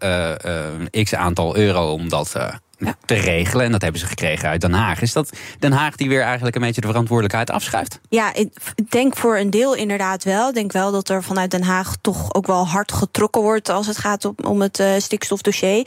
uh, 0.94 1.02
x 1.02 1.14
aantal 1.14 1.56
euro 1.56 1.92
om 1.92 2.08
dat 2.08 2.36
ja. 2.84 2.94
te 3.04 3.14
regelen. 3.14 3.64
En 3.64 3.72
dat 3.72 3.82
hebben 3.82 4.00
ze 4.00 4.06
gekregen 4.06 4.48
uit 4.48 4.60
Den 4.60 4.72
Haag. 4.72 5.02
Is 5.02 5.12
dat 5.12 5.30
Den 5.58 5.72
Haag 5.72 5.96
die 5.96 6.08
weer 6.08 6.22
eigenlijk 6.22 6.56
een 6.56 6.62
beetje 6.62 6.80
de 6.80 6.86
verantwoordelijkheid 6.86 7.50
afschuift? 7.50 8.00
Ja, 8.08 8.34
ik 8.34 8.50
denk 8.88 9.16
voor 9.16 9.38
een 9.38 9.50
deel 9.50 9.74
inderdaad 9.74 10.24
wel. 10.24 10.48
Ik 10.48 10.54
denk 10.54 10.72
wel 10.72 10.92
dat 10.92 11.08
er 11.08 11.22
vanuit 11.22 11.50
Den 11.50 11.62
Haag 11.62 11.96
toch 12.00 12.34
ook 12.34 12.46
wel 12.46 12.66
hard 12.66 12.92
getrokken 12.92 13.42
wordt 13.42 13.68
als 13.68 13.86
het 13.86 13.98
gaat 13.98 14.24
om, 14.24 14.34
om 14.44 14.60
het 14.60 14.78
uh, 14.78 14.92
stikstofdossier. 14.98 15.86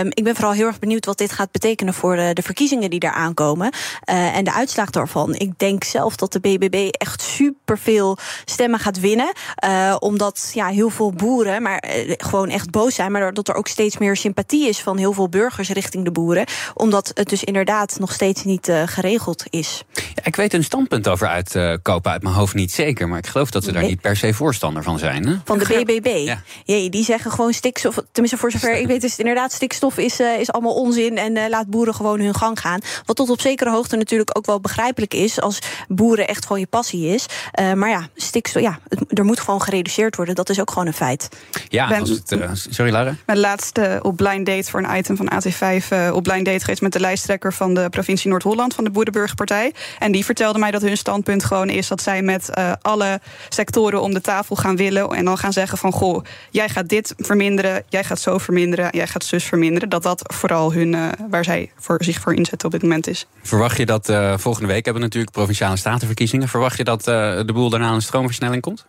Um, 0.00 0.06
ik 0.08 0.24
ben 0.24 0.34
vooral 0.34 0.52
heel 0.52 0.66
erg 0.66 0.78
benieuwd 0.78 1.06
wat 1.06 1.18
dit 1.18 1.32
gaat 1.32 1.50
betekenen 1.50 1.94
voor 1.94 2.16
de, 2.16 2.30
de 2.32 2.42
verkiezingen 2.42 2.90
die 2.90 3.00
daar 3.00 3.12
aankomen. 3.12 3.72
Uh, 4.10 4.36
en 4.36 4.44
de 4.44 4.52
uitslag 4.52 4.90
daarvan. 4.90 5.34
Ik 5.34 5.58
denk 5.58 5.84
zelf 5.84 6.16
dat 6.16 6.32
de 6.32 6.40
BBB 6.40 6.88
echt 6.90 7.22
superveel 7.22 8.18
stemmen 8.44 8.80
gaat 8.80 9.00
winnen. 9.00 9.32
Uh, 9.64 9.96
omdat 9.98 10.50
ja, 10.54 10.66
heel 10.66 10.90
veel 10.90 11.12
boeren 11.12 11.62
maar 11.62 11.84
gewoon 12.06 12.48
echt 12.48 12.70
boos 12.70 12.94
zijn. 12.94 13.12
Maar 13.12 13.32
dat 13.32 13.48
er 13.48 13.54
ook 13.54 13.68
steeds 13.68 13.98
meer 13.98 14.16
sympathie 14.16 14.68
is 14.68 14.80
van 14.80 14.96
heel 14.96 15.12
veel 15.12 15.28
burgers 15.28 15.68
richting 15.68 16.04
de 16.04 16.12
boeren 16.12 16.31
omdat 16.74 17.10
het 17.14 17.28
dus 17.28 17.44
inderdaad 17.44 17.96
nog 17.98 18.12
steeds 18.12 18.44
niet 18.44 18.68
uh, 18.68 18.82
geregeld 18.86 19.44
is. 19.50 19.84
Ja, 19.92 20.24
ik 20.24 20.36
weet 20.36 20.54
een 20.54 20.64
standpunt 20.64 21.08
over 21.08 21.28
uitkopen 21.28 22.10
uit 22.10 22.22
mijn 22.22 22.34
hoofd 22.34 22.54
niet 22.54 22.72
zeker. 22.72 23.08
Maar 23.08 23.18
ik 23.18 23.26
geloof 23.26 23.50
dat 23.50 23.64
ze 23.64 23.70
nee. 23.70 23.80
daar 23.80 23.90
niet 23.90 24.00
per 24.00 24.16
se 24.16 24.34
voorstander 24.34 24.82
van 24.82 24.98
zijn. 24.98 25.26
Hè? 25.26 25.36
Van 25.44 25.58
de 25.58 25.82
BBB? 25.84 26.26
Ja. 26.26 26.42
Jee, 26.64 26.90
die 26.90 27.04
zeggen 27.04 27.30
gewoon 27.30 27.52
stikstof. 27.52 27.98
Tenminste, 28.12 28.40
voor 28.40 28.50
zover 28.50 28.76
ik 28.76 28.86
weet 28.86 29.04
is 29.04 29.10
het 29.10 29.18
inderdaad 29.18 29.52
stikstof 29.52 29.98
is, 29.98 30.20
uh, 30.20 30.40
is 30.40 30.52
allemaal 30.52 30.74
onzin. 30.74 31.18
En 31.18 31.36
uh, 31.36 31.48
laat 31.48 31.66
boeren 31.66 31.94
gewoon 31.94 32.20
hun 32.20 32.34
gang 32.34 32.60
gaan. 32.60 32.80
Wat 33.04 33.16
tot 33.16 33.30
op 33.30 33.40
zekere 33.40 33.70
hoogte 33.70 33.96
natuurlijk 33.96 34.36
ook 34.36 34.46
wel 34.46 34.60
begrijpelijk 34.60 35.14
is. 35.14 35.40
Als 35.40 35.58
boeren 35.88 36.28
echt 36.28 36.42
gewoon 36.42 36.60
je 36.60 36.66
passie 36.66 37.06
is. 37.06 37.26
maar 37.74 37.88
ja, 37.88 38.08
stikstof, 38.14 38.62
ja, 38.62 38.78
het, 38.88 39.18
er 39.18 39.24
moet 39.24 39.40
gewoon 39.40 39.62
gereduceerd 39.62 40.16
worden. 40.16 40.34
Dat 40.34 40.50
is 40.50 40.60
ook 40.60 40.70
gewoon 40.70 40.86
een 40.86 40.92
feit. 40.92 41.28
Ja, 41.68 41.88
ben, 41.88 42.00
als 42.00 42.08
het, 42.08 42.36
sorry 42.70 42.92
Lara. 42.92 43.16
Mijn 43.26 43.38
laatste 43.38 43.98
op 44.02 44.16
blind 44.16 44.46
date 44.46 44.70
voor 44.70 44.82
een 44.82 44.96
item 44.96 45.16
van 45.16 45.32
AT5 45.32 46.12
op 46.12 46.21
blind 46.22 46.44
date 46.44 46.60
geweest 46.60 46.82
met 46.82 46.92
de 46.92 47.00
lijsttrekker 47.00 47.52
van 47.52 47.74
de 47.74 47.88
provincie 47.90 48.30
Noord-Holland 48.30 48.74
van 48.74 48.84
de 48.84 48.90
Boerenburgerpartij. 48.90 49.72
En 49.98 50.12
die 50.12 50.24
vertelde 50.24 50.58
mij 50.58 50.70
dat 50.70 50.82
hun 50.82 50.96
standpunt 50.96 51.44
gewoon 51.44 51.68
is 51.68 51.88
dat 51.88 52.02
zij 52.02 52.22
met 52.22 52.50
uh, 52.58 52.72
alle 52.82 53.20
sectoren 53.48 54.02
om 54.02 54.14
de 54.14 54.20
tafel 54.20 54.56
gaan 54.56 54.76
willen. 54.76 55.10
En 55.10 55.24
dan 55.24 55.38
gaan 55.38 55.52
zeggen 55.52 55.78
van 55.78 55.92
goh, 55.92 56.24
jij 56.50 56.68
gaat 56.68 56.88
dit 56.88 57.14
verminderen, 57.16 57.82
jij 57.88 58.04
gaat 58.04 58.20
zo 58.20 58.38
verminderen, 58.38 58.88
jij 58.90 59.06
gaat 59.06 59.24
zus 59.24 59.44
verminderen. 59.44 59.88
Dat 59.88 60.02
dat 60.02 60.22
vooral 60.34 60.72
hun 60.72 60.92
uh, 60.92 61.08
waar 61.30 61.44
zij 61.44 61.70
voor, 61.76 62.04
zich 62.04 62.20
voor 62.20 62.34
inzetten 62.34 62.66
op 62.66 62.72
dit 62.72 62.82
moment 62.82 63.06
is. 63.06 63.26
Verwacht 63.42 63.76
je 63.76 63.86
dat 63.86 64.08
uh, 64.08 64.34
volgende 64.38 64.68
week 64.68 64.84
hebben 64.84 65.02
we 65.02 65.08
natuurlijk 65.08 65.32
provinciale 65.32 65.76
statenverkiezingen. 65.76 66.48
Verwacht 66.48 66.76
je 66.76 66.84
dat 66.84 67.04
de 67.04 67.50
boel 67.52 67.70
daarna 67.70 67.90
een 67.90 68.02
stroomversnelling 68.02 68.62
komt? 68.62 68.86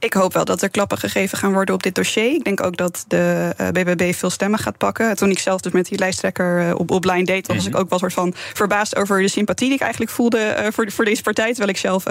Ik 0.00 0.12
hoop 0.12 0.32
wel 0.32 0.44
dat 0.44 0.62
er 0.62 0.70
klappen 0.70 0.98
gegeven 0.98 1.38
gaan 1.38 1.52
worden 1.52 1.74
op 1.74 1.82
dit 1.82 1.94
dossier. 1.94 2.34
Ik 2.34 2.44
denk 2.44 2.62
ook 2.62 2.76
dat 2.76 3.04
de 3.08 3.54
uh, 3.60 3.68
BBB 3.68 4.14
veel 4.14 4.30
stemmen 4.30 4.58
gaat 4.58 4.76
pakken. 4.76 5.16
Toen 5.16 5.30
ik 5.30 5.38
zelf 5.38 5.60
dus 5.60 5.72
met 5.72 5.88
die 5.88 5.98
lijsttrekker 5.98 6.66
uh, 6.66 6.74
op, 6.74 6.90
op 6.90 7.04
lijn 7.04 7.24
deed... 7.24 7.46
was 7.46 7.66
ik 7.66 7.76
ook 7.76 7.90
wel 7.90 7.98
soort 7.98 8.12
van 8.12 8.34
verbaasd 8.54 8.96
over 8.96 9.20
de 9.20 9.28
sympathie... 9.28 9.66
die 9.66 9.76
ik 9.76 9.82
eigenlijk 9.82 10.12
voelde 10.12 10.56
uh, 10.58 10.66
voor, 10.70 10.90
voor 10.92 11.04
deze 11.04 11.22
partij. 11.22 11.46
Terwijl 11.46 11.68
ik 11.68 11.76
zelf 11.76 12.04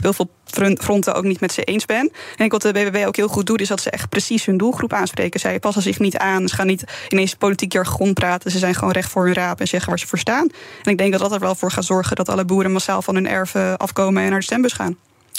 heel 0.00 0.12
veel 0.12 0.30
fronten 0.78 1.14
ook 1.14 1.24
niet 1.24 1.40
met 1.40 1.52
ze 1.52 1.64
eens 1.64 1.84
ben. 1.84 2.10
En 2.36 2.44
ik 2.44 2.52
wat 2.52 2.62
de 2.62 2.72
BBB 2.72 3.04
ook 3.06 3.16
heel 3.16 3.28
goed 3.28 3.46
doet... 3.46 3.60
is 3.60 3.68
dat 3.68 3.80
ze 3.80 3.90
echt 3.90 4.08
precies 4.08 4.44
hun 4.44 4.56
doelgroep 4.56 4.92
aanspreken. 4.92 5.40
Zij 5.40 5.58
passen 5.58 5.82
zich 5.82 5.98
niet 5.98 6.16
aan. 6.16 6.48
Ze 6.48 6.54
gaan 6.54 6.66
niet 6.66 6.84
ineens 7.08 7.34
politiek 7.34 7.72
jargon 7.72 8.12
praten. 8.12 8.50
Ze 8.50 8.58
zijn 8.58 8.74
gewoon 8.74 8.92
recht 8.92 9.10
voor 9.10 9.24
hun 9.24 9.34
raap 9.34 9.60
en 9.60 9.68
zeggen 9.68 9.88
waar 9.88 9.98
ze 9.98 10.06
voor 10.06 10.18
staan. 10.18 10.48
En 10.82 10.90
ik 10.90 10.98
denk 10.98 11.12
dat 11.12 11.20
dat 11.20 11.32
er 11.32 11.40
wel 11.40 11.54
voor 11.54 11.70
gaat 11.70 11.84
zorgen... 11.84 12.16
dat 12.16 12.28
alle 12.28 12.44
boeren 12.44 12.72
massaal 12.72 13.02
van 13.02 13.14
hun 13.14 13.28
erven 13.28 13.76
afkomen 13.76 14.22
en 14.22 14.30
naar 14.30 14.38
de 14.38 14.44
stembus 14.44 14.72
gaan. 14.72 14.96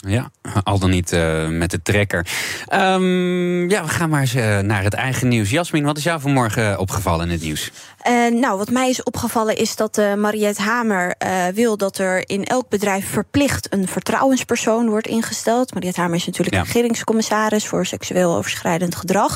Ja, 0.07 0.31
al 0.63 0.79
dan 0.79 0.89
niet 0.89 1.11
uh, 1.11 1.47
met 1.47 1.71
de 1.71 1.81
trekker. 1.81 2.27
Um, 2.73 3.69
ja, 3.69 3.83
we 3.83 3.89
gaan 3.89 4.09
maar 4.09 4.21
eens 4.21 4.35
uh, 4.35 4.59
naar 4.59 4.83
het 4.83 4.93
eigen 4.93 5.27
nieuws. 5.27 5.49
Jasmin, 5.49 5.83
wat 5.83 5.97
is 5.97 6.03
jou 6.03 6.21
vanmorgen 6.21 6.79
opgevallen 6.79 7.25
in 7.25 7.31
het 7.31 7.41
nieuws? 7.41 7.71
Uh, 8.07 8.39
nou, 8.39 8.57
wat 8.57 8.69
mij 8.69 8.89
is 8.89 9.03
opgevallen 9.03 9.57
is 9.57 9.75
dat 9.75 10.01
Mariette 10.17 10.61
Hamer 10.61 11.15
wil 11.53 11.77
dat 11.77 11.97
er 11.97 12.29
in 12.29 12.43
elk 12.43 12.69
bedrijf 12.69 13.09
verplicht 13.09 13.73
een 13.73 13.87
vertrouwenspersoon 13.87 14.89
wordt 14.89 15.07
ingesteld. 15.07 15.73
Mariette 15.73 16.01
Hamer 16.01 16.15
is 16.15 16.25
natuurlijk 16.25 16.55
ja. 16.55 16.61
regeringscommissaris 16.61 17.67
voor 17.67 17.85
seksueel 17.85 18.35
overschrijdend 18.35 18.95
gedrag. 18.95 19.35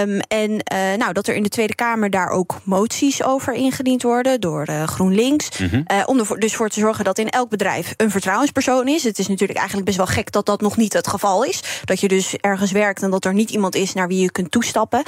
Um, 0.00 0.20
en 0.20 0.62
nou, 0.98 1.12
dat 1.12 1.26
er 1.26 1.34
in 1.34 1.42
de 1.42 1.48
Tweede 1.48 1.74
Kamer 1.74 2.10
daar 2.10 2.28
ook 2.28 2.60
moties 2.62 3.22
over 3.22 3.52
ingediend 3.52 4.02
worden 4.02 4.40
door 4.40 4.66
GroenLinks. 4.66 5.58
Mm 5.58 5.68
-hmm. 5.68 5.84
om 6.06 6.18
er 6.18 6.38
dus 6.38 6.54
voor 6.54 6.68
te 6.68 6.80
zorgen 6.80 7.04
dat 7.04 7.18
in 7.18 7.28
elk 7.28 7.48
bedrijf 7.48 7.94
een 7.96 8.10
vertrouwenspersoon 8.10 8.88
is. 8.88 9.04
Het 9.04 9.18
is 9.18 9.28
natuurlijk 9.28 9.58
eigenlijk 9.58 9.77
best 9.84 9.96
wel 9.96 10.06
gek 10.06 10.32
dat 10.32 10.46
dat 10.46 10.60
nog 10.60 10.76
niet 10.76 10.92
het 10.92 11.08
geval 11.08 11.44
is. 11.44 11.62
Dat 11.84 12.00
je 12.00 12.08
dus 12.08 12.36
ergens 12.36 12.70
werkt 12.72 13.02
en 13.02 13.10
dat 13.10 13.24
er 13.24 13.34
niet 13.34 13.50
iemand 13.50 13.74
is 13.74 13.92
naar 13.92 14.08
wie 14.08 14.20
je 14.20 14.32
kunt 14.32 14.50
toestappen. 14.50 15.02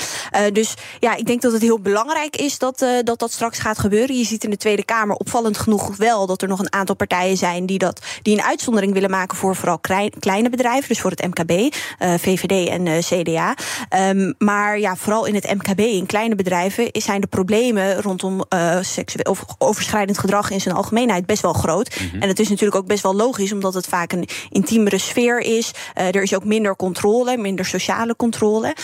dus 0.52 0.74
ja, 0.98 1.16
ik 1.16 1.26
denk 1.26 1.42
dat 1.42 1.52
het 1.52 1.62
heel 1.62 1.80
belangrijk 1.80 2.36
is 2.36 2.58
dat 2.58 2.70
dat, 2.78 2.88
uh, 2.88 2.98
dat 3.04 3.18
dat 3.18 3.32
straks 3.32 3.58
gaat 3.58 3.78
gebeuren. 3.78 4.16
Je 4.16 4.24
ziet 4.24 4.44
in 4.44 4.50
de 4.50 4.56
Tweede 4.56 4.84
Kamer 4.84 5.16
opvallend 5.16 5.58
genoeg 5.58 5.96
wel 5.96 6.26
dat 6.26 6.42
er 6.42 6.48
nog 6.48 6.58
een 6.58 6.72
aantal 6.72 6.94
partijen 6.94 7.36
zijn 7.36 7.66
die, 7.66 7.78
dat, 7.78 8.00
die 8.22 8.36
een 8.36 8.42
uitzondering 8.42 8.92
willen 8.92 9.10
maken 9.10 9.36
voor 9.36 9.56
vooral 9.56 9.78
klein, 9.78 10.10
kleine 10.18 10.50
bedrijven, 10.50 10.88
dus 10.88 11.00
voor 11.00 11.10
het 11.10 11.26
MKB, 11.26 11.50
uh, 11.50 12.14
VVD 12.18 12.68
en 12.68 13.00
CDA. 13.00 13.54
Um, 14.08 14.34
maar 14.38 14.78
ja, 14.78 14.96
vooral 14.96 15.24
in 15.24 15.34
het 15.34 15.54
MKB, 15.54 15.80
in 15.80 16.06
kleine 16.06 16.34
bedrijven, 16.34 16.88
zijn 16.92 17.20
de 17.20 17.26
problemen 17.26 18.02
rondom 18.02 18.44
seksueel 18.80 19.32
of 19.32 19.44
overschrijdend 19.58 20.18
gedrag 20.18 20.50
in 20.50 20.60
zijn 20.60 20.74
algemeenheid 20.74 21.26
best 21.26 21.42
wel 21.42 21.52
groot. 21.52 22.00
Mm 22.00 22.10
-hmm. 22.10 22.22
En 22.22 22.28
het 22.28 22.38
is 22.38 22.48
natuurlijk 22.48 22.76
ook 22.76 22.86
best 22.86 23.02
wel 23.02 23.14
logisch, 23.14 23.52
omdat 23.52 23.74
het 23.74 23.86
vaak 23.86 24.12
een 24.12 24.59
intiemere 24.60 24.98
sfeer 24.98 25.38
is. 25.38 25.70
er 25.94 26.22
is 26.22 26.34
ook 26.34 26.44
minder 26.44 26.76
controle, 26.76 27.36
minder 27.36 27.64
sociale 27.64 28.16
controle. 28.16 28.74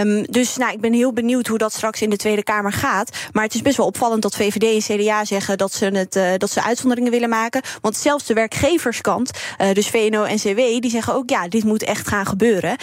Um, 0.00 0.24
dus 0.24 0.56
nou, 0.56 0.72
ik 0.72 0.80
ben 0.80 0.92
heel 0.92 1.12
benieuwd 1.12 1.46
hoe 1.46 1.58
dat 1.58 1.72
straks 1.72 2.02
in 2.02 2.10
de 2.10 2.16
Tweede 2.16 2.42
Kamer 2.42 2.72
gaat. 2.72 3.10
Maar 3.32 3.44
het 3.44 3.54
is 3.54 3.62
best 3.62 3.76
wel 3.76 3.86
opvallend 3.86 4.22
dat 4.22 4.36
VVD 4.36 4.88
en 4.88 4.96
CDA 4.96 5.24
zeggen 5.24 5.58
dat 5.58 5.72
ze, 5.72 5.84
het, 5.84 6.16
uh, 6.16 6.30
dat 6.36 6.50
ze 6.50 6.62
uitzonderingen 6.62 7.10
willen 7.10 7.28
maken. 7.28 7.62
Want 7.80 7.96
zelfs 7.96 8.26
de 8.26 8.34
werkgeverskant, 8.34 9.30
uh, 9.60 9.72
dus 9.72 9.88
VNO 9.88 10.22
en 10.22 10.36
CW, 10.36 10.56
die 10.56 10.90
zeggen 10.90 11.14
ook 11.14 11.30
ja, 11.30 11.48
dit 11.48 11.64
moet 11.64 11.82
echt 11.82 12.08
gaan 12.08 12.26
gebeuren. 12.26 12.76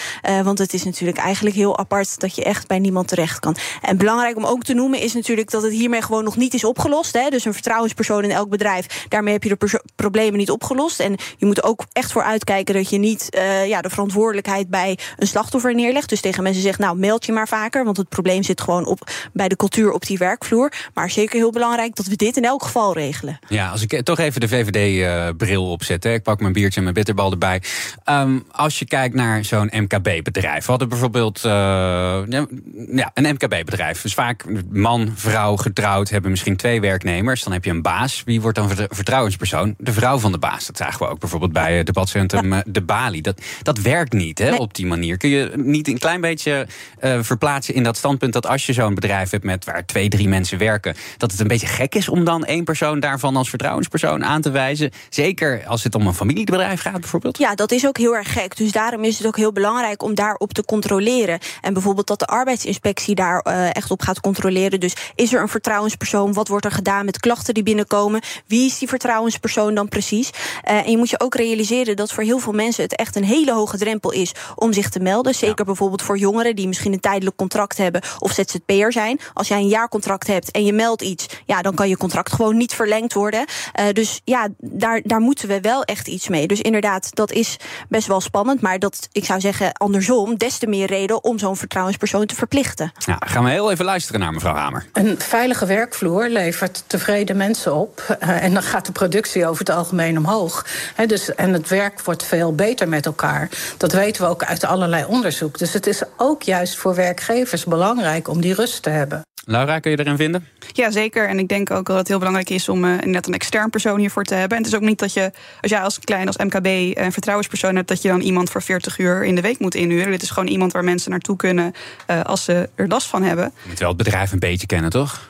Want 0.44 0.58
het 0.58 0.74
is 0.74 0.84
natuurlijk 0.84 1.18
eigenlijk 1.18 1.56
heel 1.56 1.78
apart 1.78 2.20
dat 2.20 2.36
je 2.36 2.44
echt 2.44 2.68
bij 2.68 2.80
niemand 2.80 3.08
terecht 3.08 3.40
kan. 3.40 3.56
En 3.82 3.98
belangrijk 3.98 4.38
om 4.38 4.46
ook 4.46 4.64
te 4.64 4.74
noemen 4.74 5.00
is 5.00 5.14
natuurlijk 5.14 5.52
dat 5.52 5.64
het 5.64 5.72
hiermee 5.72 6.02
gewoon 6.02 6.24
nog 6.24 6.38
niet 6.38 6.54
is 6.54 6.64
opgelost. 6.64 7.14
Hè? 7.14 7.30
Dus 7.30 7.46
een 7.46 7.54
vertrouwenspersoon 7.54 8.24
in 8.24 8.32
elk 8.32 8.50
bedrijf, 8.50 9.06
daarmee 9.08 9.34
heb 9.34 9.44
je 9.44 9.56
de 9.58 9.82
problemen 9.96 10.40
niet 10.40 10.52
opgelost. 10.52 11.00
En 11.00 11.16
je 11.38 11.46
moet 11.46 11.64
ook 11.64 11.84
echt 11.92 12.12
voor 12.12 12.19
uitkijken 12.24 12.74
dat 12.74 12.90
je 12.90 12.98
niet 12.98 13.28
ja, 13.66 13.82
de 13.82 13.90
verantwoordelijkheid 13.90 14.70
bij 14.70 14.98
een 15.18 15.28
slachtoffer 15.28 15.76
neerlegt. 15.76 16.10
Dus 16.10 16.22
tegen 16.22 16.44
mensen 16.44 16.62
zegt, 16.62 16.80
nou 16.80 16.98
meld 16.98 17.26
je 17.26 17.32
maar 17.32 17.48
vaker, 17.48 17.84
want 17.84 17.98
het 17.98 18.10
probleem 18.10 18.44
zit 18.44 18.62
gewoon 18.62 18.86
op, 18.86 19.12
bij 19.34 19.48
de 19.48 19.56
cultuur 19.56 19.92
op 19.92 20.06
die 20.06 20.18
werkvloer. 20.18 20.72
Maar 20.94 21.10
zeker 21.10 21.36
heel 21.36 21.52
belangrijk 21.52 21.96
dat 21.96 22.06
we 22.06 22.16
dit 22.16 22.38
in 22.38 22.46
elk 22.46 22.64
geval 22.64 22.94
regelen. 22.94 23.40
Ja, 23.48 23.70
als 23.70 23.82
ik 23.82 24.04
toch 24.04 24.20
even 24.20 24.42
de 24.42 24.48
VVD-bril 24.48 25.64
uh, 25.64 25.72
opzet. 25.72 26.04
Hè. 26.04 26.14
Ik 26.14 26.24
pak 26.24 26.40
mijn 26.40 26.54
biertje 26.54 26.78
en 26.78 26.84
mijn 26.84 26.96
bitterbal 26.96 27.32
erbij. 27.32 27.62
Um, 28.06 28.46
als 28.52 28.80
je 28.80 28.86
kijkt 28.86 29.16
naar 29.16 29.46
zo'n 29.46 29.72
MKB-bedrijf. 29.74 30.66
We 30.66 30.70
hadden 30.70 30.90
bijvoorbeeld 30.90 31.40
ja, 31.42 33.12
een 33.14 33.34
MKB-bedrijf. 33.34 34.02
Dus 34.02 34.14
vaak 34.14 34.46
man, 34.70 35.12
vrouw, 35.16 35.56
getrouwd, 35.56 36.10
hebben 36.10 36.32
misschien 36.32 36.58
twee 36.58 36.82
werknemers. 36.82 37.44
Dan 37.44 37.54
heb 37.54 37.64
je 37.64 37.72
een 37.72 37.82
baas. 37.82 38.24
Wie 38.26 38.42
wordt 38.42 38.58
dan 38.58 38.70
vertrouwenspersoon? 38.90 39.76
De 39.78 39.94
vrouw 39.94 40.18
van 40.18 40.32
de 40.32 40.38
baas. 40.38 40.66
Dat 40.66 40.78
zagen 40.78 41.00
we 41.06 41.12
ook 41.12 41.20
bijvoorbeeld 41.20 41.54
bij 41.54 41.78
het 41.78 41.90
ja. 42.14 42.64
De 42.66 42.82
Bali. 42.82 43.22
Dat, 43.22 43.42
dat 43.64 43.80
werkt 43.80 44.14
niet 44.14 44.40
hè, 44.40 44.50
nee. 44.50 44.60
op 44.60 44.74
die 44.74 44.86
manier. 44.86 45.18
Kun 45.18 45.30
je 45.30 45.52
niet 45.56 45.88
een 45.88 46.00
klein 46.00 46.22
beetje 46.22 46.68
uh, 47.02 47.18
verplaatsen 47.22 47.74
in 47.74 47.84
dat 47.84 47.98
standpunt... 47.98 48.34
dat 48.34 48.48
als 48.48 48.66
je 48.66 48.74
zo'n 48.74 48.96
bedrijf 48.96 49.30
hebt 49.30 49.44
met 49.44 49.66
waar 49.66 49.86
twee, 49.86 50.10
drie 50.10 50.28
mensen 50.28 50.58
werken, 50.58 50.96
dat 51.18 51.32
het 51.32 51.40
een 51.40 51.48
beetje 51.48 51.68
gek 51.68 51.96
is 51.96 52.10
om 52.10 52.24
dan 52.24 52.46
één 52.46 52.64
persoon 52.64 53.00
daarvan 53.00 53.36
als 53.36 53.50
vertrouwenspersoon 53.50 54.26
aan 54.26 54.42
te 54.42 54.52
wijzen. 54.52 54.92
Zeker 55.10 55.64
als 55.66 55.84
het 55.84 55.96
om 55.96 56.08
een 56.08 56.14
familiebedrijf 56.14 56.82
gaat, 56.82 57.00
bijvoorbeeld. 57.00 57.38
Ja, 57.38 57.56
dat 57.56 57.72
is 57.72 57.88
ook 57.88 57.98
heel 57.98 58.16
erg 58.16 58.34
gek. 58.34 58.58
Dus 58.58 58.72
daarom 58.72 59.04
is 59.04 59.18
het 59.18 59.28
ook 59.28 59.38
heel 59.38 59.52
belangrijk 59.52 60.04
om 60.04 60.16
daarop 60.16 60.54
te 60.54 60.66
controleren. 60.66 61.40
En 61.62 61.74
bijvoorbeeld 61.74 62.08
dat 62.08 62.20
de 62.20 62.26
arbeidsinspectie 62.26 63.16
daar 63.16 63.46
uh, 63.48 63.76
echt 63.76 63.92
op 63.92 64.02
gaat 64.02 64.20
controleren. 64.20 64.80
Dus 64.80 64.94
is 65.16 65.34
er 65.34 65.42
een 65.42 65.50
vertrouwenspersoon? 65.50 66.34
Wat 66.34 66.48
wordt 66.48 66.66
er 66.66 66.72
gedaan 66.72 67.06
met 67.06 67.20
klachten 67.20 67.54
die 67.54 67.64
binnenkomen? 67.64 68.22
Wie 68.48 68.66
is 68.66 68.78
die 68.78 68.88
vertrouwenspersoon 68.88 69.74
dan 69.74 69.88
precies? 69.88 70.30
Uh, 70.30 70.86
en 70.86 70.92
je 70.92 70.98
moet 70.98 71.10
je 71.10 71.20
ook 71.20 71.36
realiseren 71.36 71.96
dat 72.00 72.12
voor 72.12 72.24
heel 72.24 72.40
veel 72.40 72.54
mensen 72.54 72.84
het 72.84 72.96
echt 72.96 73.16
een 73.16 73.24
hele 73.24 73.54
hoge 73.54 73.78
drempel 73.78 74.12
is 74.12 74.32
om 74.56 74.74
zich 74.74 74.90
te 74.90 75.00
melden. 75.00 75.36
Zeker 75.36 75.58
ja. 75.58 75.64
bijvoorbeeld 75.64 76.02
voor 76.02 76.18
jongeren 76.18 76.56
die 76.56 76.68
misschien 76.68 76.94
een 76.94 77.00
tijdelijk 77.00 77.36
contract 77.36 77.78
hebben 77.78 78.02
of 78.20 78.32
ZZP'er 78.32 78.92
zijn. 78.92 79.20
Als 79.34 79.48
jij 79.48 79.58
een 79.58 79.68
jaarcontract 79.68 80.28
hebt 80.28 80.52
en 80.52 80.66
je 80.66 80.74
meldt 80.74 81.02
iets, 81.02 81.26
ja, 81.46 81.62
dan 81.62 81.76
kan 81.76 81.90
je 81.90 81.98
contract 81.98 82.32
gewoon 82.32 82.58
niet 82.58 82.74
verlengd 82.74 83.14
worden. 83.14 83.46
Uh, 83.80 83.86
dus 83.94 84.22
ja, 84.24 84.48
daar, 84.58 85.02
daar 85.04 85.20
moeten 85.20 85.48
we 85.48 85.62
wel 85.62 85.84
echt 85.84 86.08
iets 86.08 86.28
mee. 86.28 86.48
Dus 86.48 86.62
inderdaad, 86.62 87.16
dat 87.16 87.32
is 87.32 87.58
best 87.90 88.08
wel 88.08 88.22
spannend. 88.22 88.62
Maar 88.62 88.80
dat, 88.80 89.08
ik 89.12 89.26
zou 89.26 89.40
zeggen, 89.40 89.74
andersom, 89.74 90.38
des 90.38 90.58
te 90.58 90.68
meer 90.68 90.88
reden 90.88 91.24
om 91.24 91.40
zo'n 91.40 91.58
vertrouwenspersoon 91.58 92.26
te 92.26 92.36
verplichten. 92.36 92.92
Ja, 93.06 93.18
gaan 93.20 93.44
we 93.44 93.50
heel 93.50 93.72
even 93.72 93.86
luisteren 93.86 94.20
naar 94.20 94.34
mevrouw 94.34 94.56
Hamer. 94.56 94.86
Een 94.94 95.20
veilige 95.20 95.66
werkvloer 95.66 96.30
levert 96.30 96.84
tevreden 96.88 97.38
mensen 97.38 97.76
op. 97.76 98.18
Uh, 98.24 98.44
en 98.44 98.54
dan 98.54 98.64
gaat 98.64 98.86
de 98.86 98.92
productie 98.92 99.48
over 99.48 99.60
het 99.60 99.76
algemeen 99.76 100.18
omhoog. 100.18 100.66
He, 100.96 101.06
dus, 101.06 101.36
en 101.36 101.54
het 101.54 101.68
werk 101.68 101.79
wordt 102.04 102.24
veel 102.24 102.56
beter 102.56 102.90
met 102.90 103.06
elkaar. 103.06 103.50
Dat 103.78 103.92
weten 103.92 104.22
we 104.22 104.30
ook 104.30 104.44
uit 104.44 104.64
allerlei 104.64 105.06
onderzoek. 105.06 105.58
Dus 105.58 105.74
het 105.74 105.88
is 105.88 106.04
ook 106.18 106.42
juist 106.42 106.76
voor 106.78 106.96
werkgevers 106.96 107.66
belangrijk 107.66 108.28
om 108.28 108.42
die 108.42 108.54
rust 108.54 108.84
te 108.84 108.90
hebben. 108.90 109.22
Laura, 109.46 109.80
kun 109.80 109.92
je 109.92 110.00
erin 110.00 110.18
vinden? 110.18 110.48
Ja, 110.72 110.92
zeker. 110.92 111.28
En 111.28 111.40
ik 111.40 111.48
denk 111.48 111.72
ook 111.72 111.86
dat 111.86 111.98
het 111.98 112.08
heel 112.08 112.18
belangrijk 112.18 112.50
is 112.50 112.70
om 112.70 112.86
uh, 112.86 113.00
net 113.00 113.28
een 113.28 113.34
extern 113.34 113.70
persoon 113.70 114.00
hiervoor 114.00 114.24
te 114.24 114.34
hebben. 114.34 114.58
En 114.58 114.64
het 114.64 114.74
is 114.74 114.80
ook 114.80 114.86
niet 114.86 115.00
dat 115.00 115.14
je, 115.14 115.32
als 115.62 115.72
jij 115.72 115.82
als 115.82 116.00
klein 116.00 116.28
als 116.28 116.38
MKB 116.38 116.66
een 116.98 117.12
vertrouwenspersoon 117.12 117.76
hebt, 117.76 117.88
dat 117.88 118.02
je 118.02 118.08
dan 118.08 118.22
iemand 118.22 118.50
voor 118.50 118.62
40 118.62 118.98
uur 118.98 119.24
in 119.24 119.36
de 119.36 119.42
week 119.42 119.60
moet 119.60 119.76
inhuren. 119.76 120.12
Dit 120.12 120.22
is 120.22 120.30
gewoon 120.30 120.50
iemand 120.50 120.72
waar 120.72 120.84
mensen 120.84 121.12
naartoe 121.12 121.36
kunnen 121.36 121.74
uh, 122.10 122.22
als 122.22 122.44
ze 122.44 122.70
er 122.76 122.88
last 122.88 123.08
van 123.08 123.24
hebben. 123.24 123.52
Je 123.62 123.70
moet 123.70 123.80
wel 123.80 123.88
het 123.88 123.98
bedrijf 123.98 124.32
een 124.32 124.40
beetje 124.40 124.68
kennen, 124.68 124.90
toch? 124.90 125.29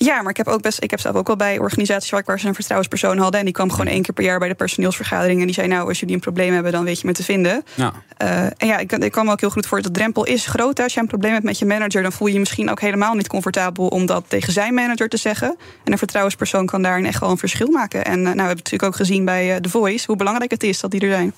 Ja, 0.00 0.22
maar 0.22 0.30
ik 0.30 0.36
heb, 0.36 0.46
ook 0.46 0.62
best, 0.62 0.82
ik 0.82 0.90
heb 0.90 1.00
zelf 1.00 1.16
ook 1.16 1.26
wel 1.26 1.36
bij 1.36 1.58
organisaties 1.58 2.10
waar, 2.10 2.22
waar 2.24 2.40
ze 2.40 2.46
een 2.46 2.54
vertrouwenspersoon 2.54 3.18
hadden. 3.18 3.38
En 3.38 3.44
die 3.44 3.54
kwam 3.54 3.70
gewoon 3.70 3.86
één 3.86 4.02
keer 4.02 4.14
per 4.14 4.24
jaar 4.24 4.38
bij 4.38 4.48
de 4.48 4.54
personeelsvergadering. 4.54 5.40
En 5.40 5.46
die 5.46 5.54
zei: 5.54 5.68
Nou, 5.68 5.88
als 5.88 6.00
jullie 6.00 6.14
een 6.14 6.20
probleem 6.20 6.52
hebben, 6.52 6.72
dan 6.72 6.84
weet 6.84 7.00
je 7.00 7.06
me 7.06 7.12
te 7.12 7.24
vinden. 7.24 7.64
Ja. 7.74 7.92
Uh, 8.22 8.44
en 8.44 8.66
ja, 8.66 8.78
ik, 8.78 8.92
ik 8.92 9.12
kan 9.12 9.24
me 9.24 9.32
ook 9.32 9.40
heel 9.40 9.50
goed 9.50 9.66
voor. 9.66 9.82
De 9.82 9.90
drempel 9.90 10.24
is 10.24 10.46
groot. 10.46 10.80
Als 10.80 10.94
je 10.94 11.00
een 11.00 11.06
probleem 11.06 11.32
hebt 11.32 11.44
met 11.44 11.58
je 11.58 11.66
manager, 11.66 12.02
dan 12.02 12.12
voel 12.12 12.26
je 12.26 12.32
je 12.32 12.38
misschien 12.38 12.70
ook 12.70 12.80
helemaal 12.80 13.14
niet 13.14 13.28
comfortabel 13.28 13.86
om 13.86 14.06
dat 14.06 14.24
tegen 14.28 14.52
zijn 14.52 14.74
manager 14.74 15.08
te 15.08 15.16
zeggen. 15.16 15.56
En 15.84 15.92
een 15.92 15.98
vertrouwenspersoon 15.98 16.66
kan 16.66 16.82
daarin 16.82 17.06
echt 17.06 17.20
wel 17.20 17.30
een 17.30 17.38
verschil 17.38 17.70
maken. 17.70 18.04
En 18.04 18.18
uh, 18.18 18.24
nou, 18.24 18.34
we 18.34 18.38
hebben 18.40 18.56
natuurlijk 18.56 18.92
ook 18.92 18.96
gezien 18.96 19.24
bij 19.24 19.54
uh, 19.54 19.56
The 19.56 19.68
Voice 19.68 20.06
hoe 20.06 20.16
belangrijk 20.16 20.50
het 20.50 20.62
is 20.62 20.80
dat 20.80 20.90
die 20.90 21.00
er 21.00 21.10
zijn. 21.10 21.34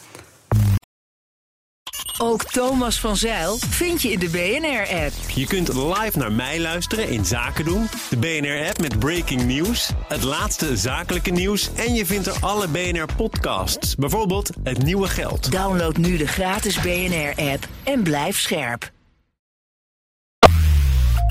Ook 2.23 2.45
Thomas 2.45 3.01
van 3.01 3.17
Zeil 3.17 3.57
vind 3.69 4.03
je 4.03 4.11
in 4.11 4.19
de 4.19 4.29
BNR-app. 4.29 5.13
Je 5.35 5.47
kunt 5.47 5.75
live 5.75 6.19
naar 6.19 6.33
mij 6.33 6.61
luisteren 6.61 7.09
in 7.09 7.25
Zaken 7.25 7.65
doen. 7.65 7.89
De 8.11 8.17
BNR-app 8.17 8.81
met 8.81 8.99
breaking 8.99 9.45
news, 9.45 9.91
het 10.09 10.23
laatste 10.23 10.77
zakelijke 10.77 11.31
nieuws... 11.31 11.71
en 11.75 11.95
je 11.95 12.07
vindt 12.07 12.27
er 12.27 12.37
alle 12.41 12.69
BNR-podcasts, 12.69 13.95
bijvoorbeeld 13.95 14.51
Het 14.63 14.83
Nieuwe 14.83 15.09
Geld. 15.09 15.53
Download 15.53 15.97
nu 15.97 16.17
de 16.17 16.27
gratis 16.27 16.81
BNR-app 16.81 17.69
en 17.85 18.03
blijf 18.03 18.39
scherp. 18.39 18.91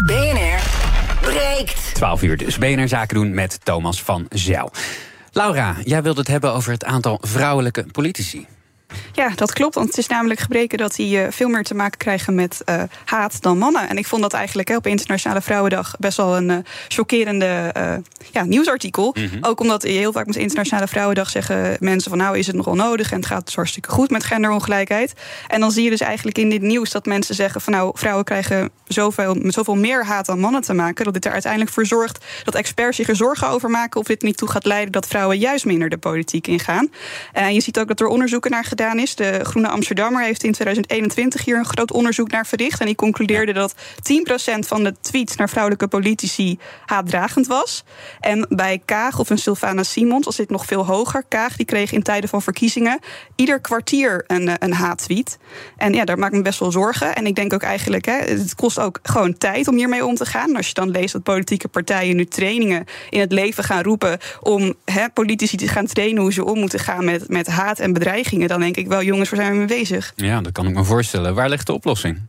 BNR 0.06 0.60
breekt. 1.22 1.96
12 1.96 2.22
uur 2.22 2.38
dus. 2.38 2.58
BNR 2.58 2.88
Zaken 2.88 3.16
doen 3.16 3.34
met 3.34 3.66
Thomas 3.66 4.04
van 4.04 4.26
Zeil. 4.30 4.72
Laura, 5.32 5.76
jij 5.84 6.04
wilde 6.04 6.20
het 6.20 6.30
hebben 6.30 6.54
over 6.54 6.72
het 6.72 6.84
aantal 6.84 7.18
vrouwelijke 7.22 7.86
politici. 7.92 8.48
Ja, 9.20 9.32
dat 9.36 9.54
klopt. 9.54 9.76
Want 9.76 9.88
het 9.88 9.98
is 9.98 10.08
namelijk 10.08 10.40
gebleken 10.40 10.78
dat 10.78 10.96
die 10.96 11.18
uh, 11.18 11.28
veel 11.30 11.50
meer 11.50 11.64
te 11.64 11.76
maken 11.76 11.98
krijgen 11.98 12.36
met 12.36 12.62
uh, 12.66 12.84
haat 13.06 13.42
dan 13.42 13.58
mannen. 13.58 13.90
En 13.90 13.98
ik 13.98 14.08
vond 14.08 14.22
dat 14.22 14.34
eigenlijk 14.34 14.68
hè, 14.68 14.76
op 14.76 14.88
Internationale 14.88 15.42
Vrouwendag 15.42 15.96
best 16.00 16.18
wel 16.18 16.38
een 16.38 16.50
uh, 16.50 16.58
chockerende 16.88 17.74
ja, 18.32 18.44
nieuwsartikel. 18.44 19.16
Mm 19.18 19.28
-hmm. 19.28 19.44
Ook 19.44 19.60
omdat 19.60 19.84
heel 19.84 20.12
vaak 20.12 20.26
met 20.26 20.36
Internationale 20.36 20.88
Vrouwendag 20.88 21.30
zeggen 21.30 21.78
mensen 21.80 22.10
van 22.10 22.20
nou 22.20 22.38
is 22.38 22.48
het 22.48 22.56
nogal 22.56 22.76
nodig 22.76 23.12
en 23.12 23.18
het 23.18 23.26
gaat 23.26 23.46
dus 23.46 23.56
hartstikke 23.56 23.90
goed 23.90 24.10
met 24.10 24.24
genderongelijkheid. 24.24 25.14
En 25.48 25.60
dan 25.60 25.72
zie 25.72 25.84
je 25.84 25.90
dus 25.90 26.02
eigenlijk 26.02 26.38
in 26.38 26.50
dit 26.50 26.62
nieuws 26.62 26.92
dat 26.92 27.06
mensen 27.06 27.36
zeggen 27.36 27.62
van 27.62 27.74
nou 27.74 27.92
vrouwen 27.94 28.26
krijgen 28.26 28.70
zoveel, 28.88 29.34
met 29.34 29.54
zoveel 29.54 29.76
meer 29.76 30.06
haat 30.06 30.26
dan 30.26 30.40
mannen 30.40 30.62
te 30.62 30.74
maken. 30.74 31.06
Dat 31.06 31.14
dit 31.14 31.26
er 31.26 31.32
uiteindelijk 31.32 31.72
voor 31.72 31.86
zorgt 31.86 32.26
dat 32.44 32.56
experts 32.56 32.98
zich 32.98 33.10
er 33.10 33.16
zorgen 33.16 33.48
over 33.48 33.70
maken 33.70 34.00
of 34.00 34.06
dit 34.06 34.22
niet 34.22 34.38
toe 34.38 34.50
gaat 34.50 34.66
leiden 34.66 34.92
dat 34.92 35.08
vrouwen 35.08 35.38
juist 35.38 35.66
minder 35.66 35.90
de 35.90 35.98
politiek 35.98 36.48
ingaan. 36.48 36.90
En 37.34 37.54
je 37.54 37.62
ziet 37.62 37.80
ook 37.80 37.88
dat 37.88 38.00
er 38.00 38.08
onderzoeken 38.08 38.52
naar 38.52 38.66
gedaan 38.66 39.00
is. 39.00 39.09
De 39.16 39.40
Groene 39.44 39.68
Amsterdammer 39.68 40.24
heeft 40.24 40.44
in 40.44 40.52
2021 40.52 41.46
hier 41.46 41.58
een 41.58 41.66
groot 41.66 41.92
onderzoek 41.92 42.32
naar 42.32 42.46
verricht. 42.46 42.80
En 42.80 42.86
die 42.86 42.96
concludeerde 42.96 43.54
dat 43.54 43.76
10% 43.76 43.80
van 44.60 44.84
de 44.84 44.94
tweets 45.02 45.36
naar 45.36 45.50
vrouwelijke 45.50 45.88
politici 45.88 46.60
haatdragend 46.86 47.48
was. 47.48 47.84
En 48.20 48.46
bij 48.50 48.82
Kaag 48.86 49.20
of 49.20 49.30
een 49.30 49.38
Sylvana 49.38 49.84
Simons 49.84 50.26
was 50.26 50.36
dit 50.36 50.50
nog 50.50 50.66
veel 50.66 50.86
hoger. 50.86 51.24
Kaag 51.28 51.56
die 51.56 51.66
kreeg 51.66 51.92
in 51.92 52.04
tijden 52.04 52.30
van 52.30 52.42
verkiezingen 52.42 53.00
ieder 53.36 53.60
kwartier 53.60 54.24
een, 54.28 54.52
een 54.60 54.74
haattweet. 54.74 55.38
En 55.78 55.94
ja, 55.94 56.06
daar 56.06 56.18
maak 56.18 56.32
ik 56.32 56.38
me 56.38 56.42
best 56.42 56.60
wel 56.60 56.72
zorgen. 56.72 57.16
En 57.16 57.26
ik 57.26 57.36
denk 57.36 57.54
ook 57.54 57.62
eigenlijk, 57.62 58.06
hè, 58.06 58.18
het 58.18 58.56
kost 58.56 58.80
ook 58.80 59.00
gewoon 59.04 59.38
tijd 59.38 59.68
om 59.68 59.76
hiermee 59.76 60.06
om 60.06 60.16
te 60.16 60.26
gaan. 60.26 60.56
Als 60.56 60.68
je 60.68 60.74
dan 60.74 60.90
leest 60.90 61.14
dat 61.14 61.24
politieke 61.24 61.68
partijen 61.68 62.16
nu 62.16 62.26
trainingen 62.26 62.86
in 63.10 63.20
het 63.20 63.32
leven 63.32 63.64
gaan 63.64 63.84
roepen 63.84 64.18
om 64.42 64.74
hè, 64.86 65.10
politici 65.10 65.58
te 65.58 65.68
gaan 65.68 65.86
trainen 65.86 66.22
hoe 66.22 66.34
ze 66.34 66.46
om 66.46 66.60
moeten 66.60 66.80
gaan 66.80 67.06
met, 67.06 67.30
met 67.30 67.48
haat 67.48 67.80
en 67.80 67.94
bedreigingen, 67.94 68.48
dan 68.48 68.60
denk 68.60 68.78
ik 68.78 68.88
wel, 68.88 68.99
jongens, 69.04 69.30
waar 69.30 69.40
zijn 69.40 69.52
we 69.52 69.58
mee 69.58 69.68
bezig? 69.68 70.14
Ja, 70.16 70.42
dat 70.42 70.52
kan 70.52 70.68
ik 70.68 70.74
me 70.74 70.84
voorstellen. 70.84 71.36
Waar 71.36 71.50
ligt 71.50 71.66
de 71.66 71.74
oplossing? 71.74 72.22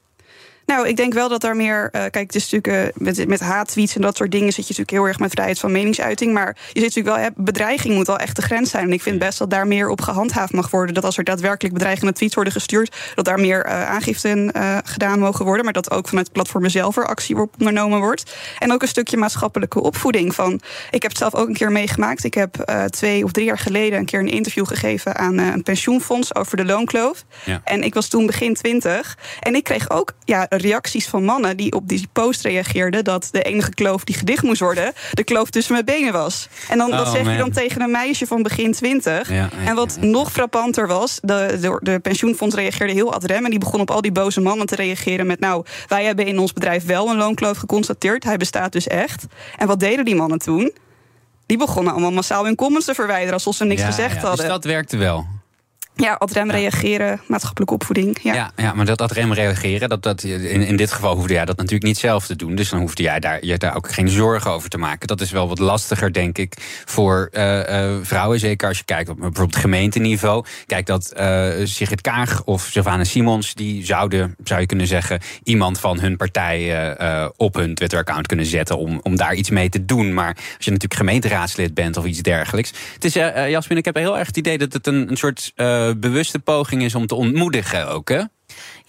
Nou, 0.70 0.88
ik 0.88 0.96
denk 0.96 1.12
wel 1.12 1.28
dat 1.28 1.40
daar 1.40 1.56
meer. 1.56 1.82
Uh, 1.82 1.90
kijk, 1.90 2.14
het 2.14 2.34
is 2.34 2.50
natuurlijk 2.50 2.96
uh, 2.96 3.04
met, 3.06 3.28
met 3.28 3.40
haattweets 3.40 3.94
en 3.94 4.00
dat 4.00 4.16
soort 4.16 4.30
dingen 4.30 4.52
zit 4.52 4.66
je 4.66 4.74
natuurlijk 4.74 4.90
heel 4.90 5.06
erg 5.06 5.18
met 5.18 5.30
vrijheid 5.30 5.58
van 5.58 5.72
meningsuiting. 5.72 6.32
Maar 6.32 6.56
je 6.72 6.80
zit 6.80 6.94
natuurlijk 6.94 7.16
wel, 7.16 7.24
hè, 7.24 7.28
bedreiging 7.36 7.94
moet 7.94 8.06
wel 8.06 8.18
echt 8.18 8.36
de 8.36 8.42
grens 8.42 8.70
zijn. 8.70 8.84
En 8.84 8.92
ik 8.92 9.02
vind 9.02 9.18
best 9.18 9.38
dat 9.38 9.50
daar 9.50 9.66
meer 9.66 9.88
op 9.88 10.00
gehandhaafd 10.00 10.52
mag 10.52 10.70
worden. 10.70 10.94
Dat 10.94 11.04
als 11.04 11.18
er 11.18 11.24
daadwerkelijk 11.24 11.74
bedreigende 11.74 12.12
tweets 12.12 12.34
worden 12.34 12.52
gestuurd, 12.52 12.96
dat 13.14 13.24
daar 13.24 13.40
meer 13.40 13.66
uh, 13.66 13.90
aangiften 13.90 14.52
gedaan 14.84 15.18
mogen 15.18 15.44
worden. 15.44 15.64
Maar 15.64 15.72
dat 15.72 15.90
ook 15.90 16.08
vanuit 16.08 16.32
platformen 16.32 16.70
zelf 16.70 16.96
er 16.96 17.06
actie 17.06 17.36
op 17.36 17.54
ondernomen 17.58 17.98
wordt. 17.98 18.36
En 18.58 18.72
ook 18.72 18.82
een 18.82 18.88
stukje 18.88 19.16
maatschappelijke 19.16 19.80
opvoeding. 19.80 20.34
Van, 20.34 20.60
ik 20.90 21.02
heb 21.02 21.10
het 21.10 21.20
zelf 21.20 21.34
ook 21.34 21.48
een 21.48 21.54
keer 21.54 21.72
meegemaakt. 21.72 22.24
Ik 22.24 22.34
heb 22.34 22.84
twee 22.86 23.24
of 23.24 23.32
drie 23.32 23.46
jaar 23.46 23.58
geleden 23.58 23.98
een 23.98 24.04
keer 24.04 24.20
een 24.20 24.28
interview 24.28 24.66
gegeven 24.66 25.16
aan 25.16 25.38
een 25.38 25.62
pensioenfonds 25.62 26.34
over 26.34 26.56
de 26.56 26.64
loonkloof. 26.64 27.24
Ja. 27.44 27.60
En 27.64 27.82
ik 27.82 27.94
was 27.94 28.08
toen 28.08 28.26
begin 28.26 28.54
twintig. 28.54 29.18
En 29.40 29.54
ik 29.54 29.64
kreeg 29.64 29.90
ook 29.90 30.12
ja, 30.24 30.46
reacties 30.60 31.08
van 31.08 31.24
mannen 31.24 31.56
die 31.56 31.72
op 31.72 31.88
die 31.88 32.08
post 32.12 32.42
reageerden 32.42 33.04
dat 33.04 33.28
de 33.32 33.42
enige 33.42 33.74
kloof 33.74 34.04
die 34.04 34.14
gedicht 34.14 34.42
moest 34.42 34.60
worden, 34.60 34.92
de 35.12 35.24
kloof 35.24 35.50
tussen 35.50 35.72
mijn 35.72 35.84
benen 35.84 36.12
was. 36.12 36.48
En 36.68 36.78
dan, 36.78 36.90
Oh, 36.90 36.96
dat 36.96 37.08
zeg 37.08 37.22
man. 37.22 37.32
je 37.32 37.38
dan 37.38 37.50
tegen 37.50 37.82
een 37.82 37.90
meisje 37.90 38.26
van 38.26 38.42
begin 38.42 38.72
twintig. 38.72 39.28
Ja, 39.28 39.34
ja, 39.34 39.50
en 39.64 39.74
wat 39.74 39.98
nog 40.00 40.32
frappanter 40.32 40.86
was, 40.86 41.18
de, 41.22 41.58
de, 41.60 41.78
de 41.82 41.98
pensioenfonds 41.98 42.54
reageerde 42.54 42.92
heel 42.92 43.12
ad 43.14 43.24
rem 43.24 43.44
en 43.44 43.50
die 43.50 43.58
begon 43.58 43.80
op 43.80 43.90
al 43.90 44.00
die 44.00 44.12
boze 44.12 44.40
mannen 44.40 44.66
te 44.66 44.74
reageren 44.74 45.26
met 45.26 45.40
nou, 45.40 45.64
wij 45.86 46.04
hebben 46.04 46.26
in 46.26 46.38
ons 46.38 46.52
bedrijf 46.52 46.84
wel 46.84 47.08
een 47.08 47.16
loonkloof 47.16 47.56
geconstateerd, 47.58 48.24
hij 48.24 48.36
bestaat 48.36 48.72
dus 48.72 48.86
echt. 48.86 49.26
En 49.56 49.66
wat 49.66 49.80
deden 49.80 50.04
die 50.04 50.14
mannen 50.14 50.38
toen? 50.38 50.72
Die 51.46 51.58
begonnen 51.58 51.92
allemaal 51.92 52.12
massaal 52.12 52.44
hun 52.44 52.54
comments 52.54 52.86
te 52.86 52.94
verwijderen 52.94 53.32
alsof 53.34 53.54
ze 53.54 53.64
niks 53.64 53.82
gezegd 53.82 54.14
ja, 54.14 54.20
hadden. 54.20 54.36
Dus 54.36 54.54
dat 54.54 54.64
werkte 54.64 54.96
wel. 54.96 55.26
Ja, 56.00 56.12
ad 56.12 56.32
rem 56.32 56.50
reageren, 56.50 57.20
maatschappelijke 57.26 57.74
opvoeding. 57.74 58.18
Ja. 58.22 58.34
Ja, 58.34 58.50
ja, 58.56 58.72
maar 58.74 58.86
dat 58.86 59.00
ad 59.00 59.12
rem 59.12 59.32
reageren, 59.32 59.88
dat, 59.88 60.02
dat, 60.02 60.22
in, 60.22 60.62
in 60.62 60.76
dit 60.76 60.92
geval 60.92 61.14
hoefde 61.14 61.32
jij 61.32 61.44
dat 61.44 61.56
natuurlijk 61.56 61.84
niet 61.84 61.98
zelf 61.98 62.26
te 62.26 62.36
doen. 62.36 62.54
Dus 62.54 62.68
dan 62.68 62.80
hoefde 62.80 63.02
jij 63.02 63.20
daar, 63.20 63.44
je 63.44 63.58
daar 63.58 63.76
ook 63.76 63.92
geen 63.92 64.08
zorgen 64.08 64.50
over 64.50 64.68
te 64.68 64.78
maken. 64.78 65.06
Dat 65.06 65.20
is 65.20 65.30
wel 65.30 65.48
wat 65.48 65.58
lastiger, 65.58 66.12
denk 66.12 66.38
ik, 66.38 66.54
voor 66.84 67.28
eh, 67.32 67.84
eh, 67.84 67.98
vrouwen. 68.02 68.38
Zeker 68.38 68.68
als 68.68 68.78
je 68.78 68.84
kijkt 68.84 69.08
op 69.08 69.16
bijvoorbeeld 69.16 69.56
gemeenteniveau. 69.56 70.44
Kijk, 70.66 70.86
dat 70.86 71.12
eh 71.12 71.48
Sigrid 71.64 72.00
Kaag 72.00 72.44
of 72.44 72.62
Sylvana 72.62 73.04
Simons, 73.04 73.54
die 73.54 73.84
zouden, 73.84 74.36
zou 74.44 74.60
je 74.60 74.66
kunnen 74.66 74.86
zeggen, 74.86 75.20
iemand 75.42 75.80
van 75.80 76.00
hun 76.00 76.16
partij 76.16 76.58
op 77.36 77.54
hun 77.54 77.74
Twitter-account 77.74 78.26
kunnen 78.26 78.46
zetten 78.46 78.78
om, 78.78 79.00
om 79.02 79.16
daar 79.16 79.34
iets 79.34 79.50
mee 79.50 79.68
te 79.68 79.84
doen. 79.84 80.14
Maar 80.14 80.34
als 80.36 80.64
je 80.64 80.70
natuurlijk 80.70 81.00
gemeenteraadslid 81.00 81.74
bent 81.74 81.96
of 81.96 82.04
iets 82.04 82.20
dergelijks. 82.20 82.72
Het 82.94 83.04
is, 83.04 83.12
Jasmin, 83.48 83.78
ik 83.78 83.84
heb 83.84 83.94
heel 83.94 84.18
erg 84.18 84.26
het 84.26 84.36
idee 84.36 84.58
dat 84.58 84.72
het 84.72 84.86
een, 84.86 85.10
een 85.10 85.16
soort 85.16 85.52
bewuste 85.98 86.38
poging 86.38 86.82
is 86.82 86.94
om 86.94 87.06
te 87.06 87.14
ontmoedigen 87.14 87.88
ook, 87.88 88.08
hè? 88.08 88.22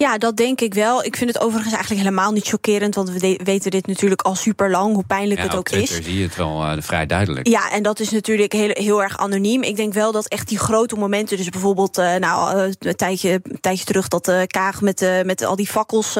Ja, 0.02 0.18
dat 0.18 0.38
denk 0.38 0.62
ik 0.62 0.74
wel. 0.74 1.04
Ik 1.04 1.16
vind 1.16 1.34
het 1.34 1.44
overigens 1.44 1.74
eigenlijk 1.74 2.04
helemaal 2.04 2.32
niet 2.32 2.48
chockerend, 2.48 2.96
want 2.96 3.10
we 3.10 3.40
weten 3.44 3.72
dit 3.72 3.88
natuurlijk 3.88 4.22
al 4.22 4.36
super 4.36 4.70
lang, 4.70 4.94
hoe 4.94 5.04
pijnlijk 5.08 5.40
Ja, 5.40 5.46
het 5.46 5.56
ook 5.56 5.68
Twitter 5.68 5.98
is. 6.00 6.06
zie 6.06 6.18
je 6.18 6.24
het 6.24 6.36
wel 6.36 6.64
eh, 6.64 6.74
vrij 6.80 7.06
duidelijk. 7.06 7.48
Ja, 7.48 7.72
en 7.72 7.84
dat 7.84 8.00
is 8.00 8.10
natuurlijk 8.10 8.54
heel, 8.54 8.70
heel 8.74 9.04
erg 9.04 9.18
anoniem. 9.18 9.64
Ik 9.64 9.76
denk 9.76 9.94
wel 9.94 10.12
dat 10.12 10.28
echt 10.28 10.48
die 10.48 10.58
grote 10.58 10.96
momenten, 10.96 11.38
dus 11.38 11.50
bijvoorbeeld, 11.50 11.98
eh, 11.98 12.16
nou, 12.16 12.58
eh, 12.58 12.72
een, 12.80 12.96
tijdje, 12.96 13.40
een 13.44 13.60
tijdje 13.60 13.86
terug 13.86 14.08
dat 14.08 14.32
Kaag 14.48 14.82
met, 14.82 15.06
met 15.26 15.44
al 15.44 15.56
die 15.56 15.68
fakkels 15.68 16.18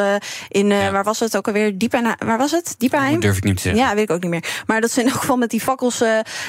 in, 0.48 0.70
waar 0.70 1.04
was 1.04 1.20
het 1.20 1.38
ook 1.38 1.48
alweer? 1.48 1.78
Diepen, 1.78 2.16
waar 2.26 2.38
was 2.38 2.52
het? 2.52 2.76
Diepenheim? 2.78 3.14
Dat 3.14 3.22
durf 3.22 3.38
ik 3.38 3.44
niet 3.44 3.56
te 3.56 3.62
zeggen. 3.62 3.82
Ja, 3.82 3.94
weet 3.94 4.04
ik 4.04 4.12
ook 4.12 4.22
niet 4.22 4.32
meer. 4.32 4.64
Maar 4.66 4.82
dat 4.82 4.92
zijn 4.92 5.06
in 5.06 5.12
elk 5.12 5.22
geval 5.22 5.38
met 5.38 5.50
die 5.50 5.62
fakkels 5.62 5.98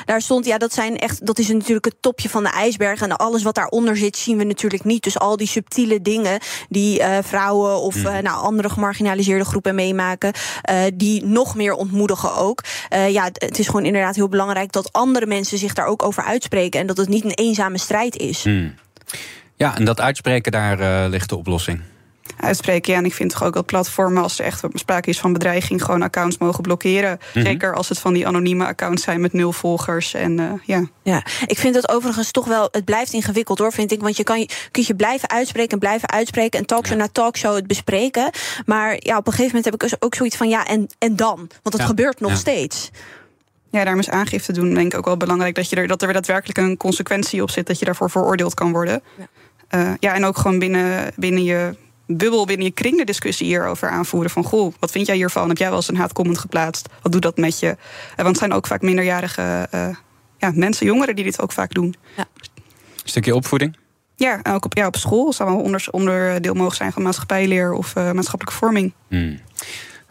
daar 0.04 0.20
stond. 0.20 0.46
Ja, 0.46 0.58
dat 0.58 0.72
zijn 0.72 0.98
echt, 0.98 1.26
dat 1.26 1.38
is 1.38 1.48
natuurlijk 1.48 1.84
het 1.84 1.96
topje 2.00 2.28
van 2.28 2.42
de 2.42 2.50
ijsberg. 2.50 3.02
En 3.02 3.16
alles 3.16 3.42
wat 3.42 3.54
daaronder 3.54 3.96
zit, 3.96 4.16
zien 4.16 4.38
we 4.38 4.44
natuurlijk 4.44 4.84
niet. 4.84 5.02
Dus 5.02 5.18
al 5.18 5.36
die 5.36 5.46
subtiele 5.46 6.02
dingen 6.02 6.40
die 6.68 7.02
vrouwen 7.24 7.80
of 7.80 7.94
Mhm. 7.96 8.06
eh, 8.06 8.22
nou, 8.22 8.42
andere 8.44 8.68
gemarginaliseerde 8.70 9.44
groepen 9.44 9.74
meemaken, 9.74 10.32
eh, 10.62 10.76
die 10.94 11.24
nog 11.24 11.54
meer 11.54 11.74
ontmoedigen 11.74 12.34
ook. 12.36 12.62
Eh, 12.88 13.10
ja, 13.10 13.24
het- 13.32 13.58
is 13.58 13.66
gewoon 13.66 13.84
inderdaad 13.84 14.14
heel 14.14 14.28
belangrijk 14.28 14.72
dat 14.72 14.92
andere 14.92 15.26
mensen 15.26 15.58
zich 15.58 15.72
daar 15.74 15.86
ook 15.86 16.02
over 16.02 16.22
uitspreken. 16.22 16.80
En 16.80 16.86
dat 16.86 16.96
het 16.96 17.08
niet 17.08 17.24
een 17.24 17.30
eenzame 17.34 17.78
strijd 17.78 18.16
is. 18.16 18.44
Hmm. 18.44 18.74
Ja, 19.56 19.76
en 19.76 19.84
dat 19.84 20.00
uitspreken, 20.00 20.52
daar 20.52 20.80
eh, 20.80 21.10
ligt 21.10 21.28
de 21.28 21.36
oplossing. 21.36 21.80
Uitspreken. 22.42 22.92
Ja, 22.92 22.98
en 22.98 23.04
ik 23.04 23.14
vind 23.14 23.30
toch 23.30 23.44
ook 23.44 23.54
dat 23.54 23.66
platformen, 23.66 24.22
als 24.22 24.38
er 24.38 24.44
echt 24.44 24.62
sprake 24.72 25.08
is 25.08 25.20
van 25.20 25.32
bedreiging, 25.32 25.84
gewoon 25.84 26.02
accounts 26.02 26.38
mogen 26.38 26.62
blokkeren. 26.62 27.18
Mhm. 27.34 27.44
Zeker 27.44 27.74
als 27.74 27.88
het 27.88 27.98
van 27.98 28.12
die 28.12 28.26
anonieme 28.26 28.66
accounts 28.66 29.02
zijn 29.02 29.20
met 29.20 29.32
nul 29.32 29.52
volgers. 29.52 30.14
En 30.14 30.38
eh, 30.38 30.52
ja. 30.64 30.84
Ja, 31.02 31.24
ik 31.46 31.58
vind 31.58 31.74
het 31.74 31.88
overigens 31.88 32.30
toch 32.30 32.46
wel, 32.46 32.68
het 32.70 32.84
blijft 32.84 33.12
ingewikkeld 33.12 33.58
hoor, 33.58 33.72
vind 33.72 33.92
ik. 33.92 34.00
Want 34.00 34.16
je 34.16 34.24
kan 34.24 34.38
je, 34.40 34.48
kunt 34.70 34.86
je 34.86 34.94
blijven 34.94 35.30
uitspreken 35.30 35.72
en 35.72 35.78
blijven 35.78 36.10
uitspreken 36.10 36.58
en 36.60 36.66
talkshow 36.66 36.98
na 36.98 37.08
talkshow 37.12 37.54
het 37.54 37.66
bespreken. 37.66 38.30
Maar 38.66 38.96
ja, 38.98 39.16
op 39.16 39.26
een 39.26 39.32
gegeven 39.32 39.46
moment 39.46 39.64
heb 39.64 39.74
ik 39.74 39.80
dus 39.80 39.94
ook 40.00 40.14
zoiets 40.14 40.36
van 40.36 40.48
ja, 40.48 40.66
en, 40.66 40.86
en 40.98 41.16
dan? 41.16 41.36
Want 41.36 41.48
het 41.62 41.76
Ja. 41.78 41.84
gebeurt 41.86 42.20
nog 42.20 42.30
Ja. 42.30 42.36
steeds. 42.36 42.90
Ja, 43.70 43.78
daarom 43.82 43.98
is 44.00 44.10
aangifte 44.10 44.52
doen 44.52 44.74
denk 44.74 44.92
ik 44.92 44.98
ook 44.98 45.04
wel 45.04 45.16
belangrijk. 45.16 45.54
Dat, 45.54 45.70
je 45.70 45.76
er, 45.76 45.86
dat 45.86 46.02
er 46.02 46.12
daadwerkelijk 46.12 46.58
een 46.58 46.76
consequentie 46.76 47.42
op 47.42 47.50
zit. 47.50 47.66
Dat 47.66 47.78
je 47.78 47.84
daarvoor 47.84 48.10
veroordeeld 48.10 48.54
kan 48.54 48.72
worden. 48.72 49.02
Ja, 49.70 49.96
ja 50.00 50.14
en 50.14 50.24
ook 50.24 50.36
gewoon 50.36 50.58
binnen, 50.58 51.12
binnen 51.16 51.44
je 51.44 51.74
bubbel, 52.06 52.46
binnen 52.46 52.66
je 52.66 52.72
kring 52.72 52.98
de 52.98 53.04
discussie 53.04 53.46
hierover 53.46 53.88
aanvoeren. 53.88 54.30
Van 54.30 54.44
goh, 54.44 54.74
wat 54.78 54.90
vind 54.90 55.06
jij 55.06 55.16
hiervan? 55.16 55.48
Heb 55.48 55.58
jij 55.58 55.68
wel 55.68 55.76
eens 55.76 55.88
een 55.88 55.96
haatcomment 55.96 56.38
geplaatst? 56.38 56.88
Wat 57.02 57.12
doet 57.12 57.22
dat 57.22 57.36
met 57.36 57.58
je? 57.58 57.68
Eh, 57.68 57.76
want 58.16 58.28
het 58.28 58.38
zijn 58.38 58.52
ook 58.52 58.66
vaak 58.66 58.82
minderjarige 58.82 59.68
eh, 59.70 59.88
ja, 60.38 60.52
mensen, 60.54 60.86
jongeren 60.86 61.16
die 61.16 61.24
dit 61.24 61.40
ook 61.40 61.52
vaak 61.52 61.74
doen. 61.74 61.94
stukje 63.04 63.34
opvoeding. 63.34 63.76
Ja, 64.16 64.42
en 64.42 64.52
ook 64.52 64.64
op, 64.64 64.74
ja, 64.74 64.86
op 64.86 64.96
school 64.96 65.32
zou 65.32 65.50
wel 65.50 65.60
onder, 65.60 65.86
onderdeel 65.90 66.54
mogen 66.54 66.76
zijn 66.76 66.92
van 66.92 67.02
maatschappijleer 67.02 67.72
of 67.72 67.96
eh, 67.96 68.12
maatschappelijke 68.12 68.58
vorming. 68.58 68.92
Hmm. 69.08 69.40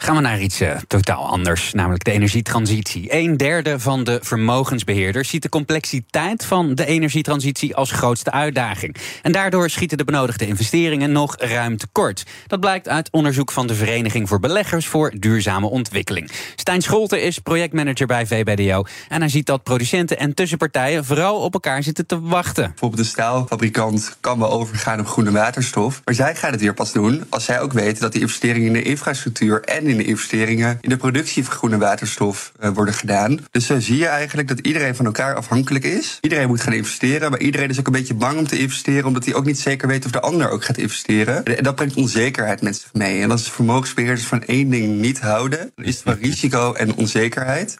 Gaan 0.03 0.15
we 0.15 0.21
naar 0.21 0.39
iets 0.39 0.59
eh, 0.59 0.77
totaal 0.87 1.27
anders, 1.27 1.73
namelijk 1.73 2.03
de 2.03 2.11
energietransitie. 2.11 3.13
Een 3.13 3.37
derde 3.37 3.79
van 3.79 4.03
de 4.03 4.19
vermogensbeheerders 4.21 5.29
ziet 5.29 5.41
de 5.41 5.49
complexiteit 5.49 6.45
van 6.45 6.75
de 6.75 6.85
energietransitie 6.85 7.75
als 7.75 7.91
grootste 7.91 8.31
uitdaging. 8.31 8.95
En 9.21 9.31
daardoor 9.31 9.69
schieten 9.69 9.97
de 9.97 10.03
benodigde 10.03 10.47
investeringen 10.47 11.11
nog 11.11 11.35
ruim 11.37 11.77
tekort. 11.77 12.25
Dat 12.47 12.59
blijkt 12.59 12.87
uit 12.87 13.11
onderzoek 13.11 13.51
van 13.51 13.67
de 13.67 13.75
Vereniging 13.75 14.27
voor 14.27 14.39
Beleggers 14.39 14.87
voor 14.87 15.13
Duurzame 15.19 15.69
Ontwikkeling. 15.69 16.31
Stijn 16.55 16.81
Scholten 16.81 17.21
is 17.23 17.39
projectmanager 17.39 18.07
bij 18.07 18.25
VBDO. 18.25 18.83
En 19.09 19.19
hij 19.19 19.29
ziet 19.29 19.45
dat 19.45 19.63
producenten 19.63 20.17
en 20.17 20.33
tussenpartijen 20.33 21.05
vooral 21.05 21.39
op 21.39 21.53
elkaar 21.53 21.83
zitten 21.83 22.05
te 22.05 22.21
wachten. 22.21 22.69
Bijvoorbeeld 22.69 23.01
een 23.01 23.07
staalfabrikant 23.07 24.17
kan 24.19 24.39
wel 24.39 24.51
overgaan 24.51 24.99
op 24.99 25.07
groene 25.07 25.31
waterstof. 25.31 26.01
Maar 26.05 26.13
zij 26.13 26.35
gaan 26.35 26.51
het 26.51 26.61
weer 26.61 26.73
pas 26.73 26.91
doen 26.91 27.23
als 27.29 27.45
zij 27.45 27.61
ook 27.61 27.73
weten 27.73 28.01
dat 28.01 28.13
de 28.13 28.19
investeringen 28.19 28.67
in 28.67 28.73
de 28.73 28.83
infrastructuur 28.83 29.61
en 29.61 29.89
in 29.91 29.97
de 29.97 30.03
investeringen 30.03 30.77
in 30.81 30.89
de 30.89 30.97
productie 30.97 31.43
van 31.43 31.53
groene 31.53 31.77
waterstof 31.77 32.51
eh, 32.59 32.69
worden 32.69 32.93
gedaan. 32.93 33.39
Dus 33.51 33.65
zo 33.65 33.79
zie 33.79 33.97
je 33.97 34.07
eigenlijk 34.07 34.47
dat 34.47 34.59
iedereen 34.59 34.95
van 34.95 35.05
elkaar 35.05 35.35
afhankelijk 35.35 35.85
is. 35.85 36.17
Iedereen 36.21 36.47
moet 36.47 36.61
gaan 36.61 36.73
investeren, 36.73 37.31
maar 37.31 37.39
iedereen 37.39 37.69
is 37.69 37.79
ook 37.79 37.85
een 37.85 37.91
beetje 37.91 38.13
bang 38.13 38.37
om 38.37 38.47
te 38.47 38.59
investeren, 38.59 39.05
omdat 39.05 39.25
hij 39.25 39.33
ook 39.33 39.45
niet 39.45 39.59
zeker 39.59 39.87
weet 39.87 40.05
of 40.05 40.11
de 40.11 40.21
ander 40.21 40.49
ook 40.49 40.63
gaat 40.63 40.77
investeren. 40.77 41.43
En 41.43 41.63
dat 41.63 41.75
brengt 41.75 41.95
onzekerheid 41.95 42.61
met 42.61 42.75
zich 42.75 42.93
mee. 42.93 43.21
En 43.21 43.31
als 43.31 43.51
vermogensbeheerders 43.51 44.27
van 44.27 44.43
één 44.43 44.69
ding 44.69 44.99
niet 44.99 45.19
houden, 45.19 45.71
dan 45.75 45.85
is 45.85 45.93
het 45.93 46.03
van 46.03 46.17
risico 46.21 46.73
en 46.73 46.95
onzekerheid. 46.95 47.77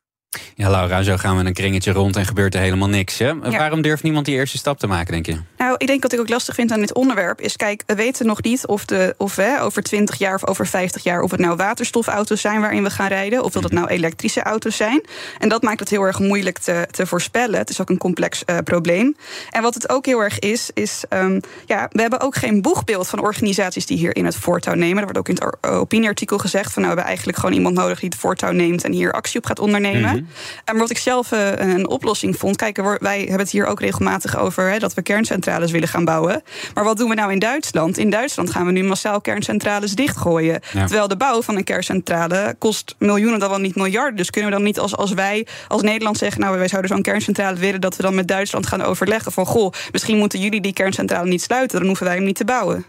Ja, 0.55 0.69
Laura, 0.69 1.03
zo 1.03 1.17
gaan 1.17 1.37
we 1.37 1.45
een 1.45 1.53
kringetje 1.53 1.91
rond 1.91 2.15
en 2.15 2.25
gebeurt 2.25 2.55
er 2.55 2.61
helemaal 2.61 2.89
niks. 2.89 3.17
Hè? 3.17 3.39
Waarom 3.39 3.81
durft 3.81 4.03
niemand 4.03 4.25
die 4.25 4.35
eerste 4.35 4.57
stap 4.57 4.79
te 4.79 4.87
maken, 4.87 5.11
denk 5.11 5.25
je? 5.25 5.37
Nou, 5.57 5.75
ik 5.77 5.87
denk 5.87 6.01
wat 6.01 6.13
ik 6.13 6.19
ook 6.19 6.29
lastig 6.29 6.55
vind 6.55 6.71
aan 6.71 6.79
dit 6.79 6.93
onderwerp 6.93 7.41
is: 7.41 7.55
kijk, 7.55 7.83
we 7.85 7.95
weten 7.95 8.25
nog 8.25 8.41
niet 8.41 8.67
of, 8.67 8.85
de, 8.85 9.15
of 9.17 9.35
we 9.35 9.57
over 9.61 9.83
20 9.83 10.17
jaar 10.17 10.35
of 10.35 10.47
over 10.47 10.67
50 10.67 11.03
jaar 11.03 11.21
of 11.21 11.31
het 11.31 11.39
nou 11.39 11.55
waterstofauto's 11.55 12.41
zijn 12.41 12.61
waarin 12.61 12.83
we 12.83 12.89
gaan 12.89 13.07
rijden, 13.07 13.43
of 13.43 13.51
dat 13.51 13.63
het 13.63 13.71
nou 13.71 13.87
elektrische 13.87 14.41
auto's 14.41 14.75
zijn. 14.75 15.03
En 15.37 15.49
dat 15.49 15.61
maakt 15.61 15.79
het 15.79 15.89
heel 15.89 16.01
erg 16.01 16.19
moeilijk 16.19 16.57
te, 16.57 16.87
te 16.91 17.05
voorspellen. 17.05 17.59
Het 17.59 17.69
is 17.69 17.81
ook 17.81 17.89
een 17.89 17.97
complex 17.97 18.43
uh, 18.45 18.57
probleem. 18.63 19.15
En 19.49 19.61
wat 19.61 19.73
het 19.73 19.89
ook 19.89 20.05
heel 20.05 20.19
erg 20.19 20.39
is, 20.39 20.69
is 20.73 21.03
um, 21.09 21.39
ja, 21.65 21.87
we 21.91 22.01
hebben 22.01 22.19
ook 22.19 22.35
geen 22.35 22.61
boegbeeld 22.61 23.07
van 23.07 23.19
organisaties 23.19 23.85
die 23.85 23.97
hier 23.97 24.15
in 24.15 24.25
het 24.25 24.35
voortouw 24.35 24.73
nemen. 24.73 24.97
Er 24.97 25.03
wordt 25.03 25.17
ook 25.17 25.29
in 25.29 25.35
het 25.35 25.71
opinieartikel 25.71 26.37
gezegd 26.37 26.73
van 26.73 26.81
nou, 26.81 26.95
we 26.95 26.99
hebben 26.99 27.05
eigenlijk 27.05 27.37
gewoon 27.37 27.55
iemand 27.55 27.75
nodig 27.75 27.99
die 27.99 28.09
het 28.09 28.17
voortouw 28.19 28.51
neemt 28.51 28.83
en 28.83 28.91
hier 28.91 29.11
actie 29.11 29.39
op 29.39 29.45
gaat 29.45 29.59
ondernemen. 29.59 29.99
Mm 30.01 30.07
-hmm. 30.07 30.20
En 30.65 30.77
wat 30.77 30.89
ik 30.89 30.97
zelf 30.97 31.31
uh, 31.31 31.51
een 31.55 31.87
oplossing 31.87 32.37
vond, 32.37 32.55
kijk, 32.55 32.99
wij 32.99 33.19
hebben 33.19 33.39
het 33.39 33.49
hier 33.49 33.65
ook 33.65 33.79
regelmatig 33.79 34.37
over 34.37 34.71
hè, 34.71 34.79
dat 34.79 34.93
we 34.93 35.01
kerncentrales 35.01 35.71
willen 35.71 35.87
gaan 35.87 36.05
bouwen. 36.05 36.43
Maar 36.73 36.83
wat 36.83 36.97
doen 36.97 37.09
we 37.09 37.15
nou 37.15 37.31
in 37.31 37.39
Duitsland? 37.39 37.97
In 37.97 38.09
Duitsland 38.09 38.51
gaan 38.51 38.65
we 38.65 38.71
nu 38.71 38.83
massaal 38.83 39.21
kerncentrales 39.21 39.93
dichtgooien. 39.93 40.59
Ja. 40.73 40.85
Terwijl 40.85 41.07
de 41.07 41.17
bouw 41.17 41.41
van 41.41 41.55
een 41.55 41.63
kerncentrale 41.63 42.55
kost 42.59 42.95
miljoenen, 42.99 43.39
dan 43.39 43.49
wel 43.49 43.59
niet 43.59 43.75
miljarden. 43.75 44.15
Dus 44.15 44.29
kunnen 44.29 44.49
we 44.49 44.55
dan 44.55 44.65
niet 44.65 44.79
als, 44.79 44.95
als 44.95 45.11
wij 45.11 45.47
als 45.67 45.81
Nederland 45.81 46.17
zeggen, 46.17 46.41
nou 46.41 46.57
wij 46.57 46.67
zouden 46.67 46.91
zo'n 46.91 47.01
kerncentrale 47.01 47.57
willen, 47.57 47.81
dat 47.81 47.95
we 47.95 48.03
dan 48.03 48.15
met 48.15 48.27
Duitsland 48.27 48.67
gaan 48.67 48.81
overleggen 48.81 49.31
van 49.31 49.45
goh, 49.45 49.73
misschien 49.91 50.17
moeten 50.17 50.39
jullie 50.39 50.61
die 50.61 50.73
kerncentrale 50.73 51.27
niet 51.27 51.41
sluiten, 51.41 51.77
dan 51.77 51.87
hoeven 51.87 52.05
wij 52.05 52.15
hem 52.15 52.23
niet 52.23 52.35
te 52.35 52.45
bouwen. 52.45 52.85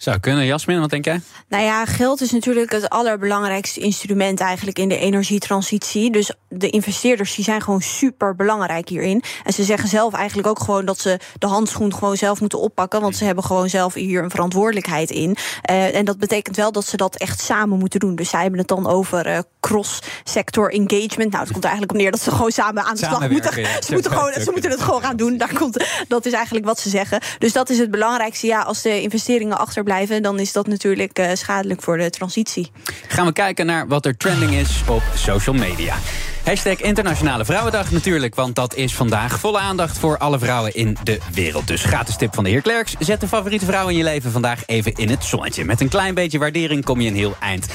Zou 0.00 0.18
kunnen. 0.18 0.46
Jasmin, 0.46 0.80
wat 0.80 0.90
denk 0.90 1.04
jij? 1.04 1.20
Nou 1.48 1.64
ja, 1.64 1.84
geld 1.84 2.20
is 2.20 2.30
natuurlijk 2.30 2.72
het 2.72 2.88
allerbelangrijkste 2.88 3.80
instrument 3.80 4.40
eigenlijk 4.40 4.78
in 4.78 4.88
de 4.88 4.96
energietransitie. 4.96 6.10
Dus 6.12 6.32
de 6.48 6.70
investeerders 6.70 7.34
die 7.34 7.44
zijn 7.44 7.62
gewoon 7.62 7.80
super 7.80 8.36
belangrijk 8.36 8.88
hierin. 8.88 9.22
En 9.44 9.52
ze 9.52 9.62
zeggen 9.62 9.88
zelf 9.88 10.14
eigenlijk 10.14 10.48
ook 10.48 10.60
gewoon 10.60 10.84
dat 10.84 10.98
ze 10.98 11.18
de 11.38 11.46
handschoen 11.46 11.94
gewoon 11.94 12.16
zelf 12.16 12.40
moeten 12.40 12.60
oppakken. 12.60 13.00
Want 13.00 13.16
ze 13.16 13.24
hebben 13.24 13.44
gewoon 13.44 13.68
zelf 13.68 13.94
hier 13.94 14.22
een 14.22 14.30
verantwoordelijkheid 14.30 15.10
in. 15.10 15.36
Uh, 15.70 15.96
en 15.96 16.04
dat 16.04 16.18
betekent 16.18 16.56
wel 16.56 16.72
dat 16.72 16.86
ze 16.86 16.96
dat 16.96 17.16
echt 17.16 17.40
samen 17.40 17.78
moeten 17.78 18.00
doen. 18.00 18.14
Dus 18.14 18.28
zij 18.28 18.40
hebben 18.40 18.58
het 18.58 18.68
dan 18.68 18.86
over 18.86 19.26
uh, 19.26 19.38
cross-sector 19.60 20.72
engagement. 20.72 21.30
Nou, 21.30 21.42
het 21.42 21.52
komt 21.52 21.64
er 21.64 21.70
eigenlijk 21.70 21.92
op 21.92 21.96
neer 21.96 22.10
dat 22.10 22.20
ze 22.20 22.30
gewoon 22.30 22.52
samen 22.52 22.84
aan 22.84 22.94
de 22.94 23.04
slag 23.04 23.28
moeten. 23.30 23.60
Ja. 23.60 23.68
Ze, 23.86 23.92
moeten 23.92 24.12
gewoon, 24.12 24.32
ze 24.32 24.50
moeten 24.50 24.70
het 24.70 24.80
gewoon 24.80 25.02
gaan 25.02 25.16
doen. 25.16 25.36
Daar 25.36 25.54
komt, 25.54 25.84
dat 26.08 26.26
is 26.26 26.32
eigenlijk 26.32 26.64
wat 26.64 26.78
ze 26.78 26.88
zeggen. 26.88 27.20
Dus 27.38 27.52
dat 27.52 27.70
is 27.70 27.78
het 27.78 27.90
belangrijkste. 27.90 28.46
Ja, 28.46 28.60
als 28.60 28.82
de 28.82 29.02
investeringen 29.02 29.58
achterblijven 29.58 29.88
dan 30.20 30.38
is 30.38 30.52
dat 30.52 30.66
natuurlijk 30.66 31.18
uh, 31.18 31.30
schadelijk 31.32 31.82
voor 31.82 31.98
de 31.98 32.10
transitie. 32.10 32.70
Gaan 33.08 33.26
we 33.26 33.32
kijken 33.32 33.66
naar 33.66 33.88
wat 33.88 34.06
er 34.06 34.16
trending 34.16 34.52
is 34.52 34.82
op 34.88 35.02
social 35.14 35.54
media. 35.54 35.96
Hashtag 36.44 36.80
Internationale 36.80 37.44
Vrouwendag 37.44 37.90
natuurlijk, 37.90 38.34
want 38.34 38.54
dat 38.54 38.74
is 38.74 38.94
vandaag 38.94 39.38
volle 39.38 39.58
aandacht 39.58 39.98
voor 39.98 40.18
alle 40.18 40.38
vrouwen 40.38 40.74
in 40.74 40.96
de 41.02 41.18
wereld. 41.32 41.66
Dus 41.66 41.84
gratis 41.84 42.16
tip 42.16 42.34
van 42.34 42.44
de 42.44 42.50
heer 42.50 42.60
Klerks. 42.60 42.94
Zet 42.98 43.20
de 43.20 43.28
favoriete 43.28 43.64
vrouw 43.64 43.88
in 43.88 43.96
je 43.96 44.04
leven 44.04 44.32
vandaag 44.32 44.62
even 44.66 44.94
in 44.94 45.08
het 45.08 45.24
zonnetje. 45.24 45.64
Met 45.64 45.80
een 45.80 45.88
klein 45.88 46.14
beetje 46.14 46.38
waardering 46.38 46.84
kom 46.84 47.00
je 47.00 47.08
een 47.08 47.16
heel 47.16 47.36
eind. 47.40 47.66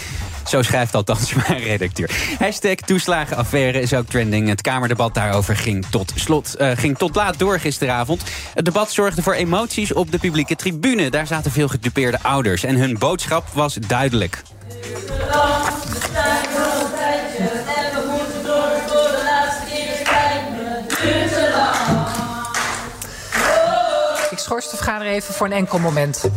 Zo 0.47 0.61
schrijft 0.61 0.95
althans 0.95 1.34
mijn 1.47 1.63
redacteur. 1.63 2.09
Hashtag 2.39 2.76
toeslagenaffaire 2.76 3.80
is 3.80 3.93
ook 3.93 4.07
trending. 4.07 4.49
Het 4.49 4.61
Kamerdebat 4.61 5.13
daarover 5.13 5.55
ging 5.55 5.86
tot, 5.89 6.13
slot, 6.16 6.55
uh, 6.59 6.72
ging 6.76 6.97
tot 6.97 7.16
laat 7.16 7.39
door 7.39 7.59
gisteravond. 7.59 8.24
Het 8.53 8.66
debat 8.66 8.91
zorgde 8.91 9.22
voor 9.22 9.34
emoties 9.34 9.93
op 9.93 10.11
de 10.11 10.18
publieke 10.18 10.55
tribune. 10.55 11.09
Daar 11.09 11.28
zaten 11.28 11.51
veel 11.51 11.68
gedupeerde 11.68 12.20
ouders. 12.22 12.63
En 12.63 12.76
hun 12.76 12.97
boodschap 12.97 13.47
was 13.53 13.74
duidelijk. 13.74 14.41
Ik 24.45 24.51
schors 24.51 24.69
de 24.69 24.77
vergadering 24.77 25.15
even 25.15 25.33
voor 25.33 25.45
een 25.45 25.53
enkel 25.53 25.79
moment. 25.79 26.29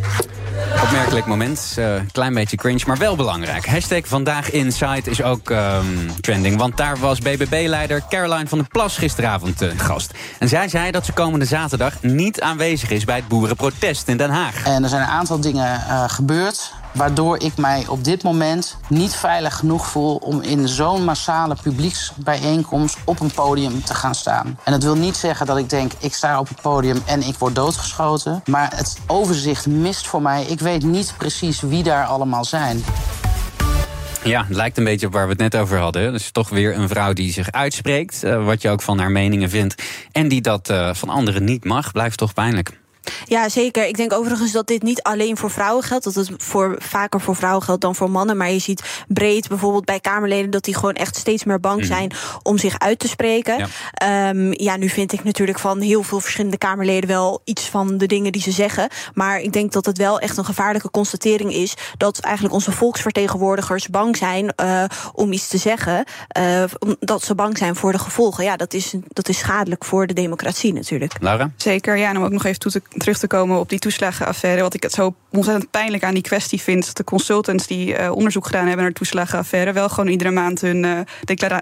Opmerkelijk 0.83 1.27
moment. 1.27 1.77
Uh, 1.79 1.95
klein 2.13 2.35
beetje 2.35 2.57
cringe, 2.57 2.83
maar 2.87 2.97
wel 2.97 3.17
belangrijk. 3.17 3.67
Hashtag 3.67 4.01
Vandaag 4.05 4.51
Inside 4.51 5.11
is 5.11 5.23
ook 5.23 5.51
um, 5.51 6.11
trending. 6.21 6.57
Want 6.57 6.77
daar 6.77 6.99
was 6.99 7.19
BBB-leider 7.19 8.03
Caroline 8.09 8.49
van 8.49 8.59
der 8.59 8.69
Plas 8.69 8.97
gisteravond 8.97 9.63
uh, 9.63 9.71
gast. 9.77 10.13
En 10.39 10.49
zij 10.49 10.69
zei 10.69 10.91
dat 10.91 11.05
ze 11.05 11.13
komende 11.13 11.45
zaterdag 11.45 12.03
niet 12.03 12.41
aanwezig 12.41 12.91
is 12.91 13.05
bij 13.05 13.17
het 13.17 13.29
boerenprotest 13.29 14.09
in 14.09 14.17
Den 14.17 14.31
Haag. 14.31 14.65
En 14.65 14.83
er 14.83 14.89
zijn 14.89 15.03
een 15.03 15.09
aantal 15.09 15.41
dingen 15.41 15.81
uh, 15.89 16.05
gebeurd 16.07 16.73
waardoor 16.99 17.43
ik 17.43 17.57
mij 17.57 17.85
op 17.89 18.05
dit 18.05 18.23
moment 18.23 18.77
niet 18.89 19.15
veilig 19.15 19.57
genoeg 19.57 19.87
voel 19.87 20.17
om 20.17 20.41
in 20.41 20.69
zo'n 20.69 21.05
massale 21.05 21.57
publieksbijeenkomst 21.63 22.99
op 23.05 23.21
een 23.21 23.31
podium 23.31 23.85
te 23.85 23.95
gaan 23.95 24.15
staan. 24.15 24.59
En 24.65 24.73
dat 24.73 24.83
wil 24.83 24.97
niet 24.97 25.17
zeggen 25.17 25.47
dat 25.47 25.57
ik 25.57 25.71
denk, 25.71 25.93
ik 25.99 26.15
sta 26.15 26.39
op 26.39 26.49
het 26.49 26.61
podium 26.61 27.03
en 27.07 27.23
ik 27.23 27.35
word 27.39 27.55
doodgeschoten. 27.55 28.43
Maar 28.47 28.73
het 28.77 28.99
overzicht 29.07 29.67
mist 29.67 30.07
voor 30.07 30.23
mij. 30.23 30.45
Ik 30.45 30.61
weet 30.61 30.83
niet 30.83 31.15
precies 31.19 31.61
wie 31.61 31.83
daar 31.83 32.07
allemaal 32.07 32.45
zijn. 32.45 32.85
Ja, 34.25 34.45
het 34.47 34.57
lijkt 34.57 34.79
een 34.79 34.85
beetje 34.85 35.07
op 35.07 35.13
waar 35.13 35.25
we 35.25 35.33
het 35.33 35.53
net 35.53 35.57
over 35.57 35.79
hadden. 35.79 36.13
Dus 36.13 36.31
toch 36.31 36.49
weer 36.49 36.77
een 36.77 36.89
vrouw 36.89 37.13
die 37.13 37.33
zich 37.33 37.53
uitspreekt, 37.53 38.25
uh, 38.25 38.45
wat 38.45 38.63
je 38.63 38.71
ook 38.71 38.83
van 38.83 38.99
haar 38.99 39.11
meningen 39.11 39.51
vindt. 39.51 39.83
En 40.13 40.29
die 40.29 40.41
dat 40.41 40.71
uh, 40.71 40.95
van 40.95 41.09
anderen 41.09 41.45
niet 41.45 41.65
mag, 41.65 41.93
blijft 41.93 42.19
toch 42.19 42.35
pijnlijk. 42.35 42.79
Ja, 43.25 43.49
zeker. 43.49 43.87
Ik 43.87 43.97
denk 43.97 44.13
overigens 44.13 44.53
dat 44.53 44.67
dit 44.67 44.83
niet 44.83 45.03
alleen 45.03 45.37
voor 45.37 45.51
vrouwen 45.51 45.85
geldt. 45.85 46.05
Dat 46.05 46.15
het 46.15 46.31
voor, 46.37 46.77
vaker 46.79 47.21
voor 47.21 47.37
vrouwen 47.37 47.63
geldt 47.63 47.81
dan 47.81 47.95
voor 47.95 48.11
mannen. 48.11 48.37
Maar 48.37 48.51
je 48.51 48.59
ziet 48.59 49.05
breed 49.09 49.49
bijvoorbeeld 49.49 49.85
bij 49.85 50.01
Kamerleden 50.01 50.51
dat 50.51 50.65
die 50.65 50.75
gewoon 50.75 50.95
echt 50.95 51.17
steeds 51.17 51.45
meer 51.45 51.61
bang 51.61 51.85
zijn 51.85 52.13
om 52.43 52.59
zich 52.59 52.79
uit 52.79 52.99
te 52.99 53.09
spreken. 53.09 53.69
Ja. 53.93 54.29
Um, 54.29 54.53
ja, 54.53 54.77
nu 54.77 54.89
vind 54.89 55.13
ik 55.13 55.25
natuurlijk 55.25 55.59
van 55.59 55.81
heel 55.81 56.03
veel 56.03 56.21
verschillende 56.21 56.59
Kamerleden 56.59 57.09
wel 57.09 57.41
iets 57.45 57.69
van 57.69 57.99
de 57.99 58.07
dingen 58.07 58.33
die 58.33 58.43
ze 58.43 58.51
zeggen. 58.51 58.89
Maar 59.15 59.41
ik 59.41 59.53
denk 59.53 59.73
dat 59.73 59.87
het 59.87 59.99
wel 59.99 60.21
echt 60.21 60.37
een 60.37 60.45
gevaarlijke 60.45 60.91
constatering 60.91 61.53
is 61.53 61.75
dat 61.97 62.19
eigenlijk 62.19 62.55
onze 62.55 62.73
volksvertegenwoordigers 62.73 63.89
bang 63.89 64.17
zijn 64.17 64.53
uh, 64.63 64.85
om 65.13 65.33
iets 65.33 65.49
te 65.49 65.59
zeggen. 65.59 66.05
Uh, 66.39 66.65
omdat 66.79 67.23
ze 67.23 67.35
bang 67.35 67.59
zijn 67.59 67.77
voor 67.77 67.93
de 67.93 67.99
gevolgen. 67.99 68.45
Ja, 68.45 68.57
dat 68.57 68.75
is, 68.75 68.95
dat 69.09 69.29
is 69.29 69.39
schadelijk 69.39 69.85
voor 69.85 70.07
de 70.07 70.15
democratie 70.15 70.73
natuurlijk. 70.73 71.13
Laura? 71.21 71.51
Zeker, 71.57 71.97
ja. 71.97 72.09
En 72.09 72.17
om 72.17 72.25
ook 72.25 72.31
nog 72.31 72.45
even 72.45 72.59
toe 72.59 72.73
te 72.73 72.83
terug 73.09 73.29
te 73.29 73.37
komen 73.37 73.59
op 73.59 73.69
die 73.69 73.79
toeslagenaffaire. 73.79 74.63
Wat 74.63 74.75
ik 74.75 74.83
het 74.83 74.93
zo 74.93 75.15
ontzettend 75.31 75.71
pijnlijk 75.71 76.05
aan 76.05 76.15
die 76.15 76.23
kwestie 76.23 76.61
vind. 76.61 76.97
De 76.97 77.05
consultants 77.05 77.67
die 77.67 77.99
uh, 77.99 78.11
onderzoek 78.11 78.47
gedaan 78.47 78.65
hebben 78.67 78.81
naar 78.83 78.93
de 78.93 78.99
toeslagenaffaire. 78.99 79.73
wel 79.73 79.89
gewoon 79.89 80.11
iedere 80.11 80.31
maand 80.31 80.61
hun, 80.61 80.85
uh, 80.85 81.01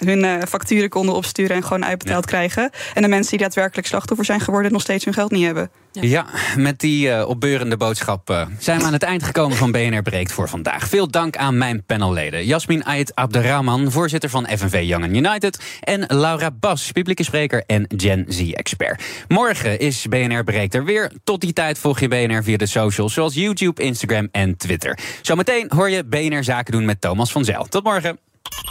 hun 0.05 0.25
uh, 0.25 0.43
facturen 0.49 0.89
konden 0.89 1.15
opsturen 1.15 1.57
en 1.57 1.63
gewoon 1.63 1.85
uitbetaald 1.85 2.25
ja. 2.25 2.31
krijgen. 2.31 2.71
En 2.95 3.03
de 3.03 3.09
mensen 3.09 3.31
die 3.31 3.41
daadwerkelijk 3.41 3.87
slachtoffer 3.87 4.27
zijn 4.27 4.41
geworden. 4.41 4.73
nog 4.73 4.81
steeds 4.81 5.05
hun 5.05 5.15
geld 5.15 5.31
niet 5.31 5.45
hebben. 5.45 5.71
Ja, 6.01 6.09
ja 6.09 6.27
met 6.57 6.81
die 6.81 7.09
uh, 7.09 7.29
opbeurende 7.29 7.77
boodschap 7.77 8.31
uh, 8.31 8.47
zijn 8.59 8.79
we 8.79 8.85
aan 8.85 8.93
het 8.93 9.03
eind 9.03 9.23
gekomen 9.23 9.57
van 9.57 9.73
BNR 9.73 10.03
Breekt 10.03 10.33
voor 10.33 10.49
vandaag. 10.49 10.89
Veel 10.89 11.11
dank 11.11 11.37
aan 11.37 11.59
mijn 11.59 11.85
panelleden. 11.85 12.47
Jasmin 12.47 12.85
Ait 12.85 13.15
Abderrahman, 13.15 13.91
voorzitter 13.91 14.31
van 14.31 14.49
FNV 14.57 14.83
Young 14.85 15.05
and 15.05 15.15
United. 15.15 15.65
En 15.81 16.05
Laura 16.09 16.51
Bas, 16.51 16.93
publieke 16.93 17.25
spreker 17.25 17.65
en 17.67 17.87
Gen 17.97 18.25
Z-expert. 18.29 19.03
Morgen 19.29 19.79
is 19.79 20.07
BNR 20.09 20.45
Breekt 20.45 20.75
er 20.75 20.85
weer. 20.85 21.13
Tot 21.25 21.41
die 21.41 21.53
tijd 21.53 21.79
volg 21.79 22.01
je 22.01 22.09
BNR 22.09 22.43
via 22.43 22.57
de 22.57 22.67
socials 22.67 23.13
zoals 23.13 23.35
YouTube, 23.35 23.83
Instagram 23.83 24.29
en 24.33 24.57
Twitter. 24.57 24.99
Zometeen 25.23 25.67
hoor 25.69 25.91
je 25.91 26.05
BNR 26.05 26.45
Zaken 26.45 26.73
doen 26.73 26.85
met 26.85 27.01
Thomas 27.01 27.33
van 27.33 27.45
Zel. 27.45 27.65
Tot 27.65 27.85
morgen. 27.85 28.19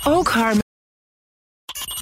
Ook 0.04 0.30
haar. 0.30 0.65